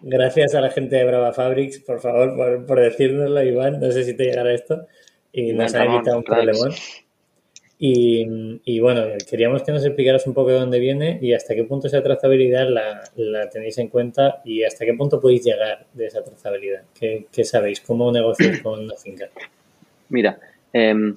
Gracias 0.00 0.54
a 0.54 0.60
la 0.60 0.70
gente 0.70 0.96
de 0.96 1.04
Brava 1.04 1.32
Fabrics, 1.32 1.78
por 1.80 2.00
favor, 2.00 2.36
por, 2.36 2.66
por 2.66 2.80
decírnoslo, 2.80 3.42
Iván. 3.42 3.80
No 3.80 3.90
sé 3.92 4.04
si 4.04 4.14
te 4.14 4.24
llegará 4.24 4.52
esto. 4.52 4.86
Y 5.34 5.52
nos 5.52 5.74
ha 5.74 5.84
evitado 5.84 6.18
un 6.18 6.24
problemón. 6.24 6.72
Y, 7.76 8.80
bueno, 8.80 9.02
queríamos 9.28 9.62
que 9.62 9.72
nos 9.72 9.84
explicaras 9.84 10.26
un 10.26 10.32
poco 10.32 10.50
de 10.50 10.60
dónde 10.60 10.78
viene 10.78 11.18
y 11.20 11.34
hasta 11.34 11.54
qué 11.54 11.64
punto 11.64 11.88
esa 11.88 12.02
trazabilidad 12.02 12.68
la, 12.68 13.50
tenéis 13.50 13.76
en 13.78 13.88
cuenta 13.88 14.40
y 14.44 14.62
hasta 14.62 14.86
qué 14.86 14.94
punto 14.94 15.20
podéis 15.20 15.44
llegar 15.44 15.84
de 15.92 16.06
esa 16.06 16.22
trazabilidad. 16.22 16.82
¿Qué, 16.98 17.44
sabéis? 17.44 17.80
¿Cómo 17.80 18.10
negociar 18.12 18.62
con 18.62 18.84
una 18.84 18.94
finca? 18.94 19.28
Mira, 20.08 20.38
em, 20.72 21.16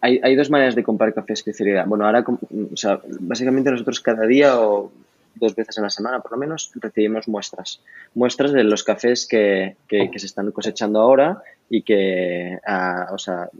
hay, 0.00 0.36
dos 0.36 0.50
maneras 0.50 0.76
de 0.76 0.84
comprar 0.84 1.14
café 1.14 1.32
especialidad. 1.32 1.86
Bueno, 1.86 2.06
ahora, 2.06 2.24
o 2.72 2.76
sea, 2.76 3.00
básicamente 3.20 3.70
nosotros 3.70 4.00
cada 4.00 4.26
día 4.26 4.60
o 4.60 4.92
dos 5.34 5.54
veces 5.54 5.78
a 5.78 5.82
la 5.82 5.90
semana 5.90 6.20
por 6.20 6.32
lo 6.32 6.38
menos, 6.38 6.70
recibimos 6.76 7.28
muestras. 7.28 7.80
Muestras 8.14 8.52
de 8.52 8.62
los 8.62 8.84
cafés 8.84 9.26
que, 9.26 9.76
que, 9.88 10.10
se 10.16 10.26
están 10.26 10.50
cosechando 10.52 11.00
ahora 11.00 11.42
y 11.70 11.82
que, 11.82 12.58
o 13.12 13.18
sea, 13.18 13.50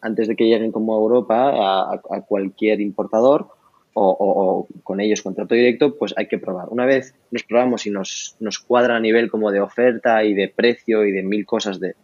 antes 0.00 0.28
de 0.28 0.36
que 0.36 0.46
lleguen 0.46 0.72
como 0.72 0.94
a 0.94 0.98
Europa 0.98 1.92
a, 1.92 2.20
cualquier 2.22 2.80
importador 2.80 3.48
o, 3.94 4.66
con 4.82 5.00
ellos 5.00 5.22
contrato 5.22 5.54
directo, 5.54 5.96
pues 5.96 6.12
hay 6.16 6.28
que 6.28 6.38
probar. 6.38 6.68
Una 6.70 6.84
vez 6.84 7.14
nos 7.30 7.44
probamos 7.44 7.86
y 7.86 7.90
nos, 7.90 8.36
nos 8.40 8.58
cuadra 8.58 8.96
a 8.96 9.00
nivel 9.00 9.30
como 9.30 9.50
de 9.50 9.60
oferta 9.60 10.22
y 10.24 10.34
de 10.34 10.48
precio 10.48 11.04
y 11.04 11.12
de 11.12 11.22
mil 11.22 11.46
cosas 11.46 11.80
de, 11.80 11.94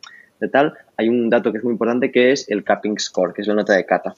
de 0.40 0.49
tal, 0.49 0.75
hay 0.97 1.09
un 1.09 1.31
dato 1.31 1.53
que 1.53 1.59
es 1.59 1.64
muy 1.64 1.73
importante 1.73 2.11
que 2.11 2.33
es 2.33 2.49
el 2.49 2.64
capping 2.64 2.99
score, 2.99 3.33
que 3.33 3.42
es 3.42 3.49
la 3.49 3.55
nota 3.55 3.75
de 3.75 3.87
cata. 3.87 4.14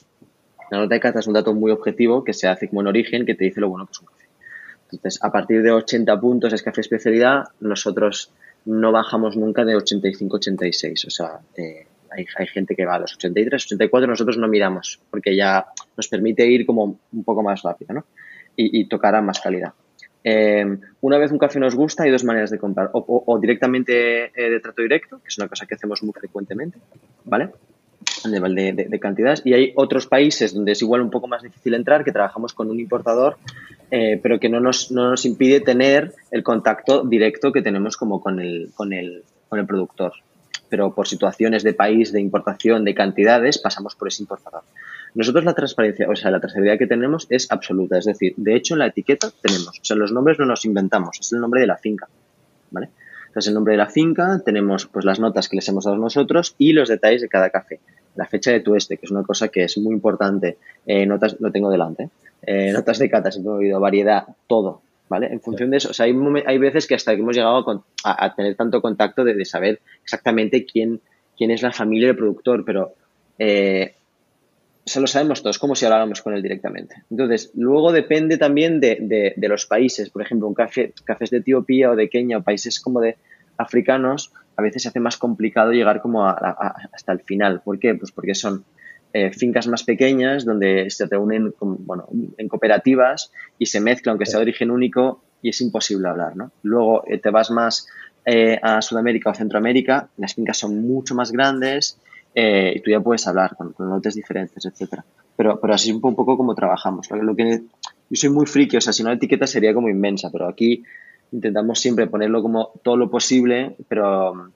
La 0.71 0.79
nota 0.79 0.95
de 0.95 0.99
cata 0.99 1.19
es 1.19 1.27
un 1.27 1.33
dato 1.33 1.53
muy 1.53 1.71
objetivo 1.71 2.23
que 2.23 2.33
se 2.33 2.47
hace 2.47 2.67
como 2.67 2.81
en 2.81 2.87
origen, 2.87 3.25
que 3.25 3.35
te 3.35 3.45
dice 3.45 3.61
lo 3.61 3.69
bueno 3.69 3.85
que 3.85 3.91
es 3.91 3.99
un 3.99 4.07
café. 4.07 4.25
Entonces, 4.91 5.23
a 5.23 5.31
partir 5.31 5.61
de 5.61 5.71
80 5.71 6.19
puntos 6.19 6.53
es 6.53 6.63
café 6.63 6.81
especialidad, 6.81 7.43
nosotros 7.59 8.31
no 8.65 8.91
bajamos 8.91 9.37
nunca 9.37 9.63
de 9.63 9.75
85-86. 9.75 11.07
O 11.07 11.09
sea, 11.09 11.39
eh, 11.55 11.87
hay, 12.11 12.25
hay, 12.37 12.47
gente 12.47 12.75
que 12.75 12.85
va 12.85 12.95
a 12.95 12.99
los 12.99 13.15
83, 13.15 13.65
84, 13.65 14.07
nosotros 14.07 14.37
no 14.37 14.47
miramos, 14.47 14.99
porque 15.09 15.35
ya 15.35 15.65
nos 15.95 16.07
permite 16.07 16.45
ir 16.45 16.65
como 16.65 16.99
un 17.11 17.23
poco 17.23 17.43
más 17.43 17.61
rápido, 17.61 17.93
¿no? 17.93 18.05
Y, 18.55 18.81
y 18.81 18.85
tocar 18.85 19.15
a 19.15 19.21
más 19.21 19.39
calidad. 19.39 19.73
Eh, 20.27 20.65
una 21.01 21.19
vez 21.19 21.31
un 21.31 21.37
café 21.37 21.59
nos 21.59 21.75
gusta, 21.75 22.03
hay 22.03 22.09
dos 22.09 22.23
maneras 22.23 22.49
de 22.49 22.57
comprar. 22.57 22.89
O, 22.93 23.37
directamente 23.39 24.31
eh, 24.35 24.49
de 24.49 24.59
trato 24.59 24.81
directo, 24.81 25.19
que 25.19 25.27
es 25.27 25.37
una 25.37 25.47
cosa 25.47 25.67
que 25.67 25.75
hacemos 25.75 26.01
muy 26.01 26.13
frecuentemente, 26.13 26.79
¿vale? 27.25 27.51
A 28.25 28.29
nivel 28.29 28.55
de, 28.55 28.99
cantidades. 28.99 29.41
Y 29.45 29.53
hay 29.53 29.73
otros 29.75 30.07
países 30.07 30.53
donde 30.53 30.71
es 30.71 30.81
igual 30.81 31.01
un 31.01 31.11
poco 31.11 31.27
más 31.27 31.43
difícil 31.43 31.73
entrar, 31.75 32.03
que 32.03 32.11
trabajamos 32.11 32.53
con 32.53 32.69
un 32.69 32.79
importador, 32.79 33.37
eh, 33.91 34.19
pero 34.21 34.39
que 34.39 34.49
no 34.49 34.59
nos, 34.59 34.91
no 34.91 35.11
nos 35.11 35.25
impide 35.25 35.59
tener 35.61 36.13
el 36.31 36.43
contacto 36.43 37.03
directo 37.03 37.51
que 37.51 37.61
tenemos 37.61 37.97
como 37.97 38.21
con 38.21 38.39
el, 38.39 38.71
con 38.73 38.93
el, 38.93 39.23
con 39.47 39.59
el 39.59 39.65
productor. 39.65 40.13
Pero 40.69 40.95
por 40.95 41.07
situaciones 41.07 41.63
de 41.63 41.73
país, 41.73 42.11
de 42.11 42.19
importación, 42.19 42.83
de 42.83 42.95
cantidades, 42.95 43.59
pasamos 43.59 43.95
por 43.95 44.07
ese 44.07 44.23
importador. 44.23 44.63
Nosotros 45.15 45.45
la 45.45 45.53
transparencia, 45.53 46.09
o 46.09 46.15
sea, 46.15 46.29
la 46.29 46.41
trazabilidad 46.41 46.77
que 46.77 46.87
tenemos 46.87 47.25
es 47.29 47.49
absoluta. 47.49 47.97
Es 47.97 48.05
decir, 48.05 48.33
de 48.35 48.55
hecho, 48.55 48.73
en 48.73 48.79
la 48.79 48.87
etiqueta 48.87 49.29
tenemos, 49.41 49.79
o 49.79 49.85
sea, 49.85 49.95
los 49.95 50.11
nombres 50.11 50.39
no 50.39 50.45
nos 50.45 50.65
inventamos, 50.65 51.19
es 51.19 51.31
el 51.31 51.39
nombre 51.39 51.61
de 51.61 51.67
la 51.67 51.77
finca, 51.77 52.07
¿vale? 52.71 52.89
Entonces, 53.27 53.49
el 53.49 53.55
nombre 53.55 53.73
de 53.73 53.77
la 53.77 53.89
finca, 53.89 54.41
tenemos 54.45 54.87
pues 54.87 55.03
las 55.03 55.19
notas 55.19 55.47
que 55.47 55.57
les 55.57 55.67
hemos 55.69 55.85
dado 55.85 55.97
nosotros 55.97 56.55
y 56.57 56.73
los 56.73 56.89
detalles 56.89 57.21
de 57.21 57.29
cada 57.29 57.49
café. 57.49 57.79
La 58.15 58.25
fecha 58.25 58.51
de 58.51 58.61
tueste, 58.61 58.97
que 58.97 59.05
es 59.05 59.11
una 59.11 59.23
cosa 59.23 59.49
que 59.49 59.63
es 59.63 59.77
muy 59.77 59.93
importante. 59.93 60.57
Eh, 60.85 61.05
notas, 61.05 61.37
lo 61.39 61.51
tengo 61.51 61.69
delante. 61.69 62.09
Eh, 62.41 62.71
notas 62.71 62.99
de 62.99 63.09
cata, 63.09 63.31
si 63.31 63.39
he 63.41 63.73
variedad, 63.73 64.25
todo, 64.47 64.81
¿vale? 65.09 65.27
En 65.27 65.41
función 65.41 65.71
de 65.71 65.77
eso, 65.77 65.89
o 65.89 65.93
sea, 65.93 66.05
hay, 66.05 66.15
hay 66.45 66.57
veces 66.59 66.85
que 66.85 66.95
hasta 66.95 67.15
que 67.15 67.21
hemos 67.21 67.35
llegado 67.35 67.83
a, 68.03 68.35
tener 68.35 68.55
tanto 68.55 68.81
contacto 68.81 69.23
de, 69.23 69.33
de, 69.33 69.45
saber 69.45 69.79
exactamente 70.03 70.65
quién, 70.65 71.01
quién 71.37 71.49
es 71.49 71.63
la 71.63 71.71
familia 71.71 72.07
del 72.07 72.17
productor, 72.17 72.63
pero 72.63 72.93
eh, 73.39 73.95
se 74.85 75.01
lo 75.01 75.07
sabemos 75.07 75.41
todos, 75.41 75.57
como 75.57 75.75
si 75.75 75.85
habláramos 75.85 76.21
con 76.21 76.35
él 76.35 76.43
directamente. 76.43 77.03
Entonces, 77.09 77.51
luego 77.55 77.91
depende 77.91 78.37
también 78.37 78.79
de, 78.79 79.33
de, 79.35 79.47
los 79.47 79.65
países. 79.65 80.11
Por 80.11 80.21
ejemplo, 80.21 80.47
un 80.47 80.53
café, 80.53 80.93
cafés 81.03 81.31
de 81.31 81.37
Etiopía 81.37 81.89
o 81.89 81.95
de 81.95 82.07
Kenia 82.07 82.37
o 82.37 82.43
países 82.43 82.79
como 82.79 83.01
de 83.01 83.17
africanos, 83.57 84.31
a 84.57 84.61
veces 84.61 84.83
se 84.83 84.89
hace 84.89 84.99
más 84.99 85.17
complicado 85.17 85.71
llegar 85.71 86.01
como 86.01 86.27
hasta 86.27 87.11
el 87.11 87.19
final. 87.21 87.61
¿Por 87.61 87.79
qué? 87.79 87.95
Pues 87.95 88.11
porque 88.11 88.35
son 88.35 88.63
eh, 89.13 89.31
fincas 89.31 89.67
más 89.67 89.83
pequeñas 89.83 90.45
donde 90.45 90.89
se 90.89 91.05
reúnen 91.05 91.53
bueno, 91.59 92.07
en 92.37 92.47
cooperativas 92.47 93.31
y 93.57 93.65
se 93.65 93.81
mezcla, 93.81 94.11
aunque 94.11 94.25
sea 94.25 94.39
de 94.39 94.43
origen 94.43 94.71
único, 94.71 95.21
y 95.41 95.49
es 95.49 95.61
imposible 95.61 96.09
hablar. 96.09 96.35
¿no? 96.35 96.51
Luego 96.63 97.03
eh, 97.07 97.19
te 97.19 97.29
vas 97.29 97.51
más 97.51 97.87
eh, 98.25 98.59
a 98.61 98.81
Sudamérica 98.81 99.29
o 99.29 99.35
Centroamérica, 99.35 100.09
las 100.17 100.33
fincas 100.33 100.57
son 100.57 100.81
mucho 100.81 101.13
más 101.13 101.31
grandes 101.31 101.99
eh, 102.33 102.73
y 102.75 102.81
tú 102.81 102.89
ya 102.89 102.99
puedes 102.99 103.27
hablar 103.27 103.55
con, 103.55 103.71
con 103.73 104.01
diferentes, 104.01 104.65
etcétera. 104.65 105.05
Pero, 105.37 105.59
así 105.71 105.89
es 105.89 105.95
un 105.95 106.01
poco 106.01 106.35
como 106.35 106.55
trabajamos. 106.55 107.09
Lo 107.11 107.35
que, 107.35 107.61
yo 108.09 108.15
soy 108.15 108.29
muy 108.29 108.47
friki, 108.47 108.77
o 108.77 108.81
sea, 108.81 108.91
si 108.91 109.03
no 109.03 109.09
la 109.09 109.15
etiqueta 109.15 109.45
sería 109.45 109.73
como 109.73 109.89
inmensa, 109.89 110.29
pero 110.31 110.47
aquí 110.47 110.83
intentamos 111.31 111.79
siempre 111.79 112.07
ponerlo 112.07 112.41
como 112.41 112.71
todo 112.83 112.97
lo 112.97 113.09
posible, 113.09 113.75
pero 113.87 114.51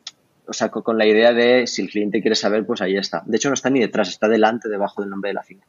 o 0.45 0.53
sea, 0.53 0.69
con, 0.69 0.97
la 0.97 1.05
idea 1.05 1.33
de 1.33 1.67
si 1.67 1.83
el 1.83 1.89
cliente 1.89 2.21
quiere 2.21 2.35
saber, 2.35 2.65
pues 2.65 2.81
ahí 2.81 2.97
está. 2.97 3.23
De 3.25 3.37
hecho, 3.37 3.49
no 3.49 3.53
está 3.53 3.69
ni 3.69 3.79
detrás, 3.79 4.09
está 4.09 4.27
delante, 4.27 4.69
debajo 4.69 5.01
del 5.01 5.11
nombre 5.11 5.29
de 5.29 5.33
la 5.35 5.43
finca. 5.43 5.65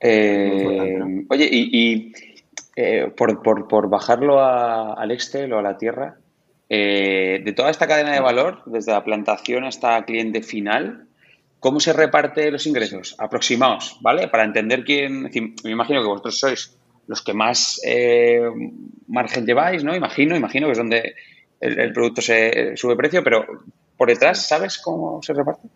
Eh, 0.00 1.24
oye, 1.28 1.48
y, 1.50 2.12
eh, 2.76 3.12
por, 3.16 3.42
por, 3.42 3.66
por, 3.66 3.88
bajarlo 3.88 4.40
a, 4.40 4.94
al 4.94 5.10
Excel 5.10 5.52
o 5.52 5.58
a 5.58 5.62
la 5.62 5.76
tierra, 5.76 6.16
de 6.68 7.54
toda 7.54 7.70
esta 7.70 7.86
cadena 7.86 8.12
de 8.12 8.20
valor, 8.20 8.62
desde 8.66 8.92
la 8.92 9.04
plantación 9.04 9.64
hasta 9.64 10.04
cliente 10.04 10.42
final, 10.42 11.06
¿Cómo 11.64 11.80
se 11.80 11.94
reparte 11.94 12.50
los 12.50 12.66
ingresos? 12.66 13.16
Aproximados, 13.16 13.96
¿vale? 14.02 14.28
Para 14.28 14.44
entender 14.44 14.84
quién. 14.84 15.30
Me 15.64 15.70
imagino 15.70 16.02
que 16.02 16.08
vosotros 16.08 16.38
sois 16.38 16.76
los 17.06 17.22
que 17.22 17.34
más 17.34 17.80
eh, 17.84 18.40
margen 19.08 19.46
lleváis, 19.46 19.84
¿no? 19.84 19.94
Imagino, 19.94 20.36
imagino 20.36 20.66
que 20.66 20.72
es 20.72 20.78
donde 20.78 21.14
el, 21.60 21.92
producto 21.92 22.20
se 22.20 22.76
sube 22.76 22.96
precio, 22.96 23.22
pero 23.22 23.46
por 23.96 24.08
detrás, 24.08 24.46
¿sabes 24.46 24.78
cómo 24.78 25.22
se 25.22 25.32
reparte? 25.32 25.68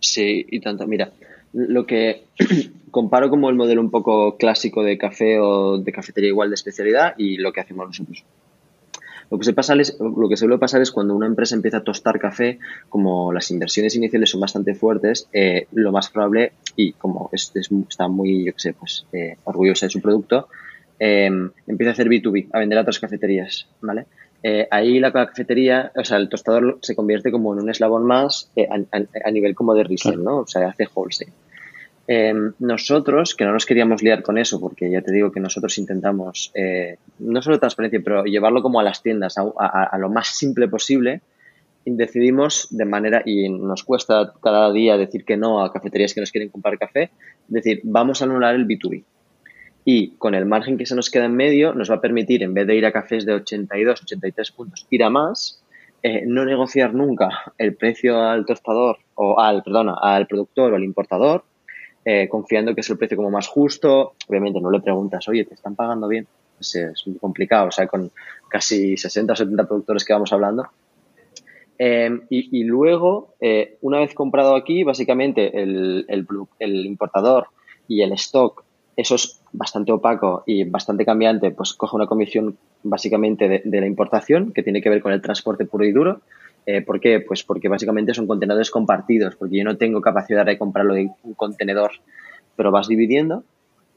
Sí, 0.00 0.46
y 0.48 0.60
tanto. 0.60 0.86
Mira, 0.86 1.10
lo 1.52 1.86
que 1.86 2.24
comparo 2.90 3.30
como 3.30 3.48
el 3.50 3.56
modelo 3.56 3.80
un 3.80 3.90
poco 3.90 4.36
clásico 4.36 4.82
de 4.82 4.98
café 4.98 5.38
o 5.38 5.78
de 5.78 5.92
cafetería 5.92 6.28
igual 6.28 6.50
de 6.50 6.54
especialidad 6.54 7.14
y 7.16 7.36
lo 7.38 7.52
que 7.52 7.60
hacemos 7.60 7.86
nosotros. 7.86 8.24
Lo 9.30 9.38
que, 9.38 9.44
se 9.44 9.52
pasa 9.52 9.74
es, 9.74 9.98
lo 9.98 10.28
que 10.28 10.36
suele 10.36 10.58
pasar 10.58 10.82
es 10.82 10.92
cuando 10.92 11.14
una 11.14 11.26
empresa 11.26 11.56
empieza 11.56 11.78
a 11.78 11.84
tostar 11.84 12.18
café, 12.18 12.58
como 12.88 13.32
las 13.32 13.50
inversiones 13.50 13.96
iniciales 13.96 14.30
son 14.30 14.40
bastante 14.40 14.74
fuertes, 14.74 15.28
eh, 15.32 15.66
lo 15.72 15.90
más 15.90 16.10
probable, 16.10 16.52
y 16.76 16.92
como 16.92 17.30
está 17.32 18.08
muy, 18.08 18.44
yo 18.44 18.52
qué 18.52 18.60
sé, 18.60 18.74
pues 18.74 19.06
eh, 19.12 19.36
orgullosa 19.44 19.86
de 19.86 19.90
su 19.90 20.00
producto, 20.00 20.48
eh, 20.98 21.30
empieza 21.66 21.90
a 21.90 21.92
hacer 21.92 22.08
B2B, 22.08 22.48
a 22.52 22.60
vender 22.60 22.78
a 22.78 22.82
otras 22.82 23.00
cafeterías, 23.00 23.66
¿vale? 23.80 24.06
ahí 24.70 25.00
la 25.00 25.12
cafetería, 25.12 25.90
o 25.96 26.04
sea, 26.04 26.18
el 26.18 26.28
tostador 26.28 26.78
se 26.80 26.94
convierte 26.94 27.32
como 27.32 27.52
en 27.52 27.62
un 27.62 27.68
eslabón 27.68 28.06
más 28.06 28.48
a, 28.70 29.30
nivel 29.32 29.56
como 29.56 29.74
de 29.74 29.82
resell, 29.82 30.22
¿no? 30.22 30.36
O 30.36 30.46
sea, 30.46 30.68
hace 30.68 30.86
wholesale. 30.94 31.32
Em, 32.08 32.52
nosotros, 32.60 33.34
que 33.34 33.44
no 33.44 33.52
nos 33.52 33.66
queríamos 33.66 34.00
liar 34.00 34.22
con 34.22 34.38
eso, 34.38 34.60
porque 34.60 34.88
ya 34.88 35.02
te 35.02 35.12
digo 35.12 35.32
que 35.32 35.40
nosotros 35.40 35.76
intentamos, 35.78 36.52
eh, 36.54 36.98
no 37.18 37.42
solo 37.42 37.58
transparencia, 37.58 38.00
pero 38.02 38.24
llevarlo 38.24 38.62
como 38.62 38.78
a 38.78 38.84
las 38.84 39.02
tiendas, 39.02 39.36
a, 39.38 39.98
lo 39.98 40.08
más 40.08 40.28
simple 40.28 40.68
posible, 40.68 41.20
decidimos 41.84 42.68
de 42.70 42.84
manera, 42.84 43.22
y 43.24 43.48
nos 43.48 43.82
cuesta 43.82 44.32
cada 44.40 44.72
día 44.72 44.96
decir 44.96 45.24
que 45.24 45.36
no 45.36 45.64
a 45.64 45.72
cafeterías 45.72 46.14
que 46.14 46.20
nos 46.20 46.30
quieren 46.30 46.48
comprar 46.48 46.78
café, 46.78 47.10
decir, 47.48 47.80
vamos 47.82 48.22
a 48.22 48.26
anular 48.26 48.54
el 48.54 48.68
B2B. 48.68 49.02
Y 49.84 50.10
con 50.16 50.34
el 50.34 50.46
margen 50.46 50.78
que 50.78 50.86
se 50.86 50.94
nos 50.94 51.10
queda 51.10 51.24
en 51.24 51.34
medio, 51.34 51.74
nos 51.74 51.90
va 51.90 51.96
a 51.96 52.00
permitir, 52.00 52.42
en 52.44 52.54
vez 52.54 52.68
de 52.68 52.76
ir 52.76 52.86
a 52.86 52.92
cafés 52.92 53.26
de 53.26 53.34
82, 53.34 54.02
83 54.02 54.50
puntos, 54.52 54.86
ir 54.90 55.02
a 55.02 55.10
más, 55.10 55.62
eh, 56.02 56.24
no 56.24 56.44
negociar 56.44 56.94
nunca 56.94 57.52
el 57.58 57.74
precio 57.74 58.20
al 58.20 58.46
tostador, 58.46 58.98
o 59.14 59.40
al, 59.40 59.64
perdona, 59.64 59.96
al 60.00 60.28
productor 60.28 60.72
o 60.72 60.76
al 60.76 60.84
importador, 60.84 61.44
eh, 62.08 62.28
confiando 62.28 62.72
que 62.72 62.82
es 62.82 62.88
el 62.88 62.98
precio 62.98 63.16
como 63.16 63.32
más 63.32 63.48
justo. 63.48 64.14
Obviamente 64.28 64.60
no 64.60 64.70
le 64.70 64.78
preguntas, 64.80 65.26
oye, 65.26 65.44
¿te 65.44 65.54
están 65.54 65.74
pagando 65.74 66.06
bien? 66.06 66.28
Pues 66.56 66.72
es 66.76 67.04
muy 67.04 67.18
complicado, 67.18 67.66
o 67.66 67.72
sea, 67.72 67.88
con 67.88 68.12
casi 68.48 68.96
60 68.96 69.32
o 69.32 69.36
70 69.36 69.66
productores 69.66 70.04
que 70.04 70.12
vamos 70.12 70.32
hablando. 70.32 70.68
Em, 71.78 72.22
y, 72.30 72.62
luego, 72.62 73.34
eh, 73.40 73.76
una 73.80 73.98
vez 73.98 74.14
comprado 74.14 74.54
aquí, 74.54 74.84
básicamente 74.84 75.60
el, 75.60 76.06
el, 76.08 76.86
importador 76.86 77.48
y 77.88 78.02
el 78.02 78.12
stock, 78.12 78.62
eso 78.96 79.16
es 79.16 79.42
bastante 79.52 79.90
opaco 79.90 80.44
y 80.46 80.62
bastante 80.62 81.04
cambiante, 81.04 81.50
pues 81.50 81.74
coge 81.74 81.96
una 81.96 82.06
comisión 82.06 82.56
básicamente 82.84 83.62
de 83.64 83.80
la 83.80 83.86
importación, 83.86 84.52
que 84.52 84.62
tiene 84.62 84.80
que 84.80 84.90
ver 84.90 85.02
con 85.02 85.12
el 85.12 85.20
transporte 85.20 85.66
puro 85.66 85.84
y 85.84 85.90
duro, 85.90 86.20
eh, 86.66 86.82
¿Por 86.82 87.00
qué? 87.00 87.20
Pues 87.20 87.44
porque 87.44 87.68
básicamente 87.68 88.12
son 88.12 88.26
contenedores 88.26 88.70
compartidos, 88.70 89.36
porque 89.36 89.58
yo 89.58 89.64
no 89.64 89.76
tengo 89.76 90.00
capacidad 90.00 90.44
de 90.44 90.58
comprarlo 90.58 90.94
de 90.94 91.08
un 91.22 91.34
contenedor, 91.34 91.92
pero 92.56 92.70
vas 92.70 92.88
dividiendo 92.88 93.44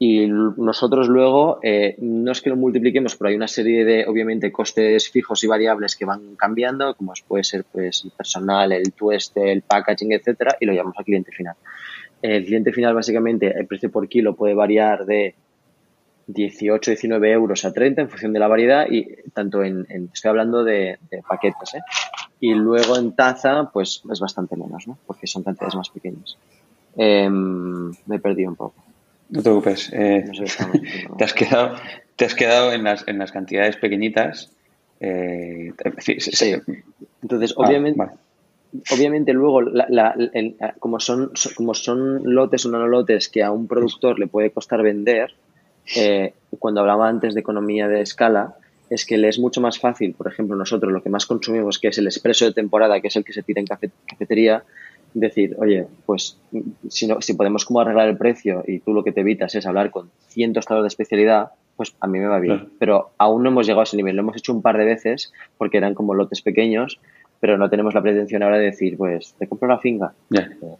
y 0.02 0.26
nosotros 0.28 1.08
luego 1.08 1.58
eh, 1.62 1.94
no 1.98 2.32
es 2.32 2.40
que 2.40 2.48
lo 2.48 2.56
multipliquemos, 2.56 3.16
pero 3.16 3.28
hay 3.28 3.34
una 3.34 3.46
serie 3.46 3.84
de, 3.84 4.06
obviamente, 4.06 4.50
costes 4.50 5.10
fijos 5.10 5.44
y 5.44 5.46
variables 5.46 5.94
que 5.94 6.06
van 6.06 6.36
cambiando, 6.36 6.94
como 6.94 7.12
puede 7.28 7.44
ser 7.44 7.64
pues 7.70 8.02
el 8.06 8.10
personal, 8.12 8.72
el 8.72 8.94
tueste, 8.94 9.52
el 9.52 9.60
packaging, 9.60 10.12
etcétera, 10.12 10.56
y 10.58 10.64
lo 10.64 10.72
llamamos 10.72 10.96
al 10.96 11.04
cliente 11.04 11.32
final. 11.32 11.54
El 12.22 12.46
cliente 12.46 12.72
final, 12.72 12.94
básicamente, 12.94 13.52
el 13.54 13.66
precio 13.66 13.90
por 13.90 14.08
kilo 14.08 14.34
puede 14.34 14.54
variar 14.54 15.04
de 15.04 15.34
18, 16.28 16.92
19 16.92 17.30
euros 17.32 17.66
a 17.66 17.72
30 17.74 18.00
en 18.00 18.08
función 18.08 18.32
de 18.32 18.38
la 18.38 18.48
variedad 18.48 18.86
y 18.90 19.06
tanto 19.34 19.62
en, 19.62 19.86
estoy 20.14 20.30
hablando 20.30 20.64
de, 20.64 20.98
paquetes, 21.28 21.74
¿eh? 21.74 21.80
Y 22.40 22.54
luego 22.54 22.96
en 22.96 23.12
taza, 23.12 23.70
pues 23.72 24.02
es 24.10 24.20
bastante 24.20 24.56
menos, 24.56 24.88
¿no? 24.88 24.98
Porque 25.06 25.26
son 25.26 25.42
cantidades 25.42 25.74
más 25.74 25.90
pequeñas. 25.90 26.38
Em, 26.96 27.90
me 28.06 28.16
he 28.16 28.18
perdido 28.18 28.50
un 28.50 28.56
poco. 28.56 28.74
No 29.28 29.40
te 29.40 29.44
preocupes. 29.44 29.90
Eh, 29.92 30.24
te, 31.18 31.24
has 31.24 31.34
quedado, 31.34 31.76
te 32.16 32.24
has 32.24 32.34
quedado 32.34 32.72
en 32.72 32.82
las, 32.84 33.06
en 33.06 33.18
las 33.18 33.30
cantidades 33.30 33.76
pequeñitas. 33.76 34.52
Eh, 35.00 35.72
sí. 35.98 36.54
Entonces, 37.22 37.54
ah, 37.56 37.62
obviamente, 37.66 38.02
obviamente 38.92 39.32
luego, 39.32 39.60
como, 40.78 41.00
son, 41.00 41.32
como 41.54 41.74
son 41.74 42.22
lotes 42.24 42.66
o 42.66 42.70
no 42.70 42.86
lotes 42.86 43.28
que 43.28 43.42
a 43.42 43.50
un 43.50 43.66
productor 43.66 44.18
le 44.18 44.26
puede 44.26 44.50
costar 44.50 44.82
vender, 44.82 45.32
eh, 45.96 46.34
cuando 46.58 46.80
hablaba 46.80 47.08
antes 47.08 47.34
de 47.34 47.40
economía 47.40 47.88
de 47.88 48.02
escala, 48.02 48.56
es 48.90 49.06
que 49.06 49.16
le 49.16 49.28
es 49.28 49.38
mucho 49.38 49.60
más 49.60 49.78
fácil, 49.78 50.14
por 50.14 50.26
ejemplo, 50.26 50.56
nosotros 50.56 50.92
lo 50.92 51.02
que 51.02 51.08
más 51.08 51.24
consumimos, 51.24 51.78
que 51.78 51.88
es 51.88 51.98
el 51.98 52.06
expreso 52.06 52.44
de 52.44 52.52
temporada, 52.52 53.00
que 53.00 53.08
es 53.08 53.16
el 53.16 53.24
que 53.24 53.32
se 53.32 53.42
tira 53.42 53.60
en 53.60 53.66
cafetería, 53.66 54.64
decir, 55.14 55.56
oye, 55.58 55.86
pues 56.06 56.38
si, 56.88 57.06
no, 57.06 57.20
si 57.20 57.34
podemos 57.34 57.64
como 57.64 57.80
arreglar 57.80 58.08
el 58.08 58.16
precio 58.16 58.62
y 58.66 58.80
tú 58.80 58.92
lo 58.92 59.04
que 59.04 59.12
te 59.12 59.20
evitas 59.20 59.54
es 59.54 59.66
hablar 59.66 59.90
con 59.90 60.10
cientos 60.28 60.66
de 60.66 60.86
especialidad, 60.86 61.50
pues 61.76 61.94
a 62.00 62.06
mí 62.06 62.18
me 62.18 62.26
va 62.26 62.40
bien. 62.40 62.68
Pero 62.78 63.10
aún 63.16 63.42
no 63.42 63.50
hemos 63.50 63.66
llegado 63.66 63.80
a 63.80 63.84
ese 63.84 63.96
nivel. 63.96 64.16
Lo 64.16 64.22
hemos 64.22 64.36
hecho 64.36 64.52
un 64.52 64.62
par 64.62 64.76
de 64.76 64.84
veces 64.84 65.32
porque 65.56 65.78
eran 65.78 65.94
como 65.94 66.14
lotes 66.14 66.42
pequeños, 66.42 67.00
pero 67.40 67.56
no 67.56 67.70
tenemos 67.70 67.94
la 67.94 68.02
pretensión 68.02 68.42
ahora 68.42 68.58
de 68.58 68.66
decir, 68.66 68.96
pues 68.96 69.34
te 69.38 69.48
compro 69.48 69.68
la 69.68 69.78
finca. 69.78 70.12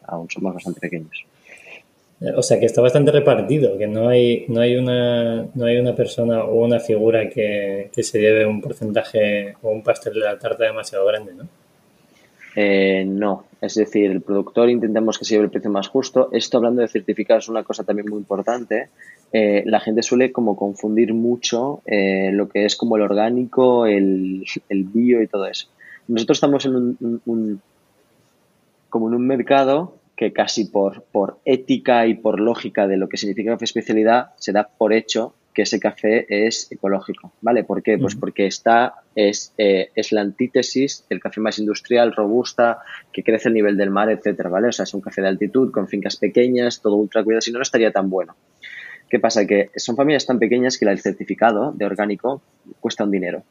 aún 0.07 0.29
somos 0.29 0.55
bastante 0.55 0.81
pequeños. 0.81 1.25
O 2.37 2.43
sea 2.43 2.61
que 2.61 2.67
está 2.67 2.83
bastante 2.83 3.13
repartido, 3.13 3.79
que 3.79 3.87
no 3.87 4.09
hay, 4.09 4.45
no 4.49 4.61
hay 4.61 4.77
una, 4.77 5.47
no 5.55 5.65
hay 5.65 5.79
una 5.79 5.95
persona 5.95 6.45
o 6.45 6.65
una 6.65 6.79
figura 6.79 7.31
que, 7.31 7.91
que 7.95 8.03
se 8.03 8.21
lleve 8.21 8.45
un 8.45 8.61
porcentaje 8.61 9.55
o 9.63 9.71
un 9.71 9.83
pastel 9.83 10.15
de 10.15 10.21
la 10.21 10.39
tarta 10.39 10.65
demasiado 10.65 11.07
grande, 11.07 11.33
¿no? 11.33 11.49
Eh, 12.57 13.05
no, 13.07 13.45
es 13.61 13.75
decir, 13.75 14.11
el 14.11 14.23
productor 14.23 14.71
intentamos 14.71 15.19
que 15.19 15.25
se 15.25 15.35
lleve 15.35 15.45
el 15.45 15.51
precio 15.51 15.71
más 15.71 15.89
justo. 15.89 16.29
Esto 16.33 16.59
hablando 16.59 16.83
de 16.83 16.89
certificados 16.89 17.45
es 17.45 17.49
una 17.49 17.63
cosa 17.63 17.85
también 17.85 18.09
muy 18.11 18.19
importante. 18.19 18.89
Eh, 19.33 19.63
la 19.67 19.81
gente 19.81 20.03
suele 20.03 20.33
como 20.33 20.57
confundir 20.57 21.15
mucho 21.15 21.83
eh, 21.87 22.31
lo 22.33 22.49
que 22.49 22.65
es 22.65 22.77
como 22.77 22.97
el 22.97 23.03
orgánico, 23.03 23.87
el, 23.87 24.45
el, 24.69 24.85
bio 24.85 25.23
y 25.23 25.29
todo 25.29 25.47
eso. 25.47 25.69
Nosotros 26.09 26.37
estamos 26.37 26.67
en 26.67 26.75
un, 27.25 27.63
como 28.89 29.09
en 29.09 29.15
un 29.15 29.27
mercado 29.27 29.95
que 30.21 30.35
casi 30.35 30.67
por, 30.67 31.05
por 31.05 31.39
ética 31.47 32.07
y 32.07 32.13
por 32.13 32.41
lógica 32.41 32.87
de 32.87 32.99
lo 32.99 33.09
que 33.09 33.17
significa 33.17 33.57
especialidad 33.59 34.33
se 34.37 34.53
da 34.53 34.69
por 34.69 34.93
hecho 34.93 35.35
que 35.55 35.63
ese 35.63 35.81
café 35.81 36.27
es 36.29 36.71
ecológico, 36.71 37.33
¿vale? 37.41 37.65
¿Por 37.65 37.83
qué? 37.83 37.97
Pues 37.97 38.17
porque 38.17 38.47
está, 38.47 38.97
es, 39.15 39.55
eh, 39.57 39.89
es 39.95 40.13
la 40.13 40.21
antítesis 40.21 41.07
del 41.09 41.21
café 41.21 41.41
más 41.41 41.59
industrial, 41.59 42.15
robusta, 42.15 42.81
que 43.11 43.25
crece 43.25 43.49
a 43.49 43.53
nivel 43.53 43.79
del 43.79 43.89
mar, 43.89 44.11
etcétera, 44.11 44.51
¿vale? 44.51 44.69
O 44.69 44.73
sea, 44.73 44.83
es 44.83 44.93
un 44.93 45.01
café 45.01 45.23
de 45.23 45.29
altitud, 45.29 45.73
con 45.73 45.89
fincas 45.89 46.19
pequeñas, 46.19 46.83
todo 46.83 46.97
ultra 46.97 47.25
cuidado, 47.25 47.41
si 47.41 47.51
no, 47.51 47.59
no 47.59 47.63
estaría 47.63 47.91
tan 47.91 48.11
bueno. 48.11 48.37
¿Qué 49.09 49.21
pasa? 49.21 49.47
Que 49.47 49.71
son 49.77 49.97
familias 49.97 50.27
tan 50.27 50.39
pequeñas 50.39 50.77
que 50.77 50.85
el 50.85 51.01
certificado 51.01 51.73
de 51.73 51.87
orgánico 51.87 52.43
cuesta 52.79 53.05
un 53.05 53.11
dinero. 53.11 53.43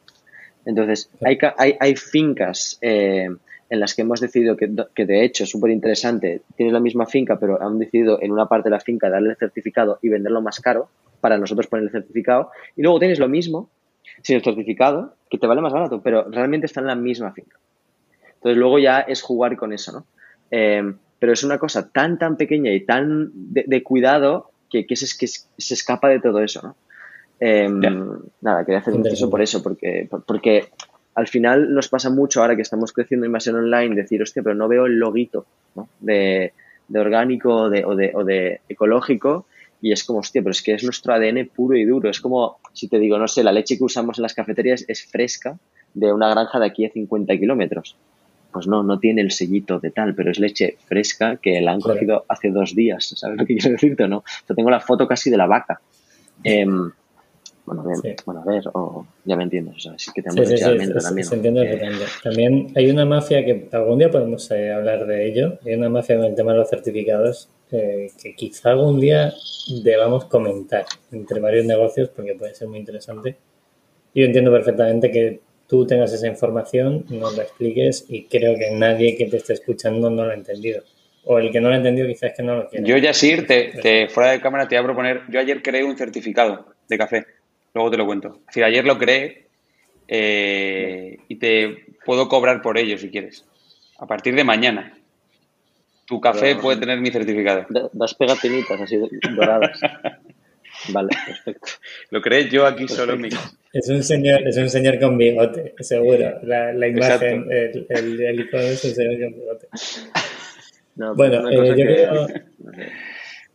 Entonces, 0.64 1.10
hay, 1.20 1.36
hay, 1.58 1.76
hay 1.80 1.96
fincas 1.96 2.78
eh, 2.80 3.28
en 3.70 3.80
las 3.80 3.94
que 3.94 4.02
hemos 4.02 4.20
decidido 4.20 4.56
que, 4.56 4.68
que 4.94 5.06
de 5.06 5.24
hecho 5.24 5.44
es 5.44 5.50
súper 5.50 5.70
interesante, 5.70 6.42
tienes 6.56 6.72
la 6.72 6.80
misma 6.80 7.06
finca, 7.06 7.38
pero 7.38 7.62
han 7.62 7.78
decidido 7.78 8.20
en 8.20 8.32
una 8.32 8.46
parte 8.46 8.68
de 8.68 8.74
la 8.74 8.80
finca 8.80 9.08
darle 9.08 9.30
el 9.30 9.36
certificado 9.36 9.98
y 10.02 10.08
venderlo 10.08 10.42
más 10.42 10.60
caro, 10.60 10.90
para 11.20 11.38
nosotros 11.38 11.66
poner 11.66 11.84
el 11.84 11.90
certificado. 11.90 12.50
Y 12.76 12.82
luego 12.82 12.98
tienes 12.98 13.18
lo 13.18 13.28
mismo 13.28 13.70
sin 14.22 14.36
el 14.36 14.42
certificado, 14.42 15.14
que 15.30 15.38
te 15.38 15.46
vale 15.46 15.60
más 15.60 15.72
barato, 15.72 16.02
pero 16.02 16.28
realmente 16.28 16.66
está 16.66 16.80
en 16.80 16.86
la 16.88 16.94
misma 16.94 17.32
finca. 17.32 17.58
Entonces 18.34 18.58
luego 18.58 18.78
ya 18.78 19.00
es 19.00 19.22
jugar 19.22 19.56
con 19.56 19.72
eso, 19.72 19.92
¿no? 19.92 20.06
Em, 20.50 20.96
pero 21.18 21.32
es 21.32 21.44
una 21.44 21.58
cosa 21.58 21.90
tan, 21.90 22.18
tan 22.18 22.36
pequeña 22.36 22.72
y 22.72 22.80
tan 22.80 23.30
de, 23.32 23.82
cuidado 23.82 24.50
que, 24.68 24.86
que, 24.86 24.96
se, 24.96 25.06
que, 25.18 25.26
se, 25.26 25.74
escapa 25.74 26.08
de 26.08 26.20
todo 26.20 26.42
eso, 26.42 26.62
¿no? 26.62 26.76
Em, 27.38 27.80
nada, 28.40 28.64
quería 28.64 28.80
hacer 28.80 28.94
un 28.94 29.30
por 29.30 29.40
eso, 29.40 29.62
porque, 29.62 30.08
porque 30.26 30.68
al 31.14 31.28
final 31.28 31.74
nos 31.74 31.88
pasa 31.88 32.10
mucho 32.10 32.40
ahora 32.40 32.56
que 32.56 32.62
estamos 32.62 32.92
creciendo 32.92 33.26
en 33.26 33.54
online, 33.54 33.94
decir, 33.94 34.22
hostia, 34.22 34.42
pero 34.42 34.54
no 34.54 34.68
veo 34.68 34.86
el 34.86 34.98
loguito 34.98 35.46
¿no? 35.74 35.88
de, 36.00 36.52
de 36.88 36.98
orgánico 36.98 37.68
de, 37.68 37.84
o, 37.84 37.94
de, 37.94 38.12
o 38.14 38.24
de 38.24 38.60
ecológico 38.68 39.46
y 39.82 39.92
es 39.92 40.04
como, 40.04 40.18
hostia, 40.18 40.42
pero 40.42 40.50
es 40.50 40.62
que 40.62 40.74
es 40.74 40.84
nuestro 40.84 41.14
ADN 41.14 41.48
puro 41.54 41.76
y 41.76 41.84
duro. 41.84 42.10
Es 42.10 42.20
como, 42.20 42.58
si 42.72 42.88
te 42.88 42.98
digo, 42.98 43.18
no 43.18 43.28
sé, 43.28 43.42
la 43.42 43.52
leche 43.52 43.78
que 43.78 43.84
usamos 43.84 44.18
en 44.18 44.22
las 44.22 44.34
cafeterías 44.34 44.84
es 44.88 45.04
fresca 45.06 45.58
de 45.94 46.12
una 46.12 46.28
granja 46.28 46.58
de 46.58 46.66
aquí 46.66 46.84
a 46.84 46.90
50 46.90 47.36
kilómetros. 47.38 47.96
Pues 48.52 48.66
no, 48.66 48.82
no 48.82 48.98
tiene 48.98 49.22
el 49.22 49.30
sellito 49.30 49.78
de 49.78 49.90
tal, 49.90 50.14
pero 50.14 50.30
es 50.30 50.38
leche 50.38 50.76
fresca 50.86 51.36
que 51.36 51.60
la 51.60 51.72
han 51.72 51.80
cogido 51.80 52.24
hace 52.28 52.50
dos 52.50 52.74
días. 52.74 53.14
¿Sabes 53.16 53.38
lo 53.38 53.46
que 53.46 53.56
quiero 53.56 53.70
decirte 53.70 54.04
o 54.04 54.08
no? 54.08 54.24
Yo 54.48 54.54
tengo 54.54 54.70
la 54.70 54.80
foto 54.80 55.06
casi 55.08 55.30
de 55.30 55.36
la 55.36 55.46
vaca. 55.46 55.80
Em, 56.42 56.90
bueno, 57.74 58.02
bueno, 58.24 58.42
a 58.42 58.44
ver, 58.44 58.64
o 58.72 59.06
ya 59.24 59.36
me 59.36 59.44
entiendes, 59.44 59.76
o 59.76 59.80
sea, 59.80 59.98
sí 59.98 60.10
que 60.14 60.22
tenemos 60.22 60.48
sí, 60.48 60.60
también. 61.00 61.24
Se 61.24 61.34
entiende 61.34 61.90
También 62.22 62.72
hay 62.74 62.90
una 62.90 63.04
mafia 63.04 63.44
que 63.44 63.68
algún 63.72 63.98
día 63.98 64.10
podemos 64.10 64.50
eh, 64.50 64.72
hablar 64.72 65.06
de 65.06 65.28
ello. 65.28 65.58
Hay 65.64 65.74
una 65.74 65.88
mafia 65.88 66.16
con 66.16 66.26
el 66.26 66.34
tema 66.34 66.52
de 66.52 66.58
los 66.58 66.68
certificados 66.68 67.48
eh, 67.72 68.10
que 68.20 68.34
quizá 68.34 68.70
algún 68.70 68.98
día 68.98 69.32
debamos 69.84 70.24
comentar 70.24 70.84
entre 71.12 71.40
varios 71.40 71.66
negocios 71.66 72.08
porque 72.08 72.34
puede 72.34 72.54
ser 72.54 72.68
muy 72.68 72.78
interesante. 72.78 73.36
Yo 74.14 74.24
entiendo 74.24 74.50
perfectamente 74.50 75.10
que 75.10 75.40
tú 75.68 75.86
tengas 75.86 76.12
esa 76.12 76.26
información, 76.26 77.04
nos 77.10 77.36
la 77.36 77.44
expliques 77.44 78.04
y 78.08 78.24
creo 78.24 78.56
que 78.56 78.72
nadie 78.72 79.16
que 79.16 79.26
te 79.26 79.36
esté 79.36 79.52
escuchando 79.52 80.10
no 80.10 80.24
lo 80.24 80.32
ha 80.32 80.34
entendido. 80.34 80.82
O 81.24 81.38
el 81.38 81.52
que 81.52 81.60
no 81.60 81.68
lo 81.68 81.74
ha 81.74 81.78
entendido 81.78 82.08
quizás 82.08 82.30
es 82.30 82.36
que 82.36 82.42
no 82.42 82.56
lo 82.56 82.68
quiere. 82.68 82.88
Yo, 82.88 82.96
Yasir, 82.96 83.46
te, 83.46 83.72
te, 83.80 84.08
fuera 84.08 84.32
de 84.32 84.40
cámara 84.40 84.66
te 84.66 84.74
voy 84.74 84.82
a 84.82 84.86
proponer, 84.86 85.20
yo 85.28 85.38
ayer 85.38 85.62
creé 85.62 85.84
un 85.84 85.96
certificado 85.96 86.66
de 86.88 86.98
café, 86.98 87.26
luego 87.74 87.90
te 87.90 87.96
lo 87.96 88.06
cuento. 88.06 88.40
Es 88.48 88.56
ayer 88.62 88.84
lo 88.84 88.98
creé 88.98 89.46
eh, 90.08 91.18
y 91.28 91.36
te 91.36 91.86
puedo 92.04 92.28
cobrar 92.28 92.62
por 92.62 92.78
ello 92.78 92.98
si 92.98 93.10
quieres. 93.10 93.44
A 93.98 94.06
partir 94.06 94.34
de 94.34 94.44
mañana. 94.44 94.96
Tu 96.06 96.20
café 96.20 96.56
puede 96.56 96.80
tener 96.80 97.00
mi 97.00 97.10
certificado. 97.10 97.66
Das 97.92 98.14
pegatinitas 98.14 98.80
así 98.80 98.98
doradas. 99.36 99.78
vale, 100.92 101.10
perfecto. 101.24 101.68
Lo 102.10 102.20
crees 102.20 102.50
yo 102.50 102.66
aquí 102.66 102.88
solo 102.88 103.12
en 103.12 103.20
mi 103.20 103.28
Es 103.72 103.88
un 103.88 104.02
señor, 104.02 104.42
es 104.48 104.56
un 104.56 104.68
señor 104.68 104.98
con 104.98 105.16
bigote, 105.16 105.74
seguro. 105.78 106.40
La, 106.42 106.72
la 106.72 106.88
imagen, 106.88 107.46
el, 107.48 107.86
el, 107.88 108.20
el, 108.20 108.40
icono 108.40 108.64
es 108.64 108.84
un 108.84 108.90
señor 108.90 109.20
con 109.20 109.40
bigote. 109.40 109.68
bueno, 110.96 111.48
eh, 111.48 111.68
yo 111.68 111.74
quiero, 111.74 112.26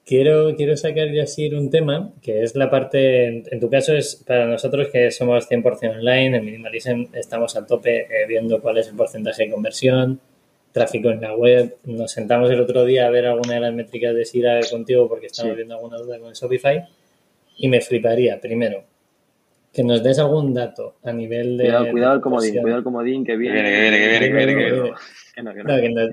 quiero, 0.05 0.55
quiero, 0.55 0.77
sacar 0.77 1.11
ya 1.11 1.23
así 1.23 1.53
un 1.53 1.69
tema 1.69 2.11
que 2.21 2.43
es 2.43 2.55
la 2.55 2.69
parte, 2.69 3.43
en, 3.51 3.59
tu 3.59 3.69
caso 3.69 3.93
es 3.93 4.15
para 4.15 4.45
nosotros 4.45 4.89
que 4.91 5.11
somos 5.11 5.49
100% 5.49 5.99
online, 5.99 6.37
en 6.37 6.45
Minimalism 6.45 7.05
estamos 7.13 7.55
a 7.55 7.65
tope 7.65 8.01
eh, 8.01 8.27
viendo 8.27 8.61
cuál 8.61 8.77
es 8.77 8.87
el 8.87 8.95
porcentaje 8.95 9.45
de 9.45 9.51
conversión, 9.51 10.19
tráfico 10.71 11.09
en 11.09 11.21
la 11.21 11.35
web. 11.35 11.77
Nos 11.85 12.11
sentamos 12.11 12.49
el 12.51 12.59
otro 12.59 12.85
día 12.85 13.07
a 13.07 13.09
ver 13.09 13.25
alguna 13.25 13.55
de 13.55 13.59
las 13.61 13.73
métricas 13.73 14.13
de 14.13 14.25
SIDA 14.25 14.59
contigo 14.69 15.07
porque 15.07 15.27
estamos 15.27 15.55
viendo 15.55 15.75
alguna 15.75 15.97
duda 15.97 16.19
con 16.19 16.33
Shopify 16.33 16.85
y 17.57 17.69
me 17.69 17.81
fliparía, 17.81 18.39
primero, 18.39 18.83
que 19.73 19.83
nos 19.83 20.03
des 20.03 20.19
algún 20.19 20.53
dato 20.53 20.95
a 21.03 21.11
nivel 21.11 21.57
de... 21.57 21.65
Cuidado, 21.65 21.91
cuidado 21.91 22.13
el 22.15 22.21
comodín, 22.21 22.61
cuidado 22.61 22.77
el 22.77 22.83
comodín 22.83 23.25
que 23.25 23.37
viene. 23.37 23.63
Que 23.63 23.81
viene, 23.81 23.97
que 23.97 24.07
viene, 24.07 24.27
que 24.27 24.33
viene, 24.33 24.53
que 24.53 24.71
viene. 24.71 24.93
Que 25.33 25.89
nos, 25.89 26.09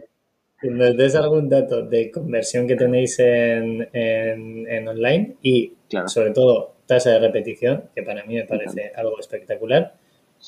des 0.62 1.14
algún 1.14 1.48
dato 1.48 1.82
de 1.82 2.10
conversión 2.10 2.66
que 2.66 2.76
tenéis 2.76 3.18
en, 3.18 3.88
en, 3.92 4.88
online 4.88 5.36
y, 5.42 5.72
sobre 6.06 6.30
todo, 6.30 6.74
tasa 6.86 7.10
de 7.10 7.18
repetición, 7.20 7.84
que 7.94 8.02
para 8.02 8.24
mí 8.24 8.34
me 8.34 8.44
parece 8.44 8.92
algo 8.94 9.18
espectacular. 9.18 9.94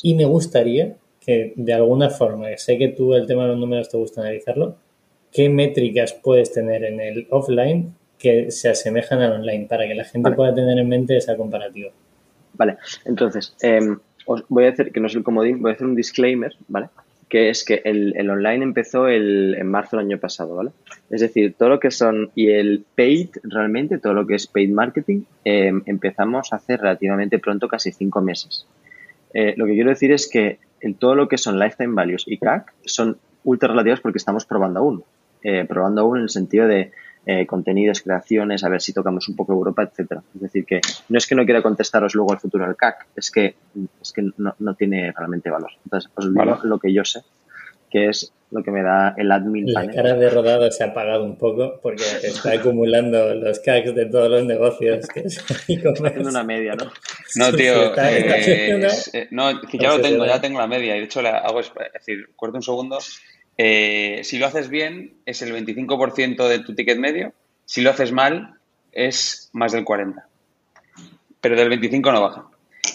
Y 0.03 0.15
me 0.15 0.25
gustaría 0.25 0.97
que 1.21 1.53
de 1.57 1.73
alguna 1.73 2.11
forma, 2.11 2.49
sé 2.57 2.77
que 2.79 2.89
tú 2.89 3.15
el 3.15 3.27
tema 3.27 3.43
de 3.43 3.49
los 3.51 3.59
números 3.59 3.89
te 3.89 3.97
gusta 3.97 4.21
analizarlo, 4.21 4.77
¿qué 5.33 5.49
métricas 5.49 6.13
puedes 6.13 6.53
tener 6.53 6.85
en 6.85 7.01
el 7.01 7.27
offline 7.31 7.95
que 8.19 8.51
se 8.51 8.69
asemejan 8.69 9.21
al 9.21 9.33
online 9.33 9.67
para 9.67 9.87
que 9.87 9.95
la 9.95 10.05
gente 10.05 10.31
pueda 10.33 10.55
tener 10.55 10.79
en 10.79 10.89
mente 10.89 11.17
esa 11.17 11.37
comparativa? 11.37 11.91
Vale, 12.53 12.77
entonces, 13.05 13.57
em, 13.63 13.99
os 14.27 14.45
voy 14.49 14.67
a 14.67 14.71
hacer, 14.71 14.93
que 14.93 15.01
no 15.01 15.07
es 15.07 15.15
el 15.15 15.25
comodín, 15.25 15.61
voy 15.61 15.73
a 15.73 15.75
hacer 15.75 15.87
un 15.87 15.97
disclaimer, 15.97 16.55
¿vale? 16.69 16.89
Que 17.29 17.49
es 17.49 17.65
que 17.65 17.81
el, 17.85 18.15
el 18.17 18.31
online 18.31 18.65
empezó 18.65 19.09
el, 19.09 19.55
en 19.59 19.69
marzo 19.71 19.97
del 19.97 20.07
año 20.07 20.19
pasado, 20.19 20.57
¿vale? 20.57 20.71
Es 21.11 21.21
decir, 21.21 21.55
todo 21.59 21.69
lo 21.69 21.81
que 21.81 21.91
son, 21.91 22.31
y 22.35 22.51
el 22.51 22.85
paid, 22.97 23.31
realmente, 23.43 23.99
todo 23.99 24.15
lo 24.15 24.27
que 24.27 24.35
es 24.35 24.47
paid 24.47 24.71
marketing, 24.71 25.23
em, 25.45 25.83
empezamos 25.87 26.53
hace 26.53 26.77
relativamente 26.77 27.39
pronto, 27.39 27.69
casi 27.69 27.93
cinco 27.93 28.21
meses. 28.21 28.67
Eh, 29.33 29.55
lo 29.57 29.67
que 29.67 29.73
quiero 29.73 29.91
decir 29.91 30.13
es 30.13 30.29
que 30.29 30.59
en 30.81 30.95
todo 30.95 31.15
lo 31.15 31.29
que 31.29 31.39
son 31.39 31.59
lifetime 31.59 31.95
values 31.95 32.25
y 32.27 32.39
CAC 32.39 32.73
son 32.85 33.17
ultra 33.43 33.69
relativas 33.69 34.01
porque 34.01 34.19
estamos 34.19 34.45
probando 34.47 34.81
aún. 34.81 35.05
Eh, 35.43 35.65
probando 35.69 36.03
aún 36.03 36.19
en 36.19 36.23
el 36.25 36.31
sentido 36.31 36.67
de 36.67 36.93
eh, 37.27 37.47
contenidos, 37.47 38.03
creaciones, 38.03 38.65
a 38.65 38.69
ver 38.69 38.83
si 38.83 38.93
tocamos 38.93 39.29
un 39.29 39.37
poco 39.37 39.53
Europa, 39.53 39.83
etcétera. 39.83 40.23
Es 40.35 40.41
decir, 40.41 40.65
que 40.65 40.81
no 41.09 41.19
es 41.19 41.27
que 41.27 41.35
no 41.35 41.45
quiera 41.45 41.63
contestaros 41.63 42.15
luego 42.15 42.33
al 42.33 42.39
futuro 42.39 42.67
del 42.67 42.77
CAC, 42.77 43.07
es 43.17 43.31
que, 43.31 43.55
es 44.01 44.13
que 44.13 44.23
no, 44.37 44.55
no 44.59 44.75
tiene 44.75 45.13
realmente 45.13 45.51
valor. 45.51 45.71
Entonces, 45.85 46.11
os 46.15 46.33
digo 46.33 46.59
lo 46.65 46.79
que 46.79 46.93
yo 46.93 47.05
sé, 47.05 47.23
que 47.91 48.09
es 48.09 48.33
lo 48.51 48.63
que 48.63 48.71
me 48.71 48.83
da 48.83 49.15
el 49.17 49.33
admin 49.33 49.73
La 49.73 49.91
cara 49.91 50.15
de 50.15 50.31
rodado 50.31 50.71
se 50.71 50.85
ha 50.85 50.89
apagado 50.89 51.25
un 51.25 51.37
poco 51.37 51.81
porque 51.83 52.05
está 52.23 52.53
acumulando 52.53 53.35
los 53.35 53.59
CACs 53.59 53.95
de 53.95 54.07
todos 54.07 54.31
los 54.31 54.45
negocios 54.45 55.09
que 55.09 55.21
es 55.21 55.39
haciendo 55.49 56.29
una 56.29 56.45
media, 56.45 56.75
¿no? 56.75 56.85
No, 57.37 57.53
tío. 57.53 57.97
Eh, 57.97 58.89
eh, 59.13 59.29
no, 59.33 59.61
que 59.61 59.79
ya 59.79 59.97
lo 59.97 60.01
tengo, 60.01 60.25
ya 60.25 60.41
tengo 60.41 60.61
la 60.61 60.69
media. 60.69 60.97
Y 60.97 61.01
de 61.01 61.05
hecho, 61.07 61.21
la 61.21 61.39
hago, 61.39 61.61
es 61.61 61.73
decir, 61.93 62.29
corto 62.37 62.57
un 62.57 62.63
segundo. 62.63 62.99
Eh, 63.57 64.21
si 64.25 64.39
lo 64.39 64.47
haces 64.47 64.69
bien, 64.69 65.15
es 65.27 65.43
el 65.43 65.53
25% 65.55 66.49
de 66.49 66.59
tu 66.61 66.75
ticket 66.75 66.99
medio. 66.99 67.33
Si 67.65 67.81
lo 67.81 67.91
haces 67.91 68.13
mal, 68.13 68.59
es 68.93 69.51
más 69.53 69.73
del 69.73 69.85
40%. 69.85 70.23
Pero 71.41 71.57
del 71.57 71.71
25% 71.71 72.13
no 72.13 72.23
baja. 72.23 72.47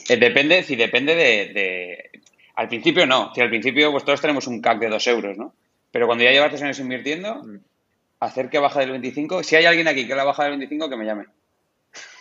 depende, 0.07 0.63
si 0.63 0.75
depende 0.75 1.15
de, 1.15 2.09
al 2.55 2.67
principio 2.67 3.05
no, 3.05 3.31
si 3.33 3.41
al 3.41 3.49
principio 3.49 3.91
pues 3.91 4.03
todos 4.03 4.21
tenemos 4.21 4.47
un 4.47 4.61
CAC 4.61 4.79
de 4.79 4.89
2 4.89 5.07
euros, 5.07 5.37
¿no? 5.37 5.53
Pero 5.91 6.07
cuando 6.07 6.23
ya 6.23 6.31
llevas 6.31 6.49
tres 6.49 6.63
años 6.63 6.79
invirtiendo, 6.79 7.35
mm. 7.35 7.59
hacer 8.19 8.49
que 8.49 8.59
baje 8.59 8.79
del 8.79 8.91
25, 8.91 9.43
si 9.43 9.55
hay 9.55 9.65
alguien 9.65 9.87
aquí 9.87 10.07
que 10.07 10.15
la 10.15 10.23
baja 10.23 10.43
del 10.43 10.53
25, 10.53 10.89
que 10.89 10.97
me 10.97 11.05
llame. 11.05 11.25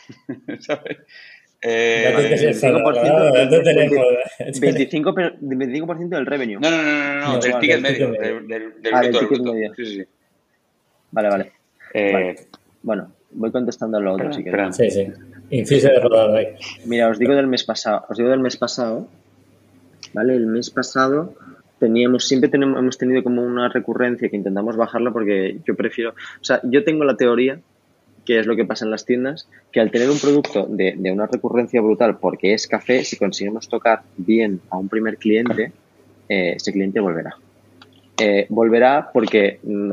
¿Sabes? 0.60 0.98
Eh, 1.60 2.14
25%, 4.38 5.14
pero 5.14 5.34
25 5.40 5.94
del 6.16 6.26
revenue. 6.26 6.58
No, 6.60 6.70
no, 6.70 6.82
no, 6.82 6.84
no, 6.92 7.32
no, 7.32 7.38
del 7.40 7.58
ticket 7.58 7.80
medio. 7.80 8.12
Del, 8.12 8.46
del, 8.46 8.72
ah, 8.92 9.00
del 9.00 9.18
ticket 9.18 9.40
medio. 9.40 9.74
Sí. 9.74 10.04
Vale, 11.10 11.28
vale. 11.28 11.52
Eh, 11.94 12.36
Bueno, 12.82 13.12
voy 13.32 13.50
contestando 13.50 13.98
a 13.98 14.00
lo 14.00 14.14
otro 14.14 14.32
si 14.32 14.44
queréis. 14.44 14.76
Sí, 14.76 14.90
sí. 14.90 15.06
Inciso 15.50 15.88
de 15.88 16.38
ahí. 16.38 16.46
Mira, 16.84 17.08
os 17.08 17.18
digo 17.18 17.34
del 17.34 17.48
mes 17.48 17.64
pasado. 17.64 18.04
Os 18.08 18.16
digo 18.16 18.30
del 18.30 18.40
mes 18.40 18.56
pasado 18.56 19.08
¿vale? 20.12 20.34
El 20.34 20.46
mes 20.46 20.70
pasado 20.70 21.34
teníamos, 21.78 22.26
siempre 22.26 22.48
tenemos, 22.48 22.78
hemos 22.78 22.98
tenido 22.98 23.22
como 23.22 23.42
una 23.42 23.68
recurrencia 23.68 24.28
que 24.28 24.36
intentamos 24.36 24.76
bajarla 24.76 25.12
porque 25.12 25.58
yo 25.66 25.76
prefiero, 25.76 26.10
o 26.10 26.44
sea, 26.44 26.60
yo 26.64 26.84
tengo 26.84 27.04
la 27.04 27.16
teoría, 27.16 27.60
que 28.28 28.38
es 28.38 28.46
lo 28.46 28.56
que 28.56 28.66
pasa 28.66 28.84
en 28.84 28.90
las 28.90 29.06
tiendas, 29.06 29.48
que 29.72 29.80
al 29.80 29.90
tener 29.90 30.10
un 30.10 30.18
producto 30.18 30.66
de, 30.68 30.96
de 30.98 31.10
una 31.10 31.26
recurrencia 31.26 31.80
brutal 31.80 32.18
porque 32.18 32.52
es 32.52 32.66
café, 32.66 33.02
si 33.02 33.16
conseguimos 33.16 33.70
tocar 33.70 34.02
bien 34.18 34.60
a 34.68 34.76
un 34.76 34.90
primer 34.90 35.16
cliente, 35.16 35.72
eh, 36.28 36.52
ese 36.56 36.70
cliente 36.70 37.00
volverá. 37.00 37.36
Eh, 38.18 38.44
volverá 38.50 39.08
porque 39.14 39.60
mm, 39.62 39.92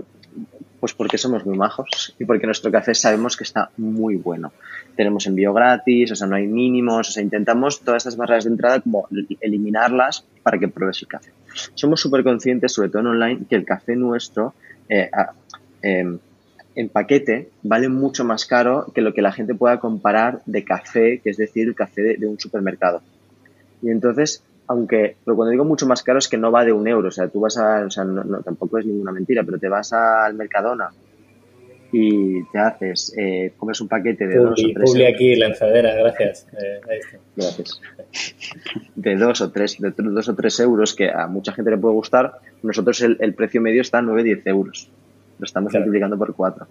pues 0.82 0.94
porque 0.94 1.18
somos 1.18 1.46
muy 1.46 1.58
majos 1.58 2.14
y 2.20 2.26
porque 2.26 2.46
nuestro 2.46 2.70
café 2.70 2.94
sabemos 2.94 3.38
que 3.38 3.46
está 3.46 3.70
muy 3.78 4.18
bueno. 4.18 4.52
Tenemos 4.98 5.28
envío 5.28 5.54
gratis, 5.54 6.12
o 6.12 6.16
sea, 6.18 6.28
no 6.28 6.36
hay 6.36 6.46
mínimos, 6.46 7.08
o 7.08 7.12
sea, 7.14 7.24
intentamos 7.24 7.80
todas 7.86 8.02
estas 8.02 8.18
barreras 8.18 8.44
de 8.44 8.50
entrada 8.50 8.82
como 8.82 9.08
eliminarlas 9.40 10.26
para 10.44 10.60
que 10.60 10.68
pruebes 10.68 11.02
el 11.02 11.08
café. 11.08 11.32
Somos 11.74 12.02
súper 12.02 12.26
conscientes, 12.26 12.74
sobre 12.74 12.90
todo 12.90 13.00
en 13.00 13.08
online, 13.08 13.46
que 13.50 13.56
el 13.56 13.64
café 13.64 13.96
nuestro 13.96 14.54
eh, 14.90 15.10
em, 15.82 16.20
en 16.76 16.90
paquete 16.90 17.50
vale 17.64 17.90
mucho 17.90 18.24
más 18.24 18.46
caro 18.46 18.92
que 18.94 19.02
lo 19.02 19.14
que 19.14 19.22
la 19.22 19.32
gente 19.32 19.56
pueda 19.56 19.80
comparar 19.80 20.42
de 20.46 20.64
café, 20.64 21.20
que 21.24 21.30
es 21.30 21.38
decir, 21.38 21.68
el 21.68 21.76
café 21.76 22.02
de, 22.02 22.18
de 22.18 22.28
un 22.28 22.40
supermercado. 22.40 23.02
Y 23.82 23.90
entonces 23.90 24.44
aunque, 24.68 25.16
pero 25.24 25.36
cuando 25.36 25.52
digo 25.52 25.66
mucho 25.66 25.86
más 25.86 26.04
caro 26.04 26.20
es 26.20 26.28
que 26.28 26.38
no 26.38 26.52
va 26.52 26.66
de 26.66 26.72
un 26.72 26.88
euro, 26.88 27.10
o 27.10 27.12
sea, 27.12 27.28
tú 27.28 27.40
vas 27.40 27.58
a, 27.58 27.86
o 27.86 27.90
sea, 27.90 28.04
no, 28.04 28.42
tampoco 28.42 28.80
es 28.80 28.86
ninguna 28.86 29.12
mentira, 29.12 29.44
pero 29.44 29.60
te 29.60 29.70
vas 29.70 29.94
al 29.94 30.34
Mercadona 30.34 30.90
y 31.92 32.44
te 32.52 32.58
haces, 32.58 33.14
eh, 33.16 33.54
comes 33.58 33.80
un 33.80 33.88
paquete 33.88 34.28
de 34.28 34.38
dos 34.38 34.60
o 34.60 34.74
tres 34.74 34.92
Publi 34.92 35.06
aquí, 35.06 35.36
lanzadera, 35.36 35.94
gracias. 35.96 36.48
Eh, 36.54 36.82
gracias. 37.36 37.80
De 38.96 39.16
dos 39.16 39.42
o 39.42 39.52
tres, 39.52 39.78
de 39.80 39.94
dos 39.96 40.28
o 40.28 40.36
tres 40.36 40.60
euros 40.60 40.96
que 40.96 41.10
a 41.10 41.28
mucha 41.28 41.54
gente 41.54 41.72
le 41.72 41.78
puede 41.78 41.94
gustar, 41.94 42.40
nosotros 42.64 43.02
el, 43.02 43.18
el 43.20 43.34
precio 43.34 43.62
medio 43.62 43.82
está 43.82 44.00
en 44.00 44.08
9-10 44.08 44.42
euros. 44.46 44.90
Lo 45.40 45.46
estamos 45.46 45.74
multiplicando 45.74 46.18
por 46.18 46.34
cuatro, 46.34 46.68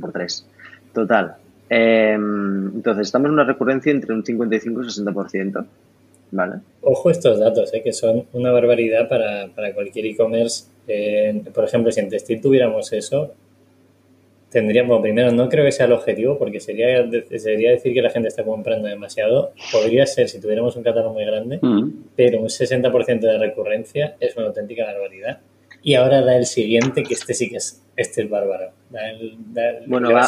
por 0.00 0.12
tres. 0.12 0.46
Total. 0.92 1.36
Eh, 1.68 2.14
entonces, 2.14 3.08
estamos 3.08 3.26
en 3.26 3.34
una 3.34 3.44
recurrencia 3.44 3.90
entre 3.90 4.14
un 4.14 4.24
55 4.24 4.82
y 4.82 4.84
un 4.84 4.88
60%. 4.88 5.66
Ojo 6.82 7.10
estos 7.10 7.38
datos, 7.38 7.72
¿eh? 7.72 7.82
que 7.82 7.92
son 7.92 8.24
una 8.32 8.50
barbaridad 8.50 9.08
para, 9.08 9.48
cualquier 9.72 10.06
e-commerce. 10.06 10.64
por 11.54 11.64
ejemplo, 11.64 11.92
si 11.92 12.00
en 12.00 12.08
Textil 12.08 12.40
tuviéramos 12.40 12.92
eso, 12.92 13.32
tendríamos, 14.50 15.00
primero, 15.00 15.32
no 15.32 15.48
creo 15.48 15.64
que 15.64 15.72
sea 15.72 15.86
el 15.86 15.92
objetivo, 15.92 16.38
porque 16.38 16.60
sería, 16.60 17.08
sería 17.38 17.70
decir 17.70 17.92
que 17.94 18.02
la 18.02 18.10
gente 18.10 18.28
está 18.28 18.44
comprando 18.44 18.88
demasiado. 18.88 19.52
Podría 19.72 20.06
ser 20.06 20.28
si 20.28 20.40
tuviéramos 20.40 20.76
un 20.76 20.82
catálogo 20.82 21.14
muy 21.14 21.24
grande, 21.24 21.58
mm. 21.60 21.90
pero 22.16 22.40
un 22.40 22.48
60% 22.48 23.20
de 23.20 23.38
recurrencia 23.38 24.16
es 24.20 24.36
una 24.36 24.46
auténtica 24.46 24.84
barbaridad. 24.84 25.40
Y 25.86 25.94
ahora 25.94 26.20
da 26.20 26.36
el 26.36 26.46
siguiente, 26.46 27.04
que 27.04 27.14
este 27.14 27.32
sí 27.32 27.48
que 27.48 27.58
es, 27.58 27.80
este 27.94 28.24
es 28.24 28.28
bárbaro. 28.28 28.72
bueno, 29.86 30.12
va, 30.12 30.26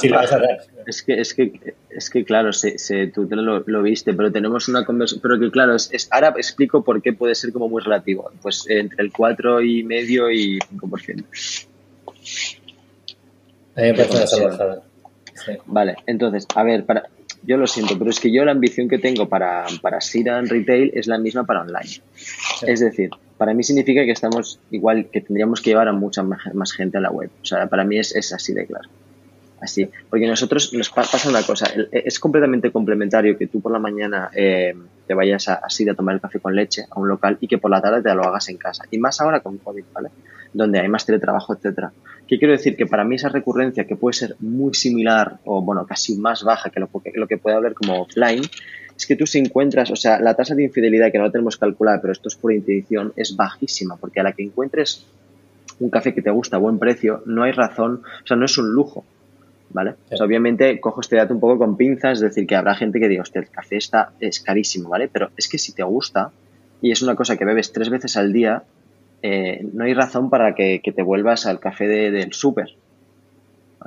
Es, 0.87 1.03
que, 1.03 1.21
es, 1.21 1.35
que, 1.35 1.75
es 1.91 2.11
que, 2.11 2.25
claro, 2.25 2.53
se, 2.53 2.79
se, 2.79 3.09
tú 3.09 3.27
lo, 3.29 3.65
lo, 3.67 3.83
viste, 3.83 4.15
pero 4.15 4.31
tenemos 4.31 4.69
una 4.69 4.85
conversación, 4.85 5.21
pero 5.21 5.37
que 5.41 5.51
claro, 5.51 5.75
es, 5.75 6.09
ahora 6.13 6.29
explico 6.37 6.85
por 6.85 7.03
qué 7.03 7.13
puede 7.13 7.35
ser 7.35 7.53
como 7.53 7.69
muy 7.69 7.83
relativo, 7.83 8.31
pues 8.41 8.67
entre 8.69 9.03
el 9.03 9.13
4,5 9.13 9.69
y 9.69 9.83
medio 9.83 10.31
y 10.31 10.61
5%. 10.61 11.25
A 13.75 13.81
mí 13.81 13.87
me 13.89 13.95
parece 13.95 14.47
una 14.47 14.83
Vale, 15.67 15.97
entonces, 16.07 16.47
a 16.55 16.63
ver, 16.63 16.85
para, 16.87 17.11
yo 17.43 17.57
lo 17.57 17.67
siento, 17.67 17.99
pero 17.99 18.11
es 18.11 18.21
que 18.21 18.31
yo 18.31 18.45
la 18.45 18.53
ambición 18.53 18.89
que 18.89 18.99
tengo 18.99 19.29
para, 19.29 19.67
para 19.83 19.99
en 20.15 20.49
Retail 20.49 20.93
es 20.95 21.09
la 21.09 21.19
misma 21.19 21.45
para 21.47 21.63
online. 21.63 22.01
Es 22.65 22.79
decir, 22.79 23.11
para 23.39 23.55
mí 23.55 23.63
significa 23.63 24.05
que 24.05 24.11
estamos 24.11 24.61
igual, 24.71 25.07
que 25.11 25.21
tendríamos 25.21 25.63
que 25.63 25.71
llevar 25.71 25.89
a 25.89 25.93
mucha 25.93 26.23
más 26.23 26.73
gente 26.73 26.99
a 26.99 27.01
la 27.01 27.11
web. 27.11 27.31
O 27.43 27.47
sea, 27.47 27.67
para 27.69 27.85
mí 27.85 27.99
es, 27.99 28.15
es 28.15 28.33
así 28.33 28.53
de 28.53 28.67
claro. 28.67 28.89
Así. 29.61 29.89
Porque 30.09 30.27
nosotros 30.27 30.73
nos 30.73 30.91
pasa 30.91 31.29
una 31.29 31.43
cosa, 31.43 31.67
es 31.91 32.21
completamente 32.21 32.71
complementario 32.71 33.37
que 33.37 33.49
tú 33.49 33.61
por 33.61 33.73
la 33.73 33.79
mañana 33.79 34.31
eh, 34.35 34.75
te 35.07 35.15
vayas 35.15 35.49
a, 35.49 35.55
así 35.55 35.89
a 35.89 35.95
tomar 35.95 36.15
el 36.15 36.21
café 36.21 36.39
con 36.39 36.55
leche 36.55 36.85
a 36.89 36.99
un 36.99 37.09
local 37.09 37.39
y 37.41 37.49
que 37.49 37.59
por 37.59 37.71
la 37.71 37.81
tarde 37.81 38.03
te 38.03 38.15
lo 38.15 38.25
hagas 38.25 38.49
en 38.49 38.57
casa. 38.57 38.85
Y 38.91 38.99
más 38.99 39.21
ahora 39.21 39.41
con 39.41 39.59
COVID, 39.59 39.85
¿vale? 39.93 40.11
Donde 40.53 40.81
hay 40.81 40.89
más 40.89 41.07
teletrabajo, 41.07 41.55
etcétera. 41.55 41.93
¿Qué 42.27 42.39
quiero 42.39 42.53
decir? 42.53 42.77
Que 42.77 42.87
para 42.87 43.05
mí 43.05 43.17
esa 43.17 43.31
recurrencia 43.31 43.85
que 43.85 43.97
puede 43.97 44.15
ser 44.15 44.37
muy 44.41 44.75
similar 44.75 45.39
o, 45.45 45.63
bueno, 45.63 45.87
casi 45.87 46.17
más 46.17 46.45
baja 46.45 46.71
que 46.71 46.79
lo, 46.79 46.89
que, 46.89 47.13
lo 47.15 47.27
que 47.27 47.39
puede 47.39 47.57
haber 47.57 47.75
como 47.75 48.03
offline, 48.03 48.43
es 48.99 49.07
que 49.07 49.15
tú 49.15 49.27
si 49.27 49.39
encuentras, 49.39 49.93
o 49.93 49.97
sea, 49.97 50.19
la 50.19 50.35
tasa 50.35 50.57
de 50.57 50.65
infidelidad 50.65 51.13
que 51.13 51.19
no 51.19 51.25
la 51.25 51.31
tenemos 51.31 51.57
calculada, 51.57 52.01
pero 52.01 52.13
esto 52.13 52.29
es 52.29 52.35
por 52.35 52.53
intuición, 52.53 53.13
es 53.15 53.37
bajísima, 53.37 53.97
porque 53.97 54.19
a 54.19 54.25
la 54.25 54.33
que 54.33 54.43
encuentres 54.43 55.07
un 55.79 55.89
café 55.89 56.13
que 56.13 56.21
te 56.21 56.31
gusta 56.31 56.57
a 56.57 56.59
buen 56.59 56.81
precio, 56.81 57.23
no 57.25 57.45
hay 57.45 57.53
razón, 57.53 58.03
o 58.25 58.27
sea, 58.27 58.37
no 58.37 58.45
es 58.45 58.59
un 58.59 58.71
lujo, 58.71 59.05
¿vale? 59.71 59.95
obviamente 60.21 60.81
cojo 60.81 61.01
este 61.01 61.15
dato 61.15 61.33
un 61.33 61.39
poco 61.39 61.59
con 61.59 61.77
pinzas, 61.77 62.15
es 62.15 62.23
decir, 62.23 62.45
que 62.45 62.57
habrá 62.57 62.75
gente 62.75 62.99
que 62.99 63.09
diga, 63.09 63.23
hostia, 63.23 63.41
el 63.41 63.49
café 63.49 63.77
está, 63.77 64.11
es 64.19 64.41
carísimo, 64.41 64.89
¿vale? 64.89 65.09
Pero 65.09 65.31
es 65.37 65.49
que 65.49 65.59
si 65.59 65.73
te 65.73 65.85
gusta 65.85 66.33
y 66.83 66.91
es 66.91 67.01
una 67.01 67.15
cosa 67.15 67.37
que 67.37 67.45
bebes 67.45 67.73
tres 67.73 67.91
veces 67.91 68.17
al 68.17 68.33
día, 68.33 68.65
eh, 69.23 69.65
no 69.73 69.85
hay 69.85 69.95
razón 69.95 70.29
para 70.29 70.57
que, 70.57 70.81
te 70.83 71.03
vuelvas 71.03 71.47
al 71.47 71.61
café 71.61 71.87
del 71.87 72.33
súper. 72.33 72.75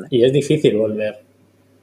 Y 0.09 0.23
es 0.23 0.31
difícil 0.31 0.77
volver. 0.77 1.19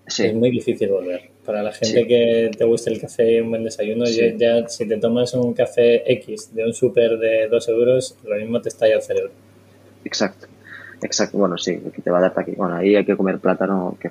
Es 0.07 0.35
muy 0.35 0.51
difícil 0.51 0.89
volver. 0.89 1.29
Para 1.49 1.63
la 1.63 1.73
gente 1.73 2.07
que 2.07 2.51
te 2.59 2.65
guste 2.67 2.91
el 2.91 3.01
café 3.01 3.33
y 3.33 3.41
un 3.41 3.49
buen 3.49 3.65
desayuno, 3.65 4.05
ya, 4.05 4.69
si 4.69 4.87
te 4.87 4.99
tomas 4.99 5.33
un 5.33 5.55
café 5.55 6.03
X 6.13 6.55
de 6.55 6.67
un 6.67 6.75
súper 6.75 7.19
de 7.19 7.49
dos 7.49 7.67
euros, 7.71 8.19
lo 8.23 8.37
mismo 8.37 8.61
te 8.61 8.69
estalla 8.69 8.97
el 8.97 9.01
cerebro. 9.03 9.31
Exacto. 10.05 10.47
Exacto, 11.01 11.39
bueno, 11.39 11.57
sí, 11.57 11.81
que 11.95 12.03
te 12.03 12.11
va 12.11 12.19
a 12.19 12.21
dar 12.21 12.35
aquí. 12.37 12.53
Bueno, 12.55 12.75
ahí 12.75 12.97
hay 12.97 13.05
que 13.07 13.17
comer 13.17 13.39
plátano, 13.39 13.97
que 13.99 14.11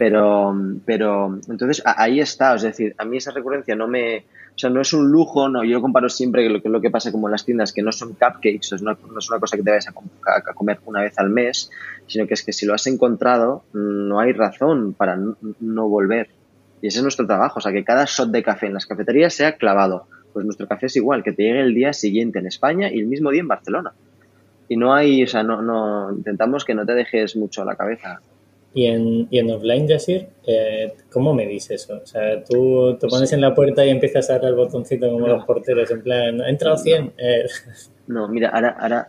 Pero, 0.00 0.52
pero, 0.84 1.38
entonces 1.48 1.80
ahí 1.86 2.18
está, 2.18 2.56
es 2.56 2.62
decir, 2.62 2.92
a 2.98 3.04
mí 3.04 3.18
esa 3.18 3.30
recurrencia 3.30 3.76
no 3.76 3.86
me, 3.86 4.24
o 4.58 4.60
sea, 4.60 4.68
no 4.68 4.80
es 4.80 4.92
un 4.92 5.08
lujo, 5.08 5.48
no, 5.48 5.62
yo 5.62 5.80
comparo 5.80 6.08
siempre 6.08 6.48
lo 6.48 6.60
que, 6.60 6.68
lo 6.68 6.80
que 6.80 6.90
pasa 6.90 7.12
como 7.12 7.28
en 7.28 7.32
las 7.32 7.44
tiendas, 7.44 7.72
que 7.72 7.80
no 7.80 7.92
son 7.92 8.14
cupcakes, 8.14 8.82
no 8.82 8.96
es 9.16 9.30
una 9.30 9.38
cosa 9.38 9.56
que 9.56 9.62
te 9.62 9.70
vayas 9.70 9.86
a, 9.86 10.54
comer 10.54 10.80
una 10.86 11.02
vez 11.02 11.16
al 11.20 11.30
mes, 11.30 11.70
sino 12.08 12.26
que 12.26 12.34
es 12.34 12.42
que 12.42 12.52
si 12.52 12.66
lo 12.66 12.74
has 12.74 12.88
encontrado, 12.88 13.62
no 13.72 14.18
hay 14.18 14.32
razón 14.32 14.94
para 14.94 15.16
no, 15.60 15.88
volver. 15.88 16.30
Y 16.82 16.88
ese 16.88 16.98
es 16.98 17.02
nuestro 17.02 17.26
trabajo, 17.26 17.58
o 17.58 17.60
sea, 17.60 17.72
que 17.72 17.84
cada 17.84 18.04
shot 18.06 18.30
de 18.30 18.42
café 18.42 18.66
en 18.66 18.74
las 18.74 18.86
cafeterías 18.86 19.34
sea 19.34 19.56
clavado. 19.56 20.06
Pues 20.32 20.44
nuestro 20.44 20.68
café 20.68 20.86
es 20.86 20.96
igual, 20.96 21.22
que 21.22 21.32
te 21.32 21.42
llegue 21.42 21.60
el 21.60 21.74
día 21.74 21.92
siguiente 21.92 22.38
en 22.38 22.46
España 22.46 22.90
y 22.92 23.00
el 23.00 23.06
mismo 23.06 23.30
día 23.30 23.40
en 23.40 23.48
Barcelona 23.48 23.92
y 24.68 24.76
no 24.76 24.94
hay, 24.94 25.24
o 25.24 25.26
sea, 25.26 25.42
no, 25.42 25.62
no, 25.62 26.12
intentamos 26.12 26.64
que 26.64 26.74
no 26.74 26.84
te 26.84 26.94
dejes 26.94 27.36
mucho 27.36 27.64
la 27.64 27.74
cabeza. 27.74 28.20
Y 28.74 28.84
en, 28.84 29.26
y 29.30 29.38
en 29.38 29.50
offline, 29.50 29.88
Yasir, 29.88 30.28
eh, 30.46 30.92
¿cómo 31.10 31.32
medís 31.32 31.70
eso? 31.70 32.00
O 32.02 32.06
sea, 32.06 32.44
tú 32.44 32.96
te 33.00 33.08
pones 33.08 33.32
en 33.32 33.40
la 33.40 33.54
puerta 33.54 33.84
y 33.84 33.88
empiezas 33.88 34.28
a 34.28 34.34
dar 34.34 34.44
el 34.44 34.54
botoncito 34.54 35.10
como 35.10 35.26
los 35.26 35.44
porteros, 35.46 35.90
en 35.90 36.02
plan, 36.02 36.40
¿ha 36.42 36.50
entrado 36.50 36.76
100? 36.76 37.14
Eh. 37.16 37.46
No, 38.08 38.28
mira, 38.28 38.50
ahora, 38.50 38.76
ahora, 38.78 39.08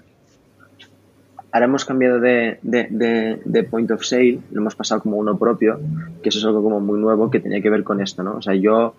ahora 1.52 1.66
hemos 1.66 1.86
cambiado 1.86 2.20
de, 2.20 2.60
de, 2.62 3.40
de, 3.44 3.64
point 3.64 3.90
of 3.92 4.04
sale, 4.04 4.40
lo 4.52 4.62
hemos 4.62 4.76
pasado 4.76 5.02
como 5.02 5.18
uno 5.18 5.38
propio, 5.38 5.80
que 6.22 6.30
eso 6.30 6.40
es 6.40 6.46
algo 6.46 6.62
como 6.62 6.80
muy 6.80 7.00
nuevo 7.00 7.30
que 7.30 7.40
tenía 7.40 7.62
que 7.62 7.70
ver 7.70 7.84
con 7.84 8.02
esto, 8.02 8.24
¿no? 8.24 8.38
O 8.38 8.42
sea, 8.42 8.56
yo 8.56 8.94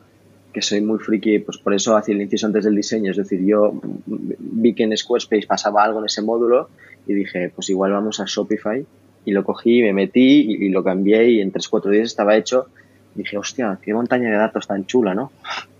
que 0.52 0.62
soy 0.62 0.80
muy 0.80 0.98
friki, 0.98 1.38
pues 1.38 1.58
por 1.58 1.74
eso 1.74 1.96
hacía 1.96 2.14
el 2.14 2.22
inciso 2.22 2.46
antes 2.46 2.64
del 2.64 2.74
diseño. 2.74 3.10
Es 3.10 3.16
decir, 3.16 3.44
yo 3.44 3.80
vi 4.06 4.74
que 4.74 4.84
en 4.84 4.96
Squarespace 4.96 5.46
pasaba 5.46 5.84
algo 5.84 6.00
en 6.00 6.06
ese 6.06 6.22
módulo 6.22 6.68
y 7.06 7.14
dije, 7.14 7.52
pues 7.54 7.70
igual 7.70 7.92
vamos 7.92 8.20
a 8.20 8.24
Shopify. 8.26 8.84
Y 9.24 9.32
lo 9.32 9.44
cogí, 9.44 9.82
me 9.82 9.92
metí 9.92 10.40
y, 10.48 10.68
lo 10.70 10.82
cambié 10.82 11.30
y 11.30 11.40
en 11.40 11.52
3-4 11.52 11.90
días 11.90 12.06
estaba 12.06 12.36
hecho. 12.36 12.66
Y 13.14 13.20
dije, 13.20 13.36
hostia, 13.36 13.78
qué 13.82 13.92
montaña 13.92 14.30
de 14.30 14.36
datos 14.36 14.66
tan 14.66 14.86
chula, 14.86 15.14
¿no? 15.14 15.30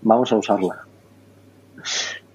Vamos 0.02 0.30
a 0.32 0.36
usarla. 0.36 0.84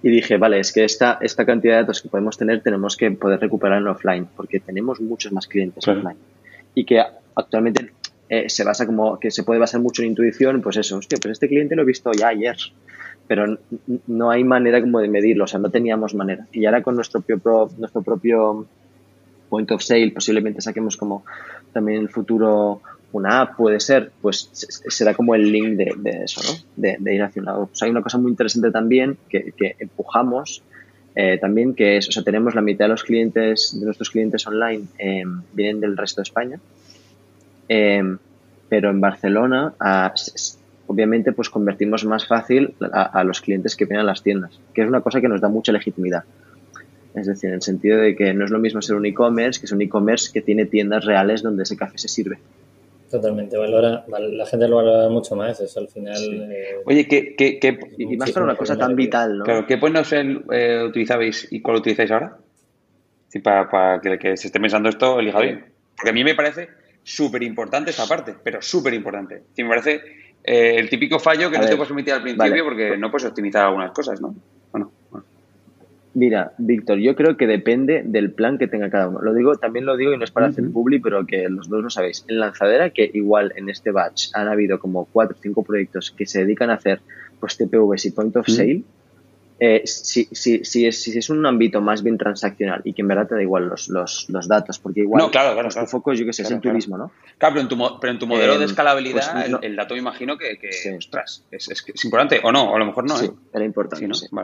Y 0.02 0.10
dije, 0.10 0.36
vale, 0.36 0.60
es 0.60 0.72
que 0.72 0.84
esta, 0.84 1.18
esta 1.20 1.44
cantidad 1.44 1.74
de 1.74 1.80
datos 1.82 2.02
que 2.02 2.08
podemos 2.08 2.36
tener 2.36 2.62
tenemos 2.62 2.96
que 2.96 3.10
poder 3.12 3.40
recuperar 3.40 3.78
en 3.78 3.88
offline, 3.88 4.28
porque 4.36 4.60
tenemos 4.60 5.00
muchos 5.00 5.32
más 5.32 5.46
clientes 5.46 5.86
offline. 5.88 6.16
Y 6.74 6.84
que 6.84 7.02
actualmente 7.34 7.90
eh, 8.28 8.48
se 8.48 8.64
basa 8.64 8.86
como 8.86 9.18
que 9.18 9.30
se 9.30 9.42
puede 9.44 9.60
basar 9.60 9.80
mucho 9.80 10.02
en 10.02 10.08
intuición, 10.08 10.60
pues 10.60 10.76
eso, 10.76 10.98
hostia, 10.98 11.18
pues 11.20 11.32
este 11.32 11.48
cliente 11.48 11.76
lo 11.76 11.82
he 11.82 11.86
visto 11.86 12.10
ya 12.12 12.28
ayer, 12.28 12.56
pero 13.26 13.58
no 14.06 14.30
hay 14.30 14.44
manera 14.44 14.80
como 14.80 15.00
de 15.00 15.08
medirlo, 15.08 15.44
o 15.44 15.46
sea, 15.46 15.60
no 15.60 15.70
teníamos 15.70 16.14
manera. 16.14 16.46
Y 16.52 16.66
ahora 16.66 16.82
con 16.82 16.94
nuestro 16.94 17.20
propio, 17.20 17.70
nuestro 17.78 18.02
propio 18.02 18.66
point 19.48 19.70
of 19.70 19.82
sale, 19.82 20.10
posiblemente 20.10 20.60
saquemos 20.60 20.96
como 20.96 21.24
también 21.72 21.98
en 21.98 22.02
el 22.04 22.08
futuro 22.10 22.82
una 23.12 23.40
app, 23.40 23.56
puede 23.56 23.80
ser, 23.80 24.12
pues 24.20 24.50
será 24.52 25.14
como 25.14 25.34
el 25.34 25.50
link 25.50 25.76
de, 25.76 26.24
eso, 26.24 26.40
¿no? 26.42 26.58
De, 26.76 27.14
ir 27.14 27.22
hacia 27.22 27.40
un 27.40 27.46
lado. 27.46 27.66
Pues 27.66 27.82
hay 27.82 27.90
una 27.90 28.02
cosa 28.02 28.18
muy 28.18 28.30
interesante 28.30 28.70
también 28.70 29.16
que, 29.28 29.52
empujamos 29.78 30.62
eh, 31.14 31.38
también, 31.40 31.74
que 31.74 31.96
es, 31.96 32.08
o 32.08 32.12
sea, 32.12 32.22
tenemos 32.22 32.54
la 32.54 32.60
mitad 32.60 32.84
de 32.84 32.90
los 32.90 33.04
clientes, 33.04 33.78
de 33.78 33.84
nuestros 33.86 34.10
clientes 34.10 34.46
online, 34.46 34.84
eh, 34.98 35.24
vienen 35.54 35.80
del 35.80 35.96
resto 35.96 36.20
de 36.20 36.24
España 36.24 36.60
Em, 37.68 38.18
pero 38.68 38.90
en 38.90 39.00
Barcelona, 39.00 39.74
obviamente, 40.86 41.32
pues 41.32 41.50
convertimos 41.50 42.04
más 42.04 42.26
fácil 42.26 42.74
a, 42.92 43.22
los 43.24 43.40
clientes 43.40 43.76
que 43.76 43.84
vienen 43.84 44.02
a 44.02 44.04
las 44.04 44.22
tiendas, 44.22 44.60
que 44.74 44.82
es 44.82 44.88
una 44.88 45.00
cosa 45.00 45.20
que 45.20 45.28
nos 45.28 45.40
da 45.40 45.48
mucha 45.48 45.72
legitimidad. 45.72 46.24
Es 47.14 47.26
decir, 47.26 47.48
en 47.48 47.56
el 47.56 47.62
sentido 47.62 47.98
de 47.98 48.14
que 48.14 48.34
no 48.34 48.44
es 48.44 48.50
lo 48.50 48.58
mismo 48.58 48.82
ser 48.82 48.96
un 48.96 49.06
e-commerce 49.06 49.58
que 49.58 49.66
es 49.66 49.72
un 49.72 49.80
e-commerce 49.80 50.30
que 50.32 50.42
tiene 50.42 50.66
tiendas 50.66 51.04
reales 51.04 51.42
donde 51.42 51.62
ese 51.62 51.76
café 51.76 51.96
se 51.96 52.08
sirve. 52.08 52.38
Totalmente, 53.10 53.56
valora, 53.56 54.04
la 54.08 54.46
gente 54.46 54.66
lo 54.66 54.76
valora 54.76 55.08
mucho 55.08 55.36
más, 55.36 55.60
eso 55.60 55.78
al 55.78 55.88
final. 55.88 56.16
Eh, 56.50 56.82
Oye, 56.84 57.06
¿qué, 57.06 57.36
qué, 57.36 57.58
qué, 57.60 57.78
y 57.98 58.16
más 58.16 58.32
para 58.32 58.44
una 58.44 58.56
cosa 58.56 58.76
tan 58.76 58.96
vital, 58.96 59.38
¿no? 59.38 59.44
Claro, 59.44 59.66
¿qué 59.66 59.74
of 59.74 60.12
eh, 60.12 60.82
utilizabais 60.84 61.46
y 61.52 61.60
cuál 61.60 61.76
utilizáis 61.76 62.10
ahora? 62.10 62.38
para, 63.40 63.68
para 63.68 64.00
que 64.00 64.08
el 64.08 64.18
que 64.18 64.36
se 64.36 64.48
esté 64.48 64.60
pensando 64.60 64.88
esto 64.88 65.20
elija 65.20 65.40
bien. 65.40 65.66
Porque 65.96 66.10
a 66.10 66.12
mí 66.12 66.24
me 66.24 66.34
parece 66.34 66.68
súper 67.02 67.42
importante 67.42 67.90
esta 67.90 68.06
parte, 68.06 68.34
pero 68.42 68.60
súper 68.60 68.94
importante. 68.94 69.44
me 69.58 69.68
parece 69.68 70.00
eh, 70.42 70.76
el 70.76 70.88
típico 70.88 71.18
fallo 71.18 71.50
que 71.50 71.58
no 71.58 71.66
te 71.66 71.76
puedes 71.76 71.88
permitir 71.88 72.14
al 72.14 72.22
principio 72.22 72.64
porque 72.64 72.96
no 72.96 73.10
puedes 73.10 73.26
optimizar 73.26 73.66
algunas 73.66 73.92
cosas, 73.92 74.20
¿no? 74.20 74.34
Mira, 76.16 76.54
Víctor, 76.56 76.96
yo 76.96 77.14
creo 77.14 77.36
que 77.36 77.46
depende 77.46 78.02
del 78.02 78.32
plan 78.32 78.56
que 78.56 78.68
tenga 78.68 78.88
cada 78.88 79.10
uno. 79.10 79.20
Lo 79.20 79.34
digo, 79.34 79.56
también 79.56 79.84
lo 79.84 79.98
digo 79.98 80.14
y 80.14 80.16
no 80.16 80.24
es 80.24 80.30
para 80.30 80.46
hacer 80.46 80.64
publi, 80.72 80.98
pero 80.98 81.26
que 81.26 81.46
los 81.50 81.68
dos 81.68 81.84
lo 81.84 81.90
sabéis. 81.90 82.24
En 82.26 82.40
Lanzadera, 82.40 82.88
que 82.88 83.10
igual 83.12 83.52
en 83.54 83.68
este 83.68 83.90
batch 83.90 84.28
han 84.32 84.48
habido 84.48 84.78
como 84.78 85.04
cuatro 85.04 85.36
o 85.38 85.42
cinco 85.42 85.62
proyectos 85.62 86.10
que 86.12 86.24
se 86.24 86.38
dedican 86.38 86.70
a 86.70 86.76
hacer 86.76 87.02
pues 87.38 87.58
TPVs 87.58 88.06
y 88.06 88.10
point 88.12 88.34
of 88.34 88.46
sale, 88.48 88.82
eh, 89.60 89.82
si, 89.84 90.24
si, 90.32 90.64
si, 90.64 90.86
es, 90.86 91.02
si 91.02 91.18
es 91.18 91.28
un 91.28 91.44
ámbito 91.44 91.82
más 91.82 92.02
bien 92.02 92.16
transaccional 92.16 92.80
y 92.84 92.94
que 92.94 93.02
en 93.02 93.08
verdad 93.08 93.28
te 93.28 93.34
da 93.34 93.42
igual 93.42 93.68
los, 93.68 93.88
los, 93.88 94.30
los 94.30 94.48
datos, 94.48 94.78
porque 94.78 95.00
igual 95.00 95.22
no, 95.22 95.30
claro, 95.30 95.52
claro, 95.52 95.68
tu 95.68 95.86
foco, 95.86 96.14
yo 96.14 96.24
que 96.24 96.32
sé, 96.32 96.44
es 96.44 96.50
el 96.50 96.62
turismo, 96.62 96.96
¿no? 96.96 97.12
Claro, 97.36 97.56
pero 97.56 97.60
en 97.60 97.68
tu, 97.68 98.00
pero 98.00 98.10
en 98.10 98.18
tu 98.18 98.26
modelo 98.26 98.54
de 98.56 98.62
eh, 98.62 98.68
escalabilidad 98.68 99.32
pues, 99.32 99.62
el, 99.62 99.76
dato 99.76 99.92
me 99.92 100.00
imagino 100.00 100.38
que, 100.38 100.58
que 100.58 100.96
ostras, 100.96 101.44
es, 101.50 101.68
es, 101.68 102.04
importante, 102.06 102.40
o 102.42 102.50
no, 102.52 102.72
o 102.72 102.76
a 102.76 102.78
lo 102.78 102.86
mejor 102.86 103.04
no. 103.06 103.18
Sí, 103.18 103.26
¿eh? 103.26 103.30
era 103.52 103.64
importante. 103.66 104.14
Sí, 104.14 104.26
sí. 104.26 104.36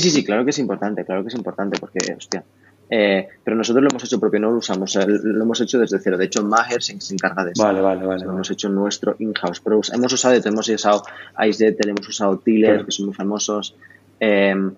Sí, 0.00 0.10
sí, 0.10 0.24
claro 0.24 0.44
que 0.44 0.50
es 0.50 0.58
importante, 0.58 1.04
claro 1.04 1.22
que 1.22 1.28
es 1.28 1.34
importante, 1.34 1.78
porque, 1.78 1.98
hostia, 2.16 2.44
eh, 2.88 3.26
pero 3.42 3.56
nosotros 3.56 3.82
lo 3.82 3.90
hemos 3.90 4.04
hecho 4.04 4.20
propio, 4.20 4.38
no 4.40 4.50
lo 4.50 4.58
usamos, 4.58 4.94
lo 4.94 5.42
hemos 5.42 5.60
hecho 5.60 5.78
desde 5.78 5.98
cero. 5.98 6.16
De 6.16 6.26
hecho, 6.26 6.44
Maher 6.44 6.82
se, 6.82 6.92
encarga 7.12 7.44
de 7.44 7.52
eso. 7.52 7.62
Vale, 7.62 7.80
vale, 7.80 8.06
vale. 8.06 8.24
lo 8.24 8.32
hemos 8.32 8.50
hecho 8.50 8.68
nuestro 8.68 9.16
in-house. 9.18 9.60
Pero 9.60 9.80
hemos 9.92 10.12
usado, 10.12 10.34
hemos 10.34 10.68
usado 10.68 11.02
IceDetel, 11.44 11.90
hemos 11.90 12.08
usado 12.08 12.38
Tiller, 12.38 12.84
que 12.84 12.92
son 12.92 13.06
muy 13.06 13.14
famosos. 13.14 13.74
Em, 14.20 14.72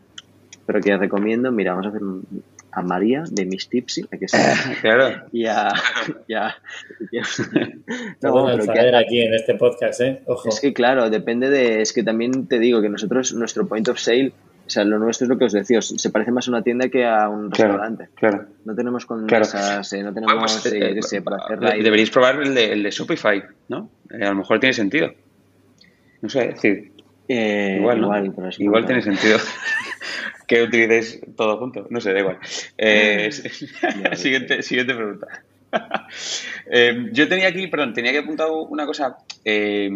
pero 0.64 0.80
que 0.80 0.96
recomiendo, 0.96 1.52
mira, 1.52 1.72
vamos 1.72 1.86
a 1.86 1.90
hacer 1.90 2.02
a 2.72 2.82
María 2.82 3.24
de 3.30 3.46
Miss 3.46 3.68
Tipsy, 3.68 4.04
que 4.04 4.26
claro. 4.82 5.26
y 5.32 5.46
a, 5.46 5.72
no, 8.22 8.46
pero 8.46 8.98
aquí 8.98 9.20
en 9.20 9.34
este 9.34 9.54
podcast, 9.54 10.00
¿eh? 10.00 10.22
Ojo. 10.26 10.48
Es 10.48 10.60
que 10.60 10.72
claro, 10.72 11.08
depende 11.10 11.48
de, 11.50 11.80
es 11.80 11.92
que 11.92 12.02
también 12.02 12.46
te 12.46 12.58
digo 12.58 12.82
que 12.82 12.88
nosotros, 12.88 13.32
nuestro 13.34 13.66
point 13.66 13.88
of 13.88 13.98
sale, 13.98 14.32
o 14.68 14.70
sea, 14.70 14.84
lo 14.84 14.98
nuestro 14.98 15.24
es 15.24 15.30
lo 15.30 15.38
que 15.38 15.46
os 15.46 15.52
decía, 15.52 15.80
se 15.80 16.10
parece 16.10 16.30
más 16.30 16.46
a 16.46 16.50
una 16.50 16.62
tienda 16.62 16.90
que 16.90 17.06
a 17.06 17.26
un 17.30 17.50
restaurante. 17.50 18.10
Claro. 18.14 18.44
No 18.66 18.74
tenemos 18.74 19.06
con 19.06 19.26
claro. 19.26 19.46
Eh, 19.46 20.02
no 20.02 20.12
tenemos, 20.12 20.60
pues, 20.62 20.74
eh, 20.74 21.00
eh, 21.16 21.22
para 21.22 21.38
hacerla. 21.38 21.70
Deberéis 21.70 22.10
probar 22.10 22.42
el 22.42 22.54
de, 22.54 22.72
el 22.72 22.82
de 22.82 22.90
Shopify, 22.90 23.42
¿no? 23.68 23.90
a 24.10 24.28
lo 24.28 24.34
mejor 24.34 24.60
tiene 24.60 24.74
sentido. 24.74 25.10
No 26.20 26.28
sé, 26.28 26.50
es 26.50 26.54
decir, 26.56 26.92
eh, 27.28 27.76
igual, 27.78 27.98
igual, 27.98 28.34
igual 28.58 28.84
tiene 28.84 29.00
sentido 29.00 29.38
que 30.46 30.62
utilicéis 30.62 31.20
todo 31.34 31.56
junto. 31.56 31.86
No 31.88 32.00
sé, 32.00 32.12
da 32.12 32.20
igual. 32.20 32.38
Eh, 32.76 33.30
siguiente, 34.14 34.62
siguiente 34.62 34.94
pregunta. 34.94 35.26
Eh, 36.70 37.08
yo 37.12 37.28
tenía 37.28 37.48
aquí, 37.48 37.66
perdón, 37.66 37.94
tenía 37.94 38.12
que 38.12 38.18
apuntar 38.18 38.48
una 38.50 38.84
cosa. 38.84 39.16
Eh, 39.42 39.90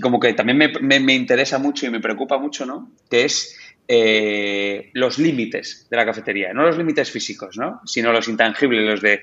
como 0.00 0.20
que 0.20 0.32
también 0.32 0.56
me, 0.56 1.00
me, 1.00 1.14
interesa 1.14 1.58
mucho 1.58 1.86
y 1.86 1.90
me 1.90 2.00
preocupa 2.00 2.38
mucho, 2.38 2.64
¿no? 2.64 2.90
Que 3.10 3.24
es 3.24 3.56
los 3.86 5.18
límites 5.18 5.86
de 5.90 5.96
la 5.96 6.06
cafetería. 6.06 6.52
No 6.52 6.62
los 6.62 6.78
límites 6.78 7.10
físicos, 7.10 7.56
¿no? 7.56 7.80
Sino 7.84 8.12
los 8.12 8.28
intangibles, 8.28 8.84
los 8.84 9.00
de. 9.00 9.22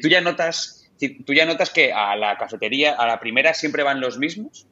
tú 0.00 0.08
ya 0.08 0.20
notas. 0.20 0.78
Tú 1.26 1.34
ya 1.34 1.46
notas 1.46 1.70
que 1.70 1.92
a 1.92 2.14
la 2.14 2.38
cafetería, 2.38 2.92
a 2.92 3.06
la 3.08 3.18
primera, 3.18 3.54
siempre 3.54 3.82
van 3.82 4.00
los 4.00 4.18
mismos 4.18 4.68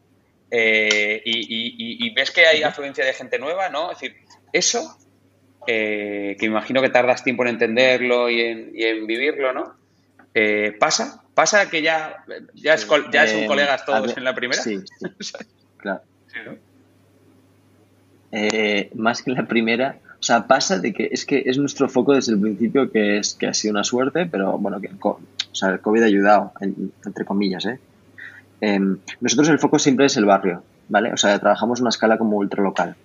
eh, 0.50 1.22
y, 1.24 2.12
ves 2.14 2.30
que 2.30 2.46
hay 2.46 2.62
afluencia 2.62 3.04
de 3.04 3.12
gente 3.12 3.38
nueva, 3.38 3.68
¿no? 3.68 3.92
Es 3.92 4.00
decir, 4.00 4.16
eso, 4.52 4.98
eh, 5.66 6.36
que 6.38 6.46
imagino 6.46 6.82
que 6.82 6.88
tardas 6.88 7.22
tiempo 7.22 7.44
en 7.44 7.50
entenderlo 7.50 8.28
y 8.28 8.40
en, 8.40 9.06
vivirlo, 9.06 9.52
¿no? 9.52 9.76
Eh, 10.34 10.76
¿Pasa? 10.78 11.22
¿Pasa 11.34 11.70
que 11.70 11.82
ya, 11.82 12.24
ya, 12.54 12.74
es, 12.74 12.86
ya 13.12 13.26
son 13.26 13.46
colegas 13.46 13.84
todos 13.84 14.16
en 14.16 14.24
la 14.24 14.34
primera? 14.34 14.60
Sí, 14.60 14.80
claro. 15.76 16.02
Más 18.94 19.22
que 19.22 19.32
la 19.32 19.46
primera, 19.46 19.96
o 20.20 20.22
sea, 20.22 20.46
pasa 20.46 20.78
de 20.78 20.92
que 20.92 21.08
es 21.10 21.24
que 21.24 21.42
es 21.46 21.56
nuestro 21.56 21.88
foco 21.88 22.14
desde 22.14 22.32
el 22.32 22.40
principio 22.40 22.90
que 22.90 23.18
es 23.18 23.34
que 23.34 23.46
ha 23.46 23.54
sido 23.54 23.72
una 23.72 23.84
suerte, 23.84 24.26
pero 24.26 24.58
bueno, 24.58 24.80
que 24.80 24.90
o 25.02 25.18
sea, 25.52 25.70
el 25.70 25.80
COVID 25.80 26.02
ha 26.02 26.06
ayudado, 26.06 26.52
entre 26.60 27.24
comillas, 27.24 27.64
¿eh? 27.64 27.80
Em, 28.60 28.98
nosotros 29.20 29.48
el 29.48 29.58
foco 29.58 29.78
siempre 29.78 30.06
es 30.06 30.16
el 30.18 30.26
barrio, 30.26 30.62
¿vale? 30.88 31.12
O 31.12 31.16
sea, 31.16 31.38
trabajamos 31.38 31.80
una 31.80 31.88
escala 31.88 32.18
como 32.18 32.36
ultra 32.36 32.62
local. 32.62 32.96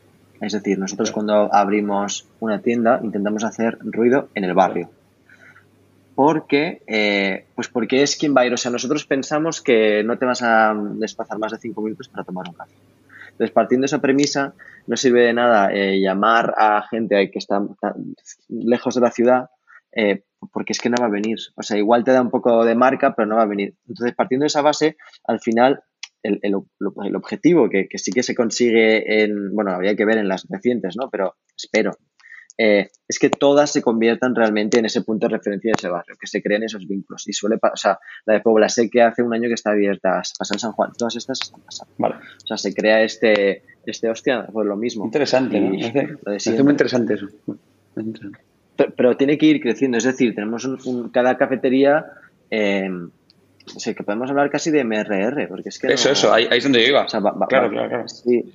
Es 0.41 0.51
decir, 0.51 0.77
nosotros 0.77 1.11
cuando 1.11 1.53
abrimos 1.53 2.27
una 2.41 2.59
tienda 2.59 2.99
intentamos 3.01 3.45
hacer 3.45 3.77
ruido 3.81 4.27
en 4.35 4.43
el 4.43 4.53
barrio. 4.53 4.89
Porque, 6.13 6.81
eh, 6.87 7.45
pues 7.55 7.67
porque 7.69 8.03
es 8.03 8.15
quien 8.17 8.35
va 8.35 8.41
a 8.41 8.45
ir. 8.45 8.53
O 8.53 8.57
sea, 8.57 8.71
nosotros 8.71 9.05
pensamos 9.05 9.61
que 9.61 10.03
no 10.03 10.17
te 10.17 10.25
vas 10.25 10.41
a 10.41 10.73
desplazar 10.95 11.39
más 11.39 11.53
de 11.53 11.59
cinco 11.59 11.81
minutos 11.81 12.09
para 12.09 12.23
tomar 12.23 12.47
un 12.49 12.55
café. 12.55 12.73
Entonces, 13.35 13.51
partiendo 13.51 13.83
de 13.83 13.87
esa 13.87 14.01
premisa, 14.01 14.55
no 14.87 14.95
sirve 14.95 15.23
de 15.23 15.33
nada 15.33 15.73
eh, 15.73 15.99
llamar 15.99 16.53
a 16.57 16.87
gente 16.89 17.29
que 17.31 17.39
está 17.39 17.61
lejos 18.47 18.95
de 18.95 19.01
la 19.01 19.11
ciudad 19.11 19.49
eh, 19.95 20.23
porque 20.51 20.73
es 20.73 20.79
que 20.79 20.89
no 20.89 20.97
va 20.99 21.07
a 21.07 21.09
venir. 21.09 21.37
O 21.55 21.63
sea, 21.63 21.77
igual 21.77 22.03
te 22.03 22.11
da 22.11 22.21
un 22.21 22.29
poco 22.29 22.65
de 22.65 22.75
marca, 22.75 23.15
pero 23.15 23.27
no 23.27 23.37
va 23.37 23.43
a 23.43 23.47
venir. 23.47 23.75
Entonces, 23.87 24.15
partiendo 24.15 24.43
de 24.43 24.47
esa 24.47 24.61
base, 24.61 24.97
al 25.25 25.39
final, 25.39 25.83
el, 26.21 26.39
el, 26.41 27.15
objetivo 27.15 27.69
que, 27.69 27.87
sí 27.95 28.11
que 28.11 28.23
se 28.23 28.35
consigue 28.35 29.23
en, 29.23 29.53
bueno, 29.53 29.71
habría 29.71 29.95
que 29.95 30.05
ver 30.05 30.17
en 30.17 30.27
las 30.27 30.47
recientes, 30.49 30.95
¿no? 30.97 31.09
Pero 31.09 31.35
espero, 31.55 31.91
eh, 32.57 32.89
es 33.07 33.19
que 33.19 33.29
todas 33.29 33.71
se 33.71 33.81
conviertan 33.81 34.35
realmente 34.35 34.79
en 34.79 34.85
ese 34.85 35.01
punto 35.01 35.27
de 35.27 35.37
referencia 35.37 35.69
de 35.69 35.75
ese 35.77 35.89
barrio, 35.89 36.15
que 36.19 36.27
se 36.27 36.41
creen 36.41 36.63
esos 36.63 36.87
vínculos. 36.87 37.27
Y 37.27 37.33
suele 37.33 37.57
pasar, 37.57 37.73
o 37.73 37.77
sea, 37.77 37.99
la 38.25 38.33
de 38.35 38.39
Puebla 38.41 38.69
sé 38.69 38.89
que 38.89 39.01
hace 39.01 39.21
un 39.21 39.33
año 39.33 39.47
que 39.47 39.53
está 39.53 39.71
abierta, 39.71 40.21
pasa 40.37 40.53
en 40.53 40.59
San 40.59 40.71
Juan, 40.71 40.91
todas 40.97 41.15
estas 41.15 41.41
están 41.41 41.61
pasando. 41.61 41.93
Vale. 41.97 42.15
O 42.15 42.47
sea, 42.47 42.57
se 42.57 42.73
crea 42.73 43.03
este, 43.03 43.63
este 43.85 44.09
hostia, 44.09 44.47
pues 44.51 44.67
lo 44.67 44.75
mismo. 44.75 45.05
Interesante, 45.05 45.59
¿no? 45.59 45.75
Es 46.31 46.47
muy 46.63 46.71
interesante 46.71 47.15
eso. 47.15 47.27
Interesante 47.97 48.39
pero, 48.75 49.15
tiene 49.17 49.37
que 49.37 49.45
ir 49.45 49.61
creciendo. 49.61 49.97
Es 49.97 50.03
decir, 50.03 50.35
tenemos 50.35 50.65
un, 50.65 51.09
cada 51.09 51.37
cafetería. 51.37 52.05
Eh, 52.51 52.89
o 53.75 53.79
sea, 53.79 53.93
que 53.93 54.03
podemos 54.03 54.29
hablar 54.29 54.49
casi 54.51 54.69
de 54.69 54.83
MRR, 54.83 55.47
porque 55.47 55.69
es 55.69 55.79
que. 55.79 55.87
Eso, 55.87 56.11
eso, 56.11 56.33
ahí, 56.33 56.47
es 56.51 56.63
donde 56.63 56.81
yo 56.81 56.89
iba. 56.89 57.05
claro, 57.05 57.47
claro, 57.47 57.69
claro, 57.69 58.07
Sí. 58.07 58.53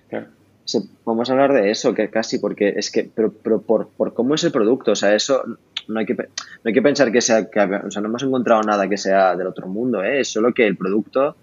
Podemos 1.05 1.31
hablar 1.31 1.53
de 1.53 1.71
eso, 1.71 1.95
que 1.95 2.11
casi, 2.11 2.39
porque 2.39 2.75
es 2.77 2.91
que, 2.91 3.11
pero, 3.15 3.33
pero 3.33 3.61
por, 3.61 3.89
por, 3.89 4.15
cómo 4.15 4.35
es 4.35 4.45
el 4.45 4.53
producto, 4.53 4.93
o 4.93 4.97
sea, 4.97 5.15
eso 5.15 5.43
no 5.89 6.01
hay 6.01 6.07
que, 6.07 6.15
no 6.15 6.25
hay 6.65 6.73
que 6.73 6.83
pensar 6.83 7.11
que 7.11 7.21
sea, 7.21 7.51
que, 7.51 7.61
o 7.61 7.91
sea, 7.91 8.03
no 8.03 8.09
hemos 8.09 8.23
encontrado 8.23 8.63
nada 8.63 8.89
que 8.89 8.97
sea 8.97 9.37
del 9.37 9.47
otro 9.47 9.67
mundo, 9.67 10.03
¿eh? 10.05 10.21
es 10.21 10.29
solo 10.29 10.53
que 10.55 10.67
el 10.67 10.77
producto 10.77 11.37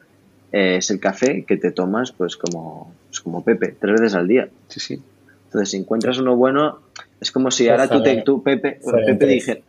eh, 0.52 0.78
es 0.78 0.90
el 0.92 1.00
café 1.00 1.44
que 1.44 1.58
te 1.58 1.72
tomas, 1.72 2.12
pues 2.12 2.38
como, 2.38 2.94
pues 3.08 3.20
como 3.20 3.44
Pepe, 3.44 3.76
tres 3.80 4.00
veces 4.00 4.16
al 4.16 4.28
día. 4.28 4.48
Sí, 4.68 4.80
sí. 4.80 5.02
Entonces, 5.46 5.72
si 5.72 5.78
encuentras 5.78 6.20
uno 6.20 6.36
bueno, 6.36 6.80
es 7.20 7.32
como 7.32 7.52
si 7.52 7.68
ahora 7.68 7.88
tú, 7.88 8.02
te, 8.04 8.22
tú 8.22 8.44
Pepe, 8.44 8.80
Pepe 9.06 9.26
dije, 9.26 9.64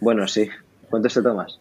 bueno, 0.00 0.26
sí, 0.28 0.48
¿cuántos 0.90 1.14
te 1.14 1.22
tomas? 1.22 1.58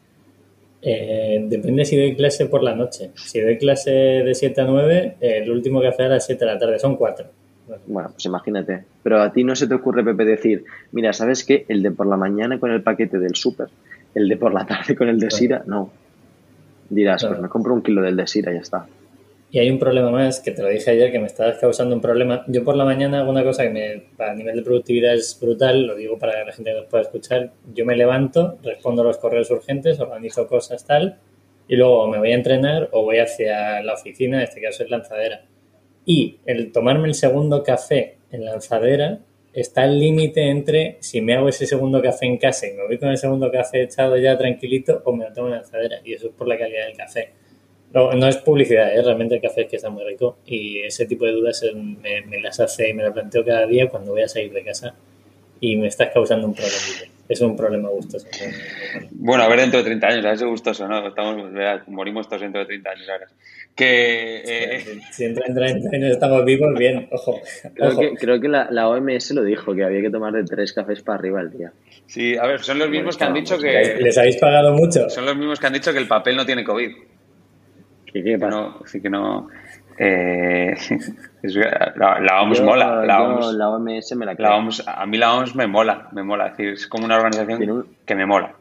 Eh, 0.81 1.45
depende 1.47 1.85
si 1.85 1.95
doy 1.97 2.15
clase 2.15 2.47
por 2.47 2.63
la 2.63 2.75
noche. 2.75 3.11
Si 3.15 3.39
doy 3.39 3.57
clase 3.57 3.91
de 3.91 4.33
7 4.33 4.61
a 4.61 4.65
9, 4.65 5.17
el 5.19 5.51
último 5.51 5.79
que 5.81 5.87
hace 5.87 6.03
a 6.03 6.09
las 6.09 6.25
7 6.25 6.43
de 6.43 6.51
la 6.51 6.57
tarde 6.57 6.79
son 6.79 6.95
4. 6.95 7.27
Bueno, 7.87 8.09
pues 8.11 8.25
imagínate. 8.25 8.83
Pero 9.03 9.21
a 9.21 9.31
ti 9.31 9.43
no 9.43 9.55
se 9.55 9.67
te 9.67 9.75
ocurre, 9.75 10.03
Pepe, 10.03 10.25
decir, 10.25 10.65
mira, 10.91 11.13
¿sabes 11.13 11.43
qué? 11.43 11.65
El 11.67 11.81
de 11.83 11.91
por 11.91 12.07
la 12.07 12.17
mañana 12.17 12.59
con 12.59 12.71
el 12.71 12.81
paquete 12.81 13.17
del 13.19 13.35
súper, 13.35 13.69
el 14.15 14.27
de 14.27 14.37
por 14.37 14.53
la 14.53 14.65
tarde 14.67 14.95
con 14.95 15.07
el 15.07 15.19
de 15.19 15.31
Sira, 15.31 15.63
no. 15.65 15.91
Dirás, 16.89 17.25
pues 17.25 17.39
me 17.39 17.47
compro 17.47 17.73
un 17.73 17.81
kilo 17.81 18.01
del 18.01 18.17
de 18.17 18.27
Sira 18.27 18.51
y 18.51 18.55
ya 18.55 18.61
está. 18.61 18.85
Y 19.53 19.59
hay 19.59 19.69
un 19.69 19.79
problema 19.79 20.09
más, 20.11 20.39
que 20.39 20.51
te 20.51 20.61
lo 20.61 20.69
dije 20.69 20.91
ayer, 20.91 21.11
que 21.11 21.19
me 21.19 21.27
está 21.27 21.57
causando 21.59 21.93
un 21.93 21.99
problema. 21.99 22.45
Yo 22.47 22.63
por 22.63 22.77
la 22.77 22.85
mañana 22.85 23.19
hago 23.19 23.29
una 23.29 23.43
cosa 23.43 23.63
que 23.63 23.69
me, 23.69 24.03
a 24.17 24.33
nivel 24.33 24.55
de 24.55 24.61
productividad 24.61 25.13
es 25.13 25.37
brutal, 25.41 25.87
lo 25.87 25.95
digo 25.95 26.17
para 26.17 26.39
que 26.39 26.45
la 26.45 26.53
gente 26.53 26.73
nos 26.73 26.85
pueda 26.85 27.03
escuchar. 27.03 27.51
Yo 27.73 27.85
me 27.85 27.97
levanto, 27.97 28.57
respondo 28.63 29.03
los 29.03 29.17
correos 29.17 29.51
urgentes, 29.51 29.99
organizo 29.99 30.47
cosas 30.47 30.85
tal, 30.85 31.19
y 31.67 31.75
luego 31.75 32.07
me 32.07 32.17
voy 32.17 32.31
a 32.31 32.35
entrenar 32.35 32.87
o 32.93 33.03
voy 33.03 33.17
hacia 33.17 33.83
la 33.83 33.93
oficina, 33.93 34.37
en 34.37 34.43
este 34.43 34.61
caso 34.61 34.83
es 34.83 34.89
lanzadera. 34.89 35.43
Y 36.05 36.39
el 36.45 36.71
tomarme 36.71 37.09
el 37.09 37.13
segundo 37.13 37.61
café 37.61 38.19
en 38.31 38.45
lanzadera 38.45 39.19
está 39.51 39.83
el 39.83 39.99
límite 39.99 40.49
entre 40.49 40.95
si 41.01 41.19
me 41.19 41.35
hago 41.35 41.49
ese 41.49 41.65
segundo 41.65 42.01
café 42.01 42.25
en 42.25 42.37
casa 42.37 42.67
y 42.67 42.73
me 42.73 42.87
voy 42.87 42.97
con 42.97 43.09
el 43.09 43.17
segundo 43.17 43.51
café 43.51 43.83
echado 43.83 44.15
ya 44.15 44.37
tranquilito 44.37 45.01
o 45.03 45.11
me 45.11 45.25
lo 45.25 45.33
tomo 45.33 45.47
en 45.47 45.55
lanzadera. 45.55 45.97
Y 46.05 46.13
eso 46.13 46.27
es 46.27 46.33
por 46.33 46.47
la 46.47 46.57
calidad 46.57 46.87
del 46.87 46.95
café. 46.95 47.40
No, 47.93 48.13
no 48.13 48.27
es 48.27 48.37
publicidad, 48.37 48.95
¿eh? 48.95 49.01
realmente 49.01 49.35
el 49.35 49.41
café 49.41 49.61
es 49.61 49.67
que 49.67 49.75
está 49.75 49.89
muy 49.89 50.05
rico 50.05 50.37
y 50.45 50.79
ese 50.79 51.05
tipo 51.05 51.25
de 51.25 51.33
dudas 51.33 51.63
me, 51.75 52.39
las 52.41 52.59
hace 52.59 52.89
y 52.89 52.93
me 52.93 53.03
las 53.03 53.11
planteo 53.11 53.43
cada 53.43 53.65
día 53.67 53.89
cuando 53.89 54.11
voy 54.11 54.21
a 54.21 54.29
salir 54.29 54.53
de 54.53 54.63
casa 54.63 54.95
y 55.59 55.75
me 55.75 55.87
estás 55.87 56.09
causando 56.13 56.47
un 56.47 56.53
problema. 56.53 57.11
Es 57.29 57.39
un 57.39 57.55
problema 57.55 57.87
gustoso. 57.87 58.27
Bueno, 59.11 59.43
a 59.43 59.47
ver 59.47 59.61
dentro 59.61 59.79
de 59.79 59.85
30 59.85 60.07
años, 60.07 60.25
a 60.25 60.29
ver 60.29 60.37
si 60.37 60.43
es 60.43 60.49
gustoso, 60.49 60.85
¿no? 60.85 61.07
Estamos, 61.07 61.49
morimos 61.87 62.27
todos 62.27 62.41
dentro 62.41 62.59
de 62.59 62.67
30 62.67 62.89
años 62.89 63.09
ahora. 63.09 63.27
Que, 63.73 64.41
eh... 64.45 64.99
Si 65.11 65.23
dentro 65.25 65.45
de 65.47 65.53
30 65.53 65.95
años 65.95 66.11
estamos 66.11 66.43
vivos, 66.43 66.77
bien, 66.77 67.07
ojo. 67.09 67.39
Creo, 67.73 67.97
Que, 67.97 68.13
creo 68.15 68.41
que 68.41 68.49
la, 68.49 68.67
la, 68.69 68.89
OMS 68.89 69.31
lo 69.31 69.43
dijo, 69.43 69.73
que 69.73 69.83
había 69.83 70.01
que 70.01 70.09
tomar 70.09 70.33
de 70.33 70.43
tres 70.43 70.73
cafés 70.73 71.03
para 71.03 71.19
arriba 71.19 71.39
al 71.39 71.51
día. 71.51 71.71
Sí, 72.05 72.35
a 72.35 72.45
ver, 72.47 72.61
son 72.63 72.79
los 72.79 72.89
mismos 72.89 73.15
que 73.15 73.23
han 73.23 73.33
dicho 73.33 73.57
que... 73.57 73.97
¿Les 74.01 74.17
habéis 74.17 74.37
pagado 74.37 74.73
mucho? 74.73 75.09
Son 75.09 75.25
los 75.25 75.37
mismos 75.37 75.57
que 75.57 75.67
han 75.67 75.73
dicho 75.73 75.93
que 75.93 75.99
el 75.99 76.07
papel 76.07 76.35
no 76.35 76.45
tiene 76.45 76.65
COVID. 76.65 76.91
¿Qué, 78.11 78.37
No, 78.37 78.79
así 78.83 79.01
que 79.01 79.09
no. 79.09 79.47
Eh, 79.97 80.73
la, 81.95 82.19
la, 82.19 82.41
OMS 82.41 82.61
mola. 82.61 83.05
La 83.05 83.23
OMS, 83.23 83.53
la 83.53 83.69
OMS 83.69 84.15
me 84.15 84.25
la 84.25 84.35
creo. 84.35 84.49
La 84.49 84.55
OMS, 84.57 84.83
a 84.87 85.05
mí 85.05 85.17
la 85.17 85.35
OMS 85.35 85.55
me 85.55 85.67
mola, 85.67 86.09
me 86.11 86.23
mola. 86.23 86.47
Es, 86.47 86.57
decir, 86.57 86.73
es 86.73 86.87
como 86.87 87.05
una 87.05 87.17
organización 87.17 87.87
que 88.05 88.15
me 88.15 88.25
mola. 88.25 88.55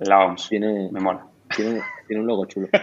La 0.00 0.24
OMS. 0.26 0.48
Tiene, 0.48 0.88
me 0.90 1.00
mola. 1.00 1.26
Tiene, 1.54 1.80
tiene 2.06 2.20
un 2.22 2.26
logo 2.26 2.46
chulo. 2.46 2.68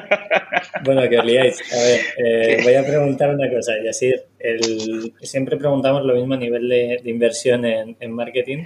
Bueno, 0.84 1.08
que 1.10 1.18
os 1.20 1.26
liáis. 1.26 1.74
A 1.74 1.78
ver, 1.78 2.00
eh, 2.18 2.60
voy 2.64 2.76
a 2.76 2.84
preguntar 2.86 3.34
una 3.34 3.50
cosa, 3.50 3.74
Yasir. 3.84 4.22
El, 4.40 5.14
siempre 5.22 5.58
preguntamos 5.58 6.06
lo 6.06 6.16
mismo 6.16 6.36
a 6.36 6.38
nivel 6.38 6.70
de, 6.70 7.00
de 7.04 7.10
inversión 7.10 7.66
en, 7.66 7.98
en, 8.00 8.12
marketing. 8.12 8.66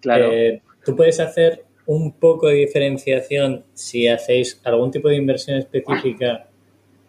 Claro. 0.00 0.30
Eh, 0.30 0.62
¿Tú 0.84 0.94
puedes 0.94 1.18
hacer 1.20 1.64
un 1.88 2.12
poco 2.12 2.48
de 2.48 2.54
diferenciación 2.54 3.64
si 3.72 4.08
hacéis 4.08 4.60
algún 4.62 4.90
tipo 4.90 5.08
de 5.08 5.16
inversión 5.16 5.56
específica 5.56 6.46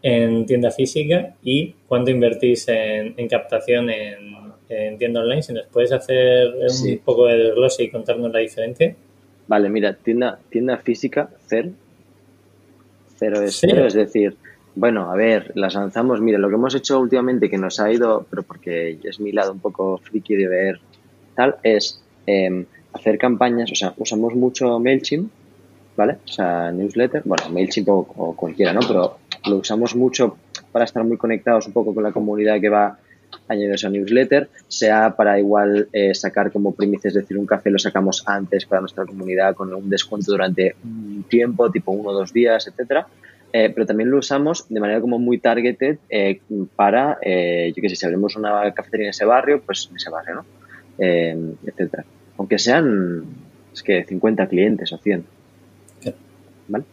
en 0.01 0.45
tienda 0.45 0.71
física 0.71 1.35
y 1.43 1.75
cuánto 1.85 2.11
invertís 2.11 2.65
en, 2.69 3.27
captación 3.27 3.89
en, 3.89 4.97
tienda 4.97 5.19
online. 5.19 5.43
Si 5.43 5.51
nos 5.51 5.67
puedes 5.67 5.91
hacer 5.91 6.47
un 6.55 6.97
poco 6.99 7.25
de 7.25 7.37
desglose 7.37 7.83
y 7.83 7.91
contarnos 7.91 8.31
la 8.31 8.39
diferencia. 8.39 8.95
Vale, 9.49 9.67
mira, 9.67 9.95
tienda, 9.95 10.39
tienda 10.49 10.77
física, 10.77 11.29
cero. 11.47 11.71
Cero 13.17 13.41
es 13.41 13.57
cero, 13.59 13.85
es 13.85 13.95
decir, 13.95 14.37
bueno, 14.75 15.11
a 15.11 15.15
ver, 15.17 15.51
las 15.55 15.73
lanzamos. 15.73 16.21
Mira, 16.21 16.37
lo 16.37 16.47
que 16.47 16.55
hemos 16.55 16.73
hecho 16.73 17.01
últimamente 17.01 17.49
que 17.49 17.57
nos 17.57 17.81
ha 17.81 17.91
ido, 17.91 18.25
pero 18.29 18.43
porque 18.43 18.97
es 19.03 19.19
mi 19.19 19.33
lado 19.33 19.51
un 19.51 19.59
poco 19.59 19.97
friki 19.97 20.35
de 20.35 20.47
ver 20.47 20.79
tal, 21.35 21.57
es 21.63 22.01
em, 22.25 22.65
hacer 22.99 23.17
campañas, 23.17 23.71
o 23.71 23.75
sea, 23.75 23.93
usamos 23.97 24.35
mucho 24.35 24.79
MailChimp, 24.79 25.31
¿vale? 25.95 26.17
O 26.25 26.27
sea, 26.27 26.71
newsletter, 26.71 27.23
bueno, 27.25 27.49
MailChimp 27.49 27.89
o, 27.89 28.35
cualquiera, 28.35 28.73
¿no? 28.73 28.81
Pero 28.87 29.17
lo 29.47 29.57
usamos 29.57 29.95
mucho 29.95 30.37
para 30.71 30.85
estar 30.85 31.03
muy 31.03 31.17
conectados 31.17 31.67
un 31.67 31.73
poco 31.73 31.93
con 31.93 32.03
la 32.03 32.11
comunidad 32.11 32.59
que 32.59 32.69
va 32.69 32.99
añadidos 33.47 33.85
a 33.85 33.89
newsletter, 33.89 34.49
sea 34.67 35.15
para 35.15 35.39
igual 35.39 35.87
eh, 35.93 36.13
sacar 36.13 36.51
como 36.51 36.73
primicias, 36.73 37.15
es 37.15 37.21
decir, 37.21 37.37
un 37.37 37.45
café 37.45 37.69
lo 37.69 37.79
sacamos 37.79 38.23
antes 38.25 38.65
para 38.65 38.81
nuestra 38.81 39.05
comunidad 39.05 39.55
con 39.55 39.73
un 39.73 39.89
descuento 39.89 40.31
durante 40.31 40.75
un 40.83 41.23
tiempo, 41.27 41.71
tipo 41.71 41.91
uno 41.91 42.09
o 42.09 42.13
dos 42.13 42.33
días, 42.33 42.67
etcétera. 42.67 43.07
Eh, 43.51 43.71
pero 43.73 43.87
también 43.87 44.11
lo 44.11 44.19
usamos 44.19 44.67
de 44.69 44.79
manera 44.79 45.01
como 45.01 45.17
muy 45.17 45.39
targeted 45.39 45.97
eh, 46.09 46.39
para, 46.75 47.15
yo 47.15 47.81
qué 47.81 47.89
sé, 47.89 47.95
si 47.95 48.05
abrimos 48.05 48.35
una 48.35 48.71
cafetería 48.73 49.07
en 49.07 49.11
ese 49.11 49.25
barrio, 49.25 49.61
pues 49.61 49.87
en 49.89 49.95
ese 49.95 50.09
barrio, 50.11 50.35
¿no? 50.35 50.45
etcétera 50.99 52.05
aunque 52.39 52.57
sean 52.57 53.25
es 53.73 53.83
que 53.83 54.03
50 54.05 54.47
clientes 54.47 54.91
o 54.93 54.97
100. 54.97 55.25
¿Vale? 56.69 56.85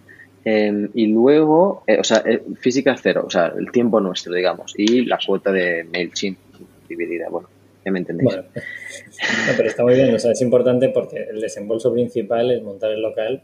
Em, 0.44 0.90
y 0.94 1.06
luego, 1.06 1.82
eh, 1.86 1.98
o 1.98 2.04
sea, 2.04 2.22
eh, 2.26 2.42
física 2.60 2.96
cero, 3.00 3.24
o 3.26 3.30
sea, 3.30 3.52
el 3.56 3.70
tiempo 3.70 4.00
nuestro, 4.00 4.34
digamos, 4.34 4.74
y 4.76 5.04
la 5.04 5.18
cuota 5.24 5.52
de 5.52 5.84
MailChimp 5.84 6.38
dividida. 6.88 7.28
Bueno, 7.28 7.48
ya 7.84 7.92
me 7.92 8.00
entendéis. 8.00 8.32
Bueno, 8.32 8.48
pero 9.56 9.68
está 9.68 9.82
muy 9.82 9.94
bien, 9.94 10.14
o 10.14 10.18
sea, 10.18 10.32
es 10.32 10.40
importante 10.42 10.88
porque 10.88 11.26
el 11.30 11.40
desembolso 11.40 11.92
principal 11.92 12.50
es 12.50 12.62
montar 12.62 12.90
el 12.92 13.02
local 13.02 13.42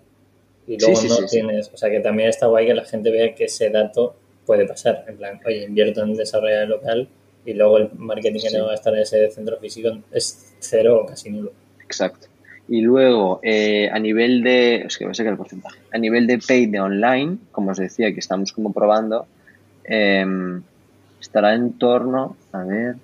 y 0.67 0.79
luego 0.79 1.01
no 1.09 1.27
tienes, 1.27 1.71
o 1.73 1.77
sea, 1.77 1.91
que 1.91 2.01
también 2.01 2.29
está 2.29 2.47
guay 2.47 2.67
que 2.67 2.75
la 2.75 2.85
gente 2.85 3.11
vea 3.11 3.35
que 3.35 3.45
ese 3.45 3.71
dato 3.71 4.17
puede 4.45 4.67
pasar. 4.67 5.05
En 5.09 5.17
plan, 5.19 5.41
oye, 5.45 5.65
invierto 5.65 6.03
en 6.03 6.15
desarrollar 6.15 6.65
el 6.65 6.71
local 6.71 7.09
y 7.45 7.55
luego 7.55 7.79
el 7.79 7.91
marketing 7.95 8.41
que 8.49 8.61
va 8.61 8.73
a 8.73 8.75
estar 8.75 8.95
en 8.95 9.01
ese 9.01 9.31
centro 9.31 9.57
físico 9.59 9.99
es 10.13 10.55
cero 10.61 11.03
o 11.03 11.07
casi 11.07 11.31
nulo. 11.31 11.53
Exacto. 11.93 12.27
Y 12.69 12.81
luego, 12.81 13.39
eh, 13.43 13.91
a 13.93 13.99
nivel 13.99 14.43
de, 14.43 14.77
es 14.77 14.97
que 14.97 15.05
voy 15.05 15.11
a 15.11 15.15
sacar 15.15 15.33
el 15.33 15.37
porcentaje, 15.37 15.79
a 15.93 15.99
nivel 15.99 16.27
de 16.27 16.39
pay 16.39 16.65
de 16.67 16.81
online, 16.81 17.37
como 17.51 17.73
os 17.73 17.77
decía, 17.77 18.15
que 18.15 18.21
estamos 18.21 18.53
como 18.53 18.73
probando, 18.73 19.27
em, 19.85 20.63
estará 21.21 21.55
en 21.55 21.75
torno, 21.75 22.35
a 22.53 22.65
ver, 22.65 22.97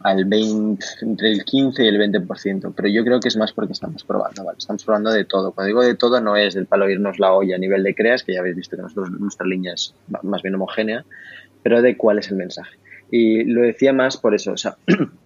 al 0.00 0.24
20, 0.24 0.82
entre 1.02 1.32
el 1.32 1.44
15 1.44 1.84
y 1.84 1.88
el 1.88 1.98
20%, 1.98 2.72
pero 2.74 2.88
yo 2.88 3.04
creo 3.04 3.20
que 3.20 3.28
es 3.28 3.36
más 3.36 3.52
porque 3.52 3.74
estamos 3.74 4.02
probando, 4.04 4.44
¿vale? 4.44 4.56
Estamos 4.58 4.82
probando 4.82 5.10
de 5.10 5.26
todo. 5.26 5.52
Cuando 5.52 5.66
digo 5.66 5.82
de 5.82 5.94
todo, 5.94 6.22
no 6.22 6.34
es 6.36 6.54
del 6.54 6.66
palo 6.66 6.88
irnos 6.88 7.18
la 7.18 7.34
olla 7.34 7.56
a 7.56 7.58
nivel 7.58 7.82
de 7.82 7.94
creas, 7.94 8.22
que 8.22 8.32
ya 8.32 8.40
habéis 8.40 8.56
visto 8.56 8.76
que 8.76 8.82
nosotros, 8.82 9.10
nuestra 9.10 9.46
línea 9.46 9.74
es 9.74 9.94
más 10.22 10.40
bien 10.40 10.54
homogénea, 10.54 11.04
pero 11.62 11.82
de 11.82 11.98
cuál 11.98 12.18
es 12.18 12.30
el 12.30 12.36
mensaje. 12.36 12.78
Y 13.10 13.44
lo 13.44 13.60
decía 13.60 13.92
más 13.92 14.16
por 14.16 14.34
eso, 14.34 14.52
o 14.52 14.56
sea, 14.56 14.76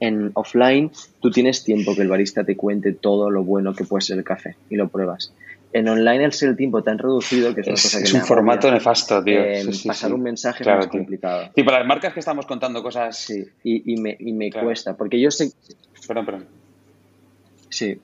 en 0.00 0.30
offline 0.34 0.90
tú 1.20 1.30
tienes 1.30 1.64
tiempo 1.64 1.94
que 1.94 2.02
el 2.02 2.08
barista 2.08 2.44
te 2.44 2.56
cuente 2.56 2.92
todo 2.92 3.30
lo 3.30 3.44
bueno 3.44 3.74
que 3.74 3.84
puede 3.84 4.02
ser 4.02 4.18
el 4.18 4.24
café 4.24 4.56
y 4.68 4.76
lo 4.76 4.88
pruebas. 4.88 5.32
En 5.72 5.88
online, 5.88 6.24
al 6.24 6.32
ser 6.32 6.50
el 6.50 6.56
tiempo 6.56 6.82
tan 6.82 6.98
reducido, 6.98 7.54
que 7.54 7.60
es 7.60 7.66
una 7.66 7.76
cosa 7.76 7.98
que 7.98 8.04
Es 8.04 8.14
un 8.14 8.22
formato 8.22 8.70
nefasto, 8.70 9.22
tío. 9.22 9.40
Eh, 9.40 9.64
pasar 9.86 10.14
un 10.14 10.22
mensaje 10.22 10.62
es 10.62 10.68
más 10.68 10.86
complicado. 10.86 11.50
Y 11.54 11.62
para 11.64 11.80
las 11.80 11.86
marcas 11.86 12.14
que 12.14 12.20
estamos 12.20 12.46
contando 12.46 12.82
cosas. 12.82 13.18
Sí, 13.18 13.44
y, 13.62 13.92
y 13.92 14.00
me, 14.00 14.16
y 14.18 14.32
me 14.32 14.50
cuesta, 14.50 14.96
porque 14.96 15.20
yo 15.20 15.30
sé. 15.30 15.52
Perdón, 16.06 16.24
perdón. 16.24 16.44
Sí. 17.68 17.98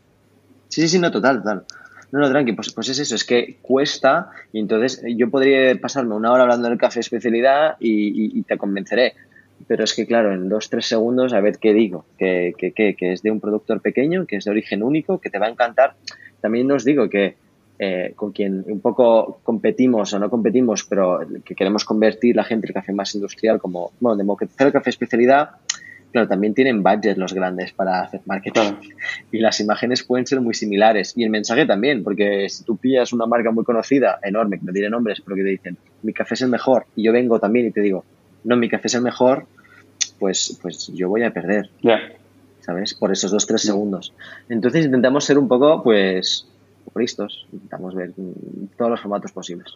Sí, 0.69 0.83
sí, 0.83 0.89
sí, 0.89 0.99
no, 0.99 1.11
total, 1.11 1.39
total. 1.39 1.65
No, 2.11 2.21
no, 2.21 2.29
tranqui, 2.29 2.53
pues, 2.53 2.73
pues 2.73 2.91
es 2.91 2.99
eso, 2.99 3.15
es 3.15 3.25
que 3.25 3.57
cuesta 3.63 4.31
y 4.53 4.59
entonces 4.59 5.03
yo 5.17 5.31
podría 5.31 5.75
pasarme 5.81 6.15
una 6.15 6.31
hora 6.31 6.43
hablando 6.43 6.69
del 6.69 6.77
café 6.77 7.01
especialidad 7.01 7.77
y, 7.81 8.39
y 8.39 8.43
te 8.43 8.59
convenceré 8.59 9.15
pero 9.67 9.85
es 9.85 9.95
que, 9.95 10.07
claro, 10.07 10.33
en 10.33 10.49
dos, 10.49 10.71
tres 10.71 10.87
segundos, 10.87 11.33
a 11.33 11.41
ver 11.41 11.59
qué 11.59 11.73
digo, 11.73 12.05
que, 12.19 12.55
que, 12.57 12.73
que, 12.73 13.13
es 13.13 13.23
de 13.23 13.31
un 13.31 13.41
productor 13.41 13.81
pequeño, 13.81 14.27
que 14.27 14.37
es 14.37 14.45
de 14.45 14.51
origen 14.51 14.83
único, 14.83 15.21
que 15.21 15.31
te 15.31 15.39
va 15.39 15.47
a 15.47 15.51
encantar. 15.51 15.95
También 16.41 16.71
os 16.71 16.85
digo 16.85 17.09
que 17.09 17.37
eh, 17.79 18.13
con 18.15 18.33
quien 18.33 18.65
un 18.67 18.81
poco 18.81 19.41
competimos 19.43 20.13
o 20.13 20.19
no 20.19 20.31
competimos, 20.31 20.85
pero 20.85 21.21
que 21.45 21.55
queremos 21.55 21.85
convertir 21.85 22.37
la 22.37 22.45
gente 22.45 22.67
el 22.67 22.75
café 22.75 22.93
más 22.93 23.15
industrial 23.15 23.59
como, 23.59 23.93
bueno, 24.01 24.17
democratizar 24.17 24.69
el 24.69 24.73
café 24.73 24.91
especialidad, 24.91 25.51
claro, 26.13 26.29
también 26.29 26.55
tienen 26.55 26.83
budget 26.83 27.17
los 27.17 27.33
grandes 27.33 27.73
para 27.73 28.03
hacer 28.03 28.21
marketing. 28.27 28.75
Y 29.33 29.39
las 29.39 29.59
imágenes 29.59 30.05
pueden 30.05 30.27
ser 30.27 30.41
muy 30.41 30.55
similares. 30.55 31.15
Y 31.17 31.25
el 31.25 31.31
mensaje 31.31 31.67
también, 31.67 32.05
porque 32.05 32.49
si 32.49 32.65
tú 32.65 32.77
pillas 32.77 33.13
una 33.13 33.27
marca 33.27 33.51
muy 33.51 33.65
conocida, 33.65 34.19
enorme, 34.23 34.59
que 34.59 34.67
no 34.67 34.73
tiene 34.73 34.91
nombres, 34.91 35.21
pero 35.25 35.37
que 35.37 35.43
te 35.43 35.49
dicen, 35.49 35.77
mi 36.03 36.13
café 36.13 36.35
es 36.35 36.43
el 36.43 36.51
mejor, 36.51 36.87
y 36.95 37.05
yo 37.05 37.13
vengo 37.13 37.41
también 37.41 37.67
y 37.67 37.73
te 37.73 37.81
digo, 37.81 38.05
no, 38.45 38.57
mi 38.57 38.69
café 38.69 38.89
es 38.89 38.95
el 38.95 39.03
mejor, 39.03 39.47
pues, 40.19 40.59
pues 40.63 40.89
yo 40.89 41.09
voy 41.09 41.23
a 41.25 41.33
perder. 41.33 41.71
¿Sabes? 42.61 42.95
Por 42.95 43.11
esos 43.11 43.31
dos, 43.31 43.47
tres 43.47 43.63
segundos. 43.63 44.13
Entonces 44.49 44.87
intentamos 44.87 45.25
ser 45.25 45.37
un 45.39 45.49
poco, 45.49 45.83
pues, 45.83 46.47
listos. 46.95 47.47
Intentamos 47.53 47.95
ver 47.95 48.13
todos 48.77 48.91
los 48.91 49.01
formatos 49.01 49.33
posibles. 49.33 49.75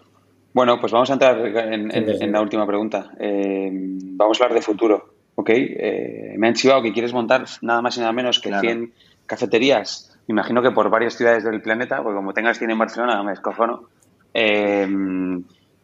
Bueno, 0.53 0.81
pues 0.81 0.93
vamos 0.93 1.11
a 1.11 1.15
entrar 1.15 1.39
en, 1.39 2.33
la 2.33 2.41
última 2.41 2.67
pregunta. 2.67 3.11
Eh, 3.19 3.71
vamos 3.73 4.41
a 4.41 4.45
hablar 4.45 4.59
de 4.59 4.63
futuro, 4.63 5.15
¿ok? 5.35 5.51
Eh, 5.51 6.35
me 6.39 6.49
han 6.49 6.55
chivado 6.55 6.83
que 6.83 6.93
quieres 6.93 7.13
montar 7.13 7.45
nada 7.61 7.83
más 7.83 7.97
y 7.97 8.01
nada 8.01 8.13
menos 8.13 8.41
que 8.41 8.57
100 8.59 8.93
cafeterías. 9.27 10.17
Me 10.27 10.33
imagino 10.33 10.63
que 10.63 10.71
por 10.71 10.89
varias 10.89 11.15
ciudades 11.15 11.45
del 11.45 11.61
planeta, 11.61 12.03
porque 12.03 12.17
como 12.17 12.33
tengas 12.33 12.59
100 12.59 12.71
en 12.71 12.79
Barcelona, 12.79 13.23
me 13.23 13.33
escojono. 13.33 13.89
Eh, 14.33 14.89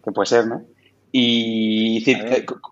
que 0.04 0.12
puede 0.12 0.26
ser, 0.26 0.46
¿no? 0.46 0.62
Y 1.14 1.98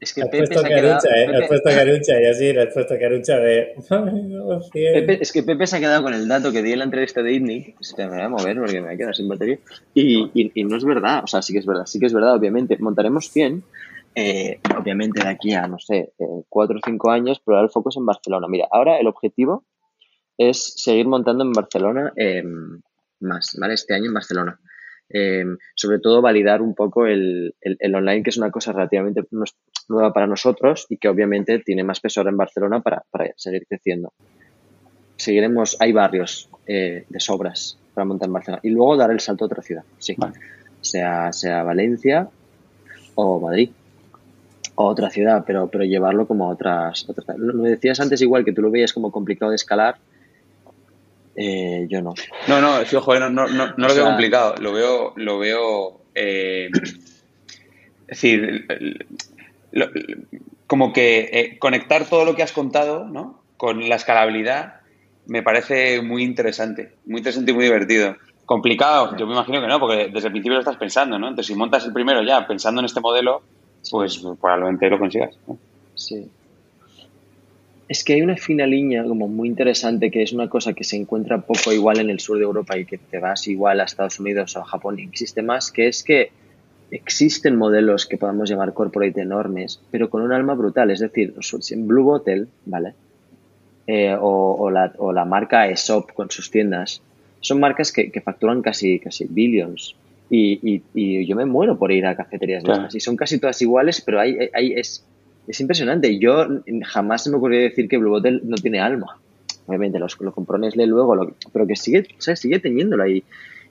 es 0.01 0.15
que 0.15 0.25
Pepe 0.25 0.47
se 0.47 0.59
ha 0.59 0.69
quedado. 0.69 0.99
¿eh? 1.15 1.45
puesto 1.47 1.69
Carucha 1.69 2.23
y 2.23 2.25
así, 2.25 2.49
has 2.57 2.73
puesto 2.73 2.95
Carucha 2.99 3.37
de. 3.37 3.75
Pepe, 4.73 5.19
es 5.21 5.31
que 5.31 5.43
Pepe 5.43 5.67
se 5.67 5.77
ha 5.77 5.81
quedado 5.81 6.03
con 6.03 6.15
el 6.15 6.27
dato 6.27 6.51
que 6.51 6.63
di 6.63 6.73
en 6.73 6.79
la 6.79 6.87
entrevista 6.87 7.23
de. 7.23 7.75
Se 7.81 8.07
me 8.07 8.15
voy 8.15 8.23
a 8.23 8.29
mover 8.31 8.57
porque 8.57 8.81
me 8.81 8.87
voy 8.87 8.95
a 8.95 8.97
quedar 8.97 9.15
sin 9.15 9.29
batería. 9.29 9.59
Y, 9.93 10.31
y, 10.55 10.65
no 10.65 10.79
es 10.79 10.85
verdad, 10.87 11.23
o 11.23 11.27
sea, 11.27 11.43
sí 11.43 11.53
que 11.53 11.59
es 11.59 11.67
verdad, 11.67 11.85
sí 11.85 12.01
que 12.01 12.07
es 12.07 12.15
verdad, 12.15 12.35
obviamente. 12.35 12.79
Montaremos 12.79 13.31
100, 13.31 13.63
eh, 14.15 14.59
obviamente 14.75 15.23
de 15.23 15.29
aquí 15.29 15.53
a, 15.53 15.67
no 15.67 15.79
sé, 15.79 16.15
eh, 16.19 16.43
4 16.49 16.79
o 16.79 16.81
5 16.83 17.11
años, 17.11 17.43
pero 17.45 17.59
ahora 17.59 17.67
el 17.67 17.73
foco 17.73 17.91
es 17.91 17.97
en 17.99 18.07
Barcelona. 18.07 18.47
Mira, 18.49 18.69
ahora 18.73 18.99
el 18.99 19.07
objetivo 19.07 19.65
es 20.39 20.73
seguir 20.77 21.07
montando 21.07 21.45
en 21.45 21.53
Barcelona 21.53 22.15
eh, 22.17 22.43
más, 23.21 23.55
¿vale? 23.61 23.75
Este 23.75 23.95
año 23.95 24.07
en 24.07 24.15
Barcelona. 24.15 24.59
Eh, 25.13 25.45
sobre 25.75 25.99
todo 25.99 26.23
validar 26.23 26.63
un 26.63 26.75
poco 26.75 27.07
el, 27.07 27.55
el, 27.61 27.95
online, 27.95 28.23
que 28.23 28.31
es 28.31 28.37
una 28.37 28.51
cosa 28.51 28.73
relativamente 28.73 29.25
nueva 29.89 30.13
para 30.13 30.29
nosotros 30.29 30.87
y 30.89 30.99
que 30.99 31.09
obviamente 31.09 31.59
tiene 31.59 31.83
más 31.83 31.99
peso 32.01 32.21
ahora 32.21 32.31
en 32.31 32.37
Barcelona 32.37 32.81
para, 32.81 33.03
para 33.11 33.33
seguir 33.37 33.67
creciendo. 33.69 34.13
Seguiremos, 35.17 35.77
hay 35.81 35.93
barrios 35.93 36.49
eh, 36.67 37.05
de 37.09 37.21
sobras 37.21 37.79
para 37.93 38.05
montar 38.05 38.29
en 38.29 38.33
Barcelona 38.33 38.61
y 38.63 38.71
luego 38.71 38.97
dar 38.97 39.11
el 39.11 39.21
salto 39.21 39.45
a 39.45 39.47
otra 39.47 39.63
ciudad, 39.63 39.83
sí. 39.99 40.17
Sea, 40.81 41.33
sea 41.33 41.63
Valencia 41.63 42.29
o 43.17 43.41
Madrid 43.41 43.71
o 44.77 44.87
otra 44.87 45.11
ciudad, 45.11 45.45
pero, 45.47 45.69
pero 45.69 45.85
llevarlo 45.85 46.27
como 46.27 46.47
a 46.47 46.53
otras, 46.53 47.07
otras. 47.09 47.37
Me 47.37 47.71
decías 47.71 48.01
antes 48.01 48.23
igual 48.23 48.45
que 48.45 48.53
tú 48.53 48.63
lo 48.63 48.71
veías 48.71 48.93
como 48.93 49.11
complicado 49.11 49.51
de 49.51 49.57
escalar 49.57 49.97
eh, 51.37 51.87
yo 51.89 52.03
no. 52.03 52.15
No, 52.49 52.61
no, 52.61 52.85
sí, 52.85 52.97
ojo, 52.97 53.19
no, 53.19 53.31
no, 53.31 53.47
no, 53.47 53.73
lo 53.77 53.95
veo 53.95 54.05
complicado, 54.05 54.55
lo 54.61 54.73
veo, 54.73 55.13
lo 55.17 55.39
veo, 55.39 56.01
eh, 56.15 56.71
es 56.73 58.23
decir, 58.23 58.67
como 60.67 60.93
que 60.93 61.31
eh, 61.33 61.59
conectar 61.59 62.05
todo 62.05 62.25
lo 62.25 62.35
que 62.35 62.43
has 62.43 62.53
contado, 62.53 63.05
¿no? 63.05 63.43
Con 63.57 63.89
la 63.89 63.97
escalabilidad 63.97 64.81
me 65.27 65.43
parece 65.43 66.03
muy 66.03 66.25
interesante, 66.25 66.95
muy 67.07 67.19
interesante 67.19 67.53
y 67.53 67.55
muy 67.55 67.65
divertido. 67.65 68.17
Complicado, 68.47 69.17
yo 69.17 69.27
me 69.27 69.35
imagino 69.35 69.61
que 69.61 69.69
no, 69.69 69.79
porque 69.79 70.09
desde 70.13 70.27
el 70.27 70.33
principio 70.33 70.55
lo 70.55 70.61
estás 70.61 70.77
pensando, 70.77 71.19
¿no? 71.19 71.29
Entonces, 71.29 71.47
si 71.47 71.55
montas 71.55 71.85
el 71.85 71.93
primero 71.93 72.23
ya 72.23 72.47
pensando 72.49 72.81
en 72.81 72.87
este 72.87 73.01
modelo, 73.01 73.43
pues 73.91 74.21
probablemente 74.41 74.91
lo 74.91 74.99
consigas. 74.99 75.39
Sí. 75.95 76.29
Es 77.91 78.05
que 78.05 78.13
hay 78.13 78.23
una 78.23 78.37
fina 78.37 78.69
línea 78.69 79.03
como 79.03 79.27
muy 79.27 79.49
interesante 79.49 80.13
que 80.13 80.23
es 80.23 80.33
una 80.33 80.49
cosa 80.49 80.75
que 80.75 80.85
se 80.85 80.95
encuentra 80.95 81.41
poco 81.41 81.73
igual 81.73 81.99
en 81.99 82.09
el 82.09 82.21
sur 82.21 82.39
de 82.39 82.45
Europa 82.45 82.79
y 82.79 82.85
que 82.85 82.99
te 82.99 83.19
vas 83.19 83.49
igual 83.49 83.81
a 83.81 83.85
Estados 83.85 84.21
Unidos 84.21 84.55
o 84.55 84.61
a 84.61 84.65
Japón 84.65 85.01
y 85.01 85.03
existe 85.03 85.43
más, 85.43 85.73
que 85.73 85.89
es 85.89 86.05
que 86.05 86.31
existen 86.93 87.57
modelos 87.57 88.07
que 88.07 88.17
podemos 88.17 88.49
llamar 88.49 88.75
corporate 88.75 89.21
enormes, 89.21 89.81
pero 89.91 90.09
con 90.09 90.23
un 90.23 90.31
alma 90.31 90.55
brutal. 90.55 90.93
Es 90.93 91.01
decir, 91.01 91.35
en 91.71 91.89
Blue 91.89 92.05
Bottle, 92.05 92.47
¿vale? 92.65 92.95
Eh, 93.89 94.17
o, 94.21 94.71
la, 94.71 94.93
o, 94.99 95.13
la, 95.13 95.25
marca 95.25 95.63
Aesop 95.63 96.13
con 96.13 96.31
sus 96.31 96.49
tiendas, 96.49 97.03
son 97.41 97.59
marcas 97.59 97.91
que, 97.91 98.09
facturan 98.25 98.63
casi, 98.63 99.01
casi 99.01 99.27
billions. 99.29 99.97
Y, 100.31 100.81
y, 100.95 101.27
yo 101.27 101.35
me 101.35 101.45
muero 101.45 101.77
por 101.77 101.91
ir 101.91 102.07
a 102.07 102.15
cafeterías 102.15 102.63
de 102.63 102.71
estas. 102.71 102.95
Y 102.95 103.01
son 103.01 103.17
casi 103.17 103.41
todas 103.41 103.61
iguales, 103.63 104.01
pero 104.01 104.21
hay, 104.21 104.49
hay, 104.55 104.75
es, 104.75 105.05
es 105.51 105.61
impresionante. 105.61 106.19
Yo 106.19 106.47
jamás 106.85 107.25
se 107.25 107.31
me 107.31 107.37
ocurrió 107.37 107.61
decir 107.61 107.89
que 107.89 107.99
Blue 107.99 108.11
Bottle 108.11 108.41
no 108.45 108.57
tiene 108.57 108.81
alma. 108.81 109.19
Obviamente, 109.67 109.99
los, 109.99 110.19
lo 110.21 110.33
comprones 110.33 110.77
luego, 110.77 111.15
lo, 111.15 111.35
pero 111.53 111.67
que 111.67 111.77
sigue, 111.77 112.07
sigue 112.19 112.59
teniéndola 112.61 113.09
y, 113.09 113.25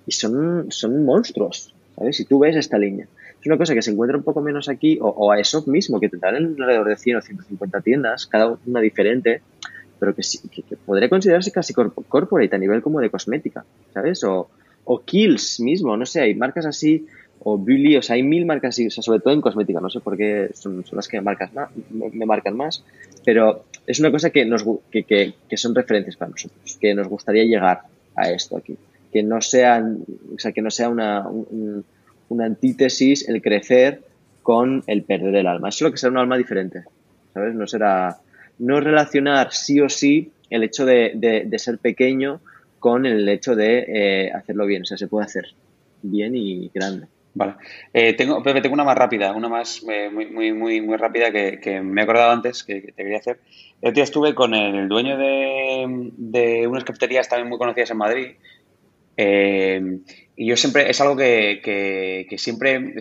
y 0.05 0.11
son, 0.11 0.71
son 0.71 1.05
monstruos, 1.05 1.73
¿sabes? 1.95 2.17
Si 2.17 2.25
tú 2.25 2.39
ves 2.39 2.55
esta 2.55 2.77
línea. 2.77 3.07
Es 3.39 3.47
una 3.47 3.57
cosa 3.57 3.73
que 3.73 3.81
se 3.81 3.91
encuentra 3.91 4.17
un 4.17 4.23
poco 4.23 4.41
menos 4.41 4.67
aquí, 4.67 4.99
o, 5.01 5.31
a 5.31 5.39
eso 5.39 5.63
mismo, 5.67 5.99
que 5.99 6.09
tendrán 6.09 6.35
alrededor 6.35 6.89
de 6.89 6.97
100 6.97 7.17
o 7.17 7.21
150 7.21 7.81
tiendas, 7.81 8.27
cada 8.27 8.57
una 8.65 8.81
diferente, 8.81 9.41
pero 9.99 10.13
que, 10.13 10.21
que, 10.51 10.75
podría 10.75 11.07
considerarse 11.07 11.51
casi 11.51 11.73
corporate 11.73 12.55
a 12.55 12.59
nivel 12.59 12.81
como 12.81 12.99
de 12.99 13.09
cosmética, 13.09 13.63
¿sabes? 13.93 14.23
O, 14.25 14.49
o 14.83 14.99
Kills 14.99 15.61
mismo, 15.61 15.95
no 15.95 16.05
sé, 16.05 16.21
hay 16.21 16.35
marcas 16.35 16.65
así 16.65 17.05
o 17.41 17.57
Billy, 17.57 17.95
o 17.97 18.01
sea, 18.01 18.15
hay 18.15 18.23
mil 18.23 18.45
marcas, 18.45 18.79
o 18.79 18.89
sea, 18.89 19.03
sobre 19.03 19.19
todo 19.19 19.33
en 19.33 19.41
cosmética, 19.41 19.79
no 19.79 19.89
sé 19.89 19.99
por 19.99 20.17
qué 20.17 20.49
son, 20.53 20.83
las 20.91 21.07
que 21.07 21.17
me 21.17 21.23
marcan, 21.23 21.49
más, 21.53 21.69
me 21.89 22.25
marcan 22.25 22.57
más, 22.57 22.83
pero 23.25 23.65
es 23.87 23.99
una 23.99 24.11
cosa 24.11 24.29
que, 24.29 24.45
nos, 24.45 24.63
que, 24.91 25.03
que, 25.03 25.33
que, 25.47 25.57
son 25.57 25.73
referencias 25.73 26.17
para 26.17 26.31
nosotros, 26.31 26.77
que 26.79 26.93
nos 26.93 27.07
gustaría 27.07 27.43
llegar 27.45 27.81
a 28.15 28.29
esto 28.29 28.57
aquí, 28.57 28.77
que 29.11 29.23
no 29.23 29.41
sean, 29.41 30.03
o 30.35 30.39
sea, 30.39 30.51
que 30.51 30.61
no 30.61 30.69
sea 30.69 30.89
una, 30.89 31.27
una 32.27 32.45
antítesis 32.45 33.27
el 33.27 33.41
crecer 33.41 34.01
con 34.43 34.83
el 34.87 35.03
perder 35.03 35.35
el 35.35 35.47
alma, 35.47 35.69
es 35.69 35.81
lo 35.81 35.91
que 35.91 35.97
será 35.97 36.11
un 36.11 36.17
alma 36.17 36.37
diferente, 36.37 36.83
¿sabes? 37.33 37.55
No 37.55 37.67
será, 37.67 38.17
no 38.57 38.81
relacionar 38.81 39.53
sí 39.53 39.79
o 39.79 39.87
sí 39.87 40.31
el 40.49 40.63
hecho 40.63 40.85
de, 40.85 41.13
de, 41.15 41.59
ser 41.59 41.77
pequeño 41.77 42.41
con 42.79 43.05
el 43.05 43.27
hecho 43.29 43.55
de 43.55 43.85
eh, 43.87 44.31
hacerlo 44.31 44.65
bien, 44.65 44.81
o 44.81 44.85
sea, 44.85 44.97
se 44.97 45.07
puede 45.07 45.25
hacer 45.25 45.45
bien 46.01 46.35
y 46.35 46.69
grande. 46.73 47.07
Vale. 47.33 47.55
Eh, 47.93 48.13
tengo, 48.13 48.41
Pepe, 48.41 48.61
tengo 48.61 48.73
una 48.73 48.83
más 48.83 48.97
rápida, 48.97 49.31
una 49.33 49.49
más 49.49 49.83
eh, 49.89 50.09
muy, 50.09 50.25
muy, 50.27 50.51
muy, 50.51 50.81
muy 50.81 50.97
rápida 50.97 51.31
que, 51.31 51.81
me 51.81 52.01
he 52.01 52.03
acordado 52.03 52.31
antes 52.31 52.63
que, 52.63 52.81
te 52.81 52.93
quería 53.03 53.19
hacer. 53.19 53.39
El 53.81 53.93
día 53.93 54.03
estuve 54.03 54.33
con 54.35 54.53
el 54.53 54.87
dueño 54.87 55.17
de, 55.17 56.67
unas 56.67 56.83
cafeterías 56.83 57.29
también 57.29 57.49
muy 57.49 57.57
conocidas 57.57 57.91
en 57.91 57.97
Madrid. 57.97 58.27
Eh, 59.15 59.99
y 60.35 60.47
yo 60.47 60.55
siempre, 60.55 60.89
es 60.89 60.99
algo 61.01 61.17
que, 61.17 62.25
siempre, 62.37 62.95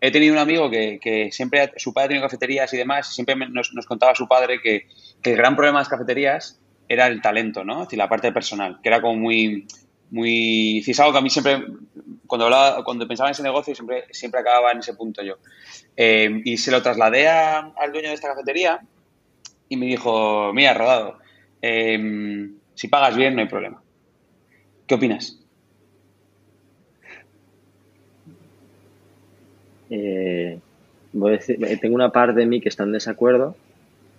he 0.00 0.10
tenido 0.10 0.34
un 0.34 0.40
amigo 0.40 0.68
que, 0.70 1.28
siempre, 1.32 1.72
su 1.76 1.94
padre 1.94 2.08
tenido 2.08 2.26
cafeterías 2.26 2.72
y 2.74 2.76
demás, 2.76 3.10
y 3.10 3.14
siempre 3.14 3.36
nos, 3.36 3.72
nos 3.74 3.86
contaba 3.86 4.14
su 4.14 4.26
padre 4.26 4.60
que, 4.60 4.86
el 5.22 5.36
gran 5.36 5.54
problema 5.54 5.78
de 5.78 5.82
las 5.82 5.88
cafeterías 5.88 6.60
era 6.88 7.06
el 7.06 7.22
talento, 7.22 7.64
¿no? 7.64 7.82
Es 7.82 7.88
decir, 7.88 7.98
la 7.98 8.08
parte 8.08 8.32
personal, 8.32 8.80
que 8.82 8.88
era 8.88 9.00
como 9.00 9.14
muy, 9.14 9.66
muy, 10.10 10.78
es 10.86 11.00
algo 11.00 11.12
que 11.12 11.18
a 11.18 11.22
mí 11.22 11.30
siempre 11.30 11.64
cuando, 12.26 12.44
hablaba, 12.46 12.84
cuando 12.84 13.06
pensaba 13.08 13.28
en 13.28 13.32
ese 13.32 13.42
negocio 13.42 13.74
siempre, 13.74 14.04
siempre 14.10 14.40
acababa 14.40 14.72
en 14.72 14.78
ese 14.78 14.94
punto 14.94 15.22
yo. 15.22 15.36
Eh, 15.96 16.42
y 16.44 16.56
se 16.56 16.70
lo 16.70 16.82
trasladé 16.82 17.28
al 17.28 17.92
dueño 17.92 18.08
de 18.08 18.14
esta 18.14 18.28
cafetería 18.28 18.80
y 19.68 19.76
me 19.76 19.86
dijo, 19.86 20.52
mira, 20.52 20.74
Rodado, 20.74 21.18
em, 21.60 22.54
si 22.74 22.88
pagas 22.88 23.16
bien 23.16 23.34
no 23.34 23.42
hay 23.42 23.48
problema. 23.48 23.82
¿Qué 24.86 24.94
opinas? 24.94 25.38
Eh, 29.90 30.60
tengo 31.80 31.94
una 31.96 32.12
parte 32.12 32.40
de 32.40 32.46
mí 32.46 32.60
que 32.60 32.68
está 32.68 32.84
en 32.84 32.92
desacuerdo 32.92 33.56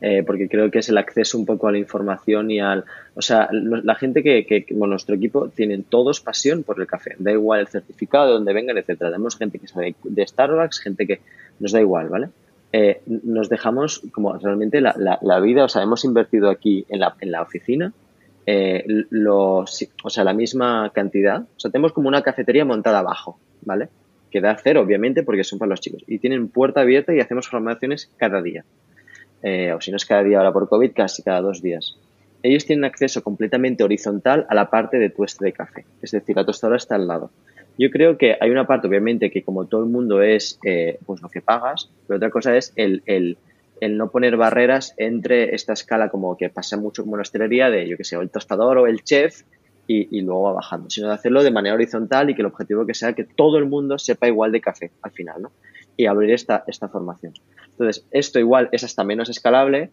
eh, 0.02 0.24
porque 0.26 0.50
creo 0.50 0.72
que 0.72 0.80
es 0.80 0.90
el 0.90 0.98
acceso 0.98 1.38
un 1.38 1.46
poco 1.46 1.68
a 1.68 1.72
la 1.72 1.78
información 1.78 2.50
y 2.52 2.60
al... 2.60 2.86
O 3.14 3.22
sea, 3.22 3.50
la 3.52 3.96
gente 3.96 4.24
que, 4.24 4.46
que 4.46 4.66
bueno, 4.72 4.94
nuestro 4.94 5.16
equipo 5.16 5.50
tienen 5.50 5.84
todos 5.84 6.22
pasión 6.22 6.64
por 6.64 6.80
el 6.80 6.88
café, 6.88 7.16
da 7.20 7.32
igual 7.32 7.62
el 7.62 7.68
certificado, 7.68 8.28
de 8.28 8.34
donde 8.34 8.54
vengan, 8.54 8.78
etcétera. 8.78 9.12
Tenemos 9.12 9.38
gente 9.38 9.60
que 9.60 9.68
sabe 9.68 9.96
de 10.04 10.28
Starbucks, 10.28 10.80
gente 10.80 11.06
que 11.06 11.22
nos 11.60 11.72
da 11.72 11.80
igual, 11.80 12.10
¿vale? 12.10 12.30
Eh, 12.74 13.02
nos 13.06 13.50
dejamos 13.50 14.02
como 14.12 14.34
realmente 14.38 14.82
la, 14.82 14.96
la, 15.22 15.40
vida, 15.40 15.66
o 15.66 15.70
sea, 15.70 15.84
hemos 15.84 16.06
invertido 16.06 16.50
aquí 16.50 16.86
en 16.90 17.02
la, 17.02 17.16
en 17.20 17.32
la 17.32 17.42
oficina 17.42 17.94
eh, 18.46 19.06
o 19.24 19.66
sea, 19.66 20.24
la 20.24 20.34
misma 20.34 20.92
cantidad. 20.94 21.42
O 21.42 21.60
sea, 21.60 21.72
tenemos 21.72 21.94
como 21.94 22.08
una 22.08 22.22
cafetería 22.22 22.66
montada 22.66 23.00
abajo, 23.00 23.40
¿vale? 23.64 23.90
Que 24.32 24.42
da 24.42 24.58
cero, 24.62 24.82
obviamente, 24.82 25.24
porque 25.24 25.44
son 25.44 25.60
para 25.60 25.70
los 25.70 25.82
chicos. 25.82 26.04
Y 26.08 26.20
tienen 26.20 26.48
puerta 26.48 26.82
abierta 26.82 27.14
y 27.14 27.20
hacemos 27.20 27.48
formaciones 27.48 28.10
cada 28.18 28.42
día. 28.42 28.66
Eh, 29.44 29.74
o 29.74 29.82
si 29.82 29.92
no 29.92 29.98
es 29.98 30.06
cada 30.06 30.24
día 30.24 30.38
ahora 30.38 30.54
por 30.54 30.70
COVID, 30.70 30.92
casi 30.94 31.24
cada 31.24 31.42
dos 31.42 31.62
días. 31.62 31.98
Ellos 32.44 32.66
tienen 32.66 32.86
acceso 32.86 33.24
completamente 33.24 33.84
horizontal 33.84 34.46
a 34.50 34.56
la 34.56 34.70
parte 34.70 34.98
de 34.98 35.10
tueste 35.10 35.46
de 35.46 35.54
café, 35.54 35.86
es 36.02 36.12
decir, 36.12 36.36
la 36.36 36.46
tostadora 36.46 36.78
está 36.78 36.96
al 36.96 37.08
lado. 37.08 37.32
Yo 37.78 37.90
creo 37.90 38.18
que 38.18 38.36
hay 38.40 38.50
una 38.50 38.68
parte, 38.68 38.88
obviamente, 38.88 39.32
que 39.32 39.44
como 39.44 39.66
todo 39.66 39.84
el 39.84 39.90
mundo 39.90 40.22
es 40.22 40.60
eh, 40.66 41.00
pues 41.06 41.22
lo 41.22 41.30
que 41.30 41.42
pagas, 41.42 41.90
pero 42.08 42.18
otra 42.18 42.30
cosa 42.30 42.56
es 42.58 42.74
el, 42.76 43.02
el, 43.06 43.38
el, 43.80 43.98
no 43.98 44.10
poner 44.12 44.38
barreras 44.38 44.94
entre 44.98 45.56
esta 45.56 45.74
escala 45.74 46.10
como 46.10 46.36
que 46.38 46.50
pasa 46.50 46.78
mucho 46.78 47.04
como 47.04 47.16
en 47.16 47.22
hostelería 47.22 47.70
de, 47.70 47.88
yo 47.88 47.98
que 47.98 48.04
sé, 48.04 48.18
el 48.18 48.30
tostador 48.30 48.78
o 48.80 48.88
el 48.88 49.04
chef 49.04 49.44
y, 49.88 50.16
y, 50.16 50.22
luego 50.22 50.44
va 50.44 50.54
bajando, 50.54 50.90
sino 50.90 51.08
de 51.08 51.14
hacerlo 51.14 51.44
de 51.44 51.52
manera 51.52 51.76
horizontal 51.76 52.30
y 52.30 52.36
que 52.36 52.42
el 52.42 52.48
objetivo 52.48 52.86
que 52.86 52.94
sea 52.94 53.14
que 53.14 53.24
todo 53.24 53.58
el 53.58 53.66
mundo 53.66 53.98
sepa 53.98 54.28
igual 54.28 54.52
de 54.52 54.62
café 54.62 54.92
al 55.02 55.12
final, 55.12 55.42
¿no? 55.42 55.52
Y 55.98 56.06
abrir 56.06 56.32
esta, 56.32 56.64
esta 56.68 56.88
formación. 56.88 57.34
Entonces, 57.72 58.06
esto 58.12 58.40
igual 58.40 58.70
es 58.72 58.84
hasta 58.84 59.04
menos 59.04 59.30
escalable, 59.30 59.92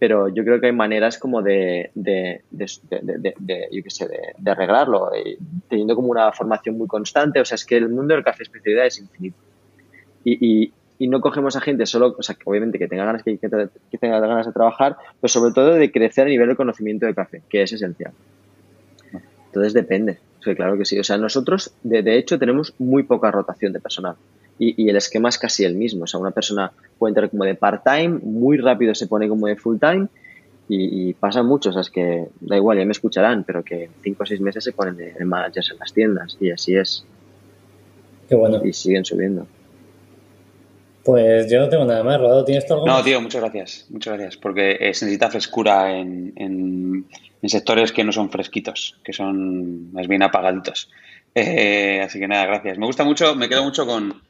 pero 0.00 0.28
yo 0.28 0.44
creo 0.44 0.58
que 0.60 0.66
hay 0.66 0.72
maneras 0.72 1.18
como 1.18 1.42
de, 1.42 1.90
de, 1.94 2.42
de, 2.50 3.68
yo 3.70 3.82
qué 3.82 4.34
de, 4.38 4.50
arreglarlo, 4.50 5.10
teniendo 5.68 5.94
como 5.94 6.08
una 6.08 6.32
formación 6.32 6.78
muy 6.78 6.86
constante. 6.86 7.38
O 7.38 7.44
sea, 7.44 7.56
es 7.56 7.66
que 7.66 7.76
el 7.76 7.90
mundo 7.90 8.14
del 8.14 8.24
café 8.24 8.42
especialidad 8.42 8.86
es 8.86 8.98
infinito. 8.98 9.36
y, 10.24 10.72
y, 10.98 11.08
no 11.08 11.20
cogemos 11.20 11.54
a 11.56 11.60
gente 11.60 11.84
solo, 11.84 12.14
o 12.18 12.22
sea, 12.22 12.34
que 12.34 12.42
obviamente 12.46 12.78
que 12.78 12.88
tenga 12.88 13.04
ganas, 13.04 13.22
que, 13.22 13.36
tenga 13.36 14.20
ganas 14.20 14.46
de 14.46 14.52
trabajar, 14.52 14.96
pero 15.20 15.28
sobre 15.28 15.52
todo 15.52 15.74
de 15.74 15.92
crecer 15.92 16.26
a 16.26 16.30
nivel 16.30 16.48
de 16.48 16.56
conocimiento 16.56 17.04
de 17.04 17.14
café, 17.14 17.42
que 17.48 17.62
es 17.62 17.72
esencial. 17.72 18.12
Entonces 19.46 19.74
depende, 19.74 20.18
sí, 20.42 20.54
claro 20.54 20.78
que 20.78 20.86
sí. 20.86 20.98
O 20.98 21.04
sea, 21.04 21.18
nosotros, 21.18 21.74
de, 21.82 22.02
de 22.02 22.16
hecho, 22.16 22.38
tenemos 22.38 22.74
muy 22.78 23.02
poca 23.02 23.30
rotación 23.30 23.72
de 23.74 23.80
personal. 23.80 24.16
Y, 24.62 24.84
y, 24.84 24.90
el 24.90 24.96
esquema 24.96 25.30
es 25.30 25.38
casi 25.38 25.64
el 25.64 25.74
mismo. 25.74 26.04
O 26.04 26.06
sea, 26.06 26.20
una 26.20 26.32
persona 26.32 26.70
puede 26.98 27.12
entrar 27.12 27.30
como 27.30 27.44
de 27.44 27.54
part-time, 27.54 28.20
muy 28.22 28.58
rápido 28.58 28.94
se 28.94 29.06
pone 29.06 29.26
como 29.26 29.46
de 29.46 29.56
full-time 29.56 30.06
y, 30.68 31.08
y, 31.08 31.14
pasa 31.14 31.42
mucho. 31.42 31.70
O 31.70 31.72
sea, 31.72 31.80
es 31.80 31.90
que 31.90 32.28
da 32.40 32.56
igual, 32.56 32.78
ya 32.78 32.84
me 32.84 32.92
escucharán, 32.92 33.44
pero 33.44 33.64
que 33.64 33.84
en 33.84 33.90
cinco 34.02 34.24
o 34.24 34.26
seis 34.26 34.40
meses 34.40 34.62
se 34.62 34.72
ponen 34.72 34.96
de, 34.96 35.14
de 35.14 35.24
managers 35.24 35.70
en 35.70 35.78
las 35.78 35.92
tiendas 35.94 36.36
y 36.40 36.50
así 36.50 36.76
es. 36.76 37.04
Qué 38.28 38.34
bueno. 38.34 38.60
Y 38.62 38.72
siguen 38.74 39.04
subiendo. 39.04 39.46
Pues 41.02 41.50
yo 41.50 41.60
no 41.60 41.68
tengo 41.68 41.86
nada 41.86 42.04
más, 42.04 42.20
Rodado, 42.20 42.44
¿tienes 42.44 42.66
todo 42.66 42.84
algo 42.84 42.86
No, 42.86 43.02
tío, 43.02 43.20
muchas 43.22 43.40
gracias, 43.40 43.86
muchas 43.88 44.14
gracias, 44.14 44.36
porque 44.36 44.72
eh, 44.72 44.92
se 44.92 45.06
necesita 45.06 45.30
frescura 45.30 45.96
en, 45.96 46.34
en, 46.36 47.06
en, 47.40 47.48
sectores 47.48 47.90
que 47.90 48.04
no 48.04 48.12
son 48.12 48.30
fresquitos, 48.30 48.98
que 49.02 49.14
son 49.14 49.92
más 49.92 50.06
bien 50.06 50.22
apagaditos. 50.22 50.90
Eh, 51.32 52.02
así 52.04 52.18
que 52.18 52.26
nada, 52.26 52.44
gracias. 52.44 52.76
Me 52.76 52.86
gusta 52.86 53.04
mucho, 53.04 53.36
me 53.36 53.48
quedo 53.48 53.62
mucho 53.62 53.86
con, 53.86 54.20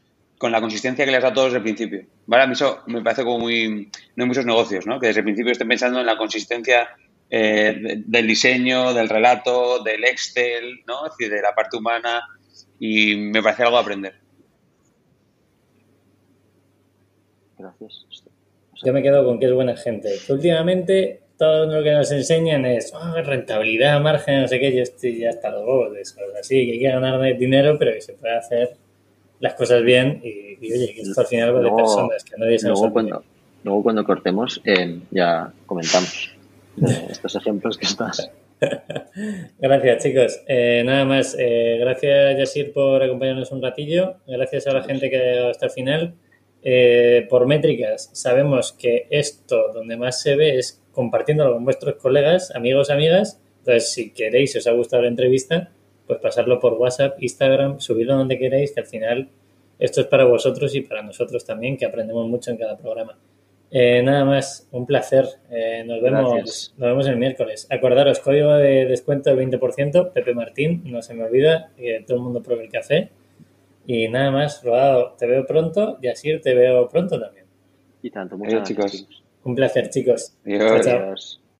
con 0.41 0.53
la 0.53 0.61
consistencia 0.63 1.05
que 1.05 1.11
les 1.11 1.21
da 1.23 1.29
a 1.29 1.35
todos 1.35 1.49
desde 1.49 1.59
el 1.59 1.65
principio. 1.65 2.07
¿Vale? 2.25 2.45
A 2.45 2.47
mí 2.47 2.55
eso 2.55 2.83
me 2.87 3.03
parece 3.03 3.25
como 3.25 3.41
muy... 3.41 3.91
No 4.17 4.25
hay 4.25 4.27
muchos 4.27 4.47
negocios, 4.47 4.87
¿no? 4.87 4.99
Que 4.99 5.09
desde 5.09 5.21
el 5.21 5.25
principio 5.25 5.53
estén 5.53 5.69
pensando 5.69 6.01
en 6.01 6.07
la 6.07 6.17
consistencia 6.17 6.89
eh, 7.29 7.99
del 8.07 8.27
diseño, 8.27 8.95
del 8.95 9.11
relato, 9.11 9.83
del 9.83 10.03
Excel, 10.03 10.81
¿no? 10.87 11.05
Es 11.05 11.13
decir, 11.19 11.31
de 11.31 11.43
la 11.43 11.55
parte 11.55 11.77
humana 11.77 12.23
y 12.79 13.17
me 13.17 13.43
parece 13.43 13.65
algo 13.65 13.77
a 13.77 13.81
aprender. 13.81 14.15
Gracias. 17.59 18.07
Yo 18.83 18.95
me 18.95 19.03
quedo 19.03 19.27
con 19.27 19.39
que 19.39 19.45
es 19.45 19.53
buena 19.53 19.77
gente. 19.77 20.11
Que 20.27 20.33
últimamente 20.33 21.21
todo 21.37 21.67
lo 21.67 21.85
que 21.85 21.93
nos 21.93 22.11
enseñan 22.13 22.65
es 22.65 22.95
oh, 22.95 23.21
rentabilidad, 23.21 24.01
margen, 24.01 24.41
no 24.41 24.49
sé 24.49 24.59
qué. 24.59 24.75
Yo 24.75 24.85
estoy 24.85 25.19
ya 25.19 25.29
hasta 25.29 25.51
los 25.51 25.67
huevos 25.67 25.93
de 25.93 26.01
eso. 26.01 26.19
Así 26.41 26.65
que 26.65 26.73
hay 26.73 26.79
que 26.79 26.89
ganar 26.89 27.37
dinero, 27.37 27.77
pero 27.79 27.93
que 27.93 28.01
se 28.01 28.15
puede 28.15 28.39
hacer 28.39 28.79
las 29.41 29.55
cosas 29.55 29.83
bien. 29.83 30.21
Y, 30.23 30.59
y 30.61 30.73
oye, 30.73 30.95
que 30.95 31.03
esto 31.03 31.21
al 31.21 31.27
final 31.27 31.57
va 31.57 31.61
de 31.61 31.71
personas, 31.73 32.25
que 32.25 32.37
nadie 32.37 32.59
se 32.59 32.69
luego, 32.69 32.85
nos 32.85 32.93
cuando, 32.93 33.25
luego 33.65 33.83
cuando 33.83 34.05
cortemos, 34.05 34.61
eh, 34.65 35.01
ya 35.11 35.53
comentamos 35.67 36.31
eh, 36.87 37.07
estos 37.11 37.35
ejemplos 37.37 37.77
que 37.77 37.87
estás. 37.87 38.31
gracias, 39.59 40.03
chicos. 40.03 40.41
Eh, 40.47 40.83
nada 40.85 41.05
más, 41.05 41.35
eh, 41.39 41.79
gracias, 41.81 42.39
Yasir, 42.39 42.73
por 42.73 43.03
acompañarnos 43.03 43.51
un 43.53 43.63
ratillo. 43.63 44.17
Gracias 44.27 44.67
a 44.67 44.73
la 44.73 44.83
gente 44.83 45.11
que 45.11 45.17
ha 45.17 45.23
llegado 45.23 45.51
hasta 45.51 45.67
el 45.67 45.73
final. 45.73 46.15
Eh, 46.63 47.27
por 47.31 47.47
métricas, 47.47 48.11
sabemos 48.13 48.73
que 48.73 49.07
esto 49.09 49.73
donde 49.73 49.97
más 49.97 50.21
se 50.21 50.37
ve 50.37 50.59
es 50.59 50.83
compartiéndolo 50.93 51.55
con 51.55 51.65
vuestros 51.65 51.95
colegas, 51.95 52.55
amigos, 52.55 52.91
amigas. 52.91 53.41
Entonces, 53.61 53.93
si 53.93 54.11
queréis, 54.11 54.53
si 54.53 54.59
os 54.59 54.67
ha 54.67 54.73
gustado 54.73 55.03
la 55.03 55.09
entrevista, 55.09 55.71
pues 56.11 56.21
pasarlo 56.21 56.59
por 56.59 56.73
WhatsApp, 56.73 57.23
Instagram, 57.23 57.79
subirlo 57.79 58.17
donde 58.17 58.37
queráis, 58.37 58.73
que 58.73 58.81
al 58.81 58.87
final 58.87 59.29
esto 59.79 60.01
es 60.01 60.09
para 60.09 60.25
vosotros 60.25 60.75
y 60.75 60.81
para 60.81 61.03
nosotros 61.03 61.45
también, 61.45 61.77
que 61.77 61.87
aprendemos 61.87 62.27
mucho 62.27 62.51
en 62.51 62.57
cada 62.57 62.77
programa. 62.77 63.17
Eh, 63.71 64.03
nada 64.03 64.25
más, 64.25 64.67
un 64.73 64.87
placer. 64.87 65.27
Eh, 65.51 65.85
nos, 65.87 66.03
vemos, 66.03 66.75
nos 66.77 66.89
vemos 66.89 67.07
el 67.07 67.17
miércoles. 67.17 67.69
Acordaros, 67.71 68.19
código 68.19 68.55
de 68.55 68.87
descuento 68.87 69.35
del 69.35 69.49
20%, 69.49 70.13
Pepe 70.13 70.35
Martín, 70.35 70.83
no 70.87 71.01
se 71.01 71.15
me 71.15 71.23
olvida, 71.23 71.71
que 71.77 72.03
todo 72.05 72.17
el 72.17 72.25
mundo 72.25 72.43
pruebe 72.43 72.65
el 72.65 72.71
café. 72.71 73.11
Y 73.87 74.09
nada 74.09 74.33
más, 74.33 74.65
Rodado, 74.65 75.15
te 75.17 75.29
veo 75.29 75.47
pronto 75.47 75.99
y 76.03 76.09
así 76.09 76.37
te 76.41 76.55
veo 76.55 76.89
pronto 76.89 77.21
también. 77.21 77.45
Y 78.03 78.11
tanto, 78.11 78.37
muchas 78.37 78.63
Adiós, 78.63 78.77
gracias, 78.77 79.01
chicos. 79.03 79.23
Un 79.45 79.55
placer, 79.55 79.89
chicos. 79.91 80.37
Adiós. 80.45 80.65
Chao, 80.65 80.81
chao. 80.81 81.03
Adiós. 81.05 81.41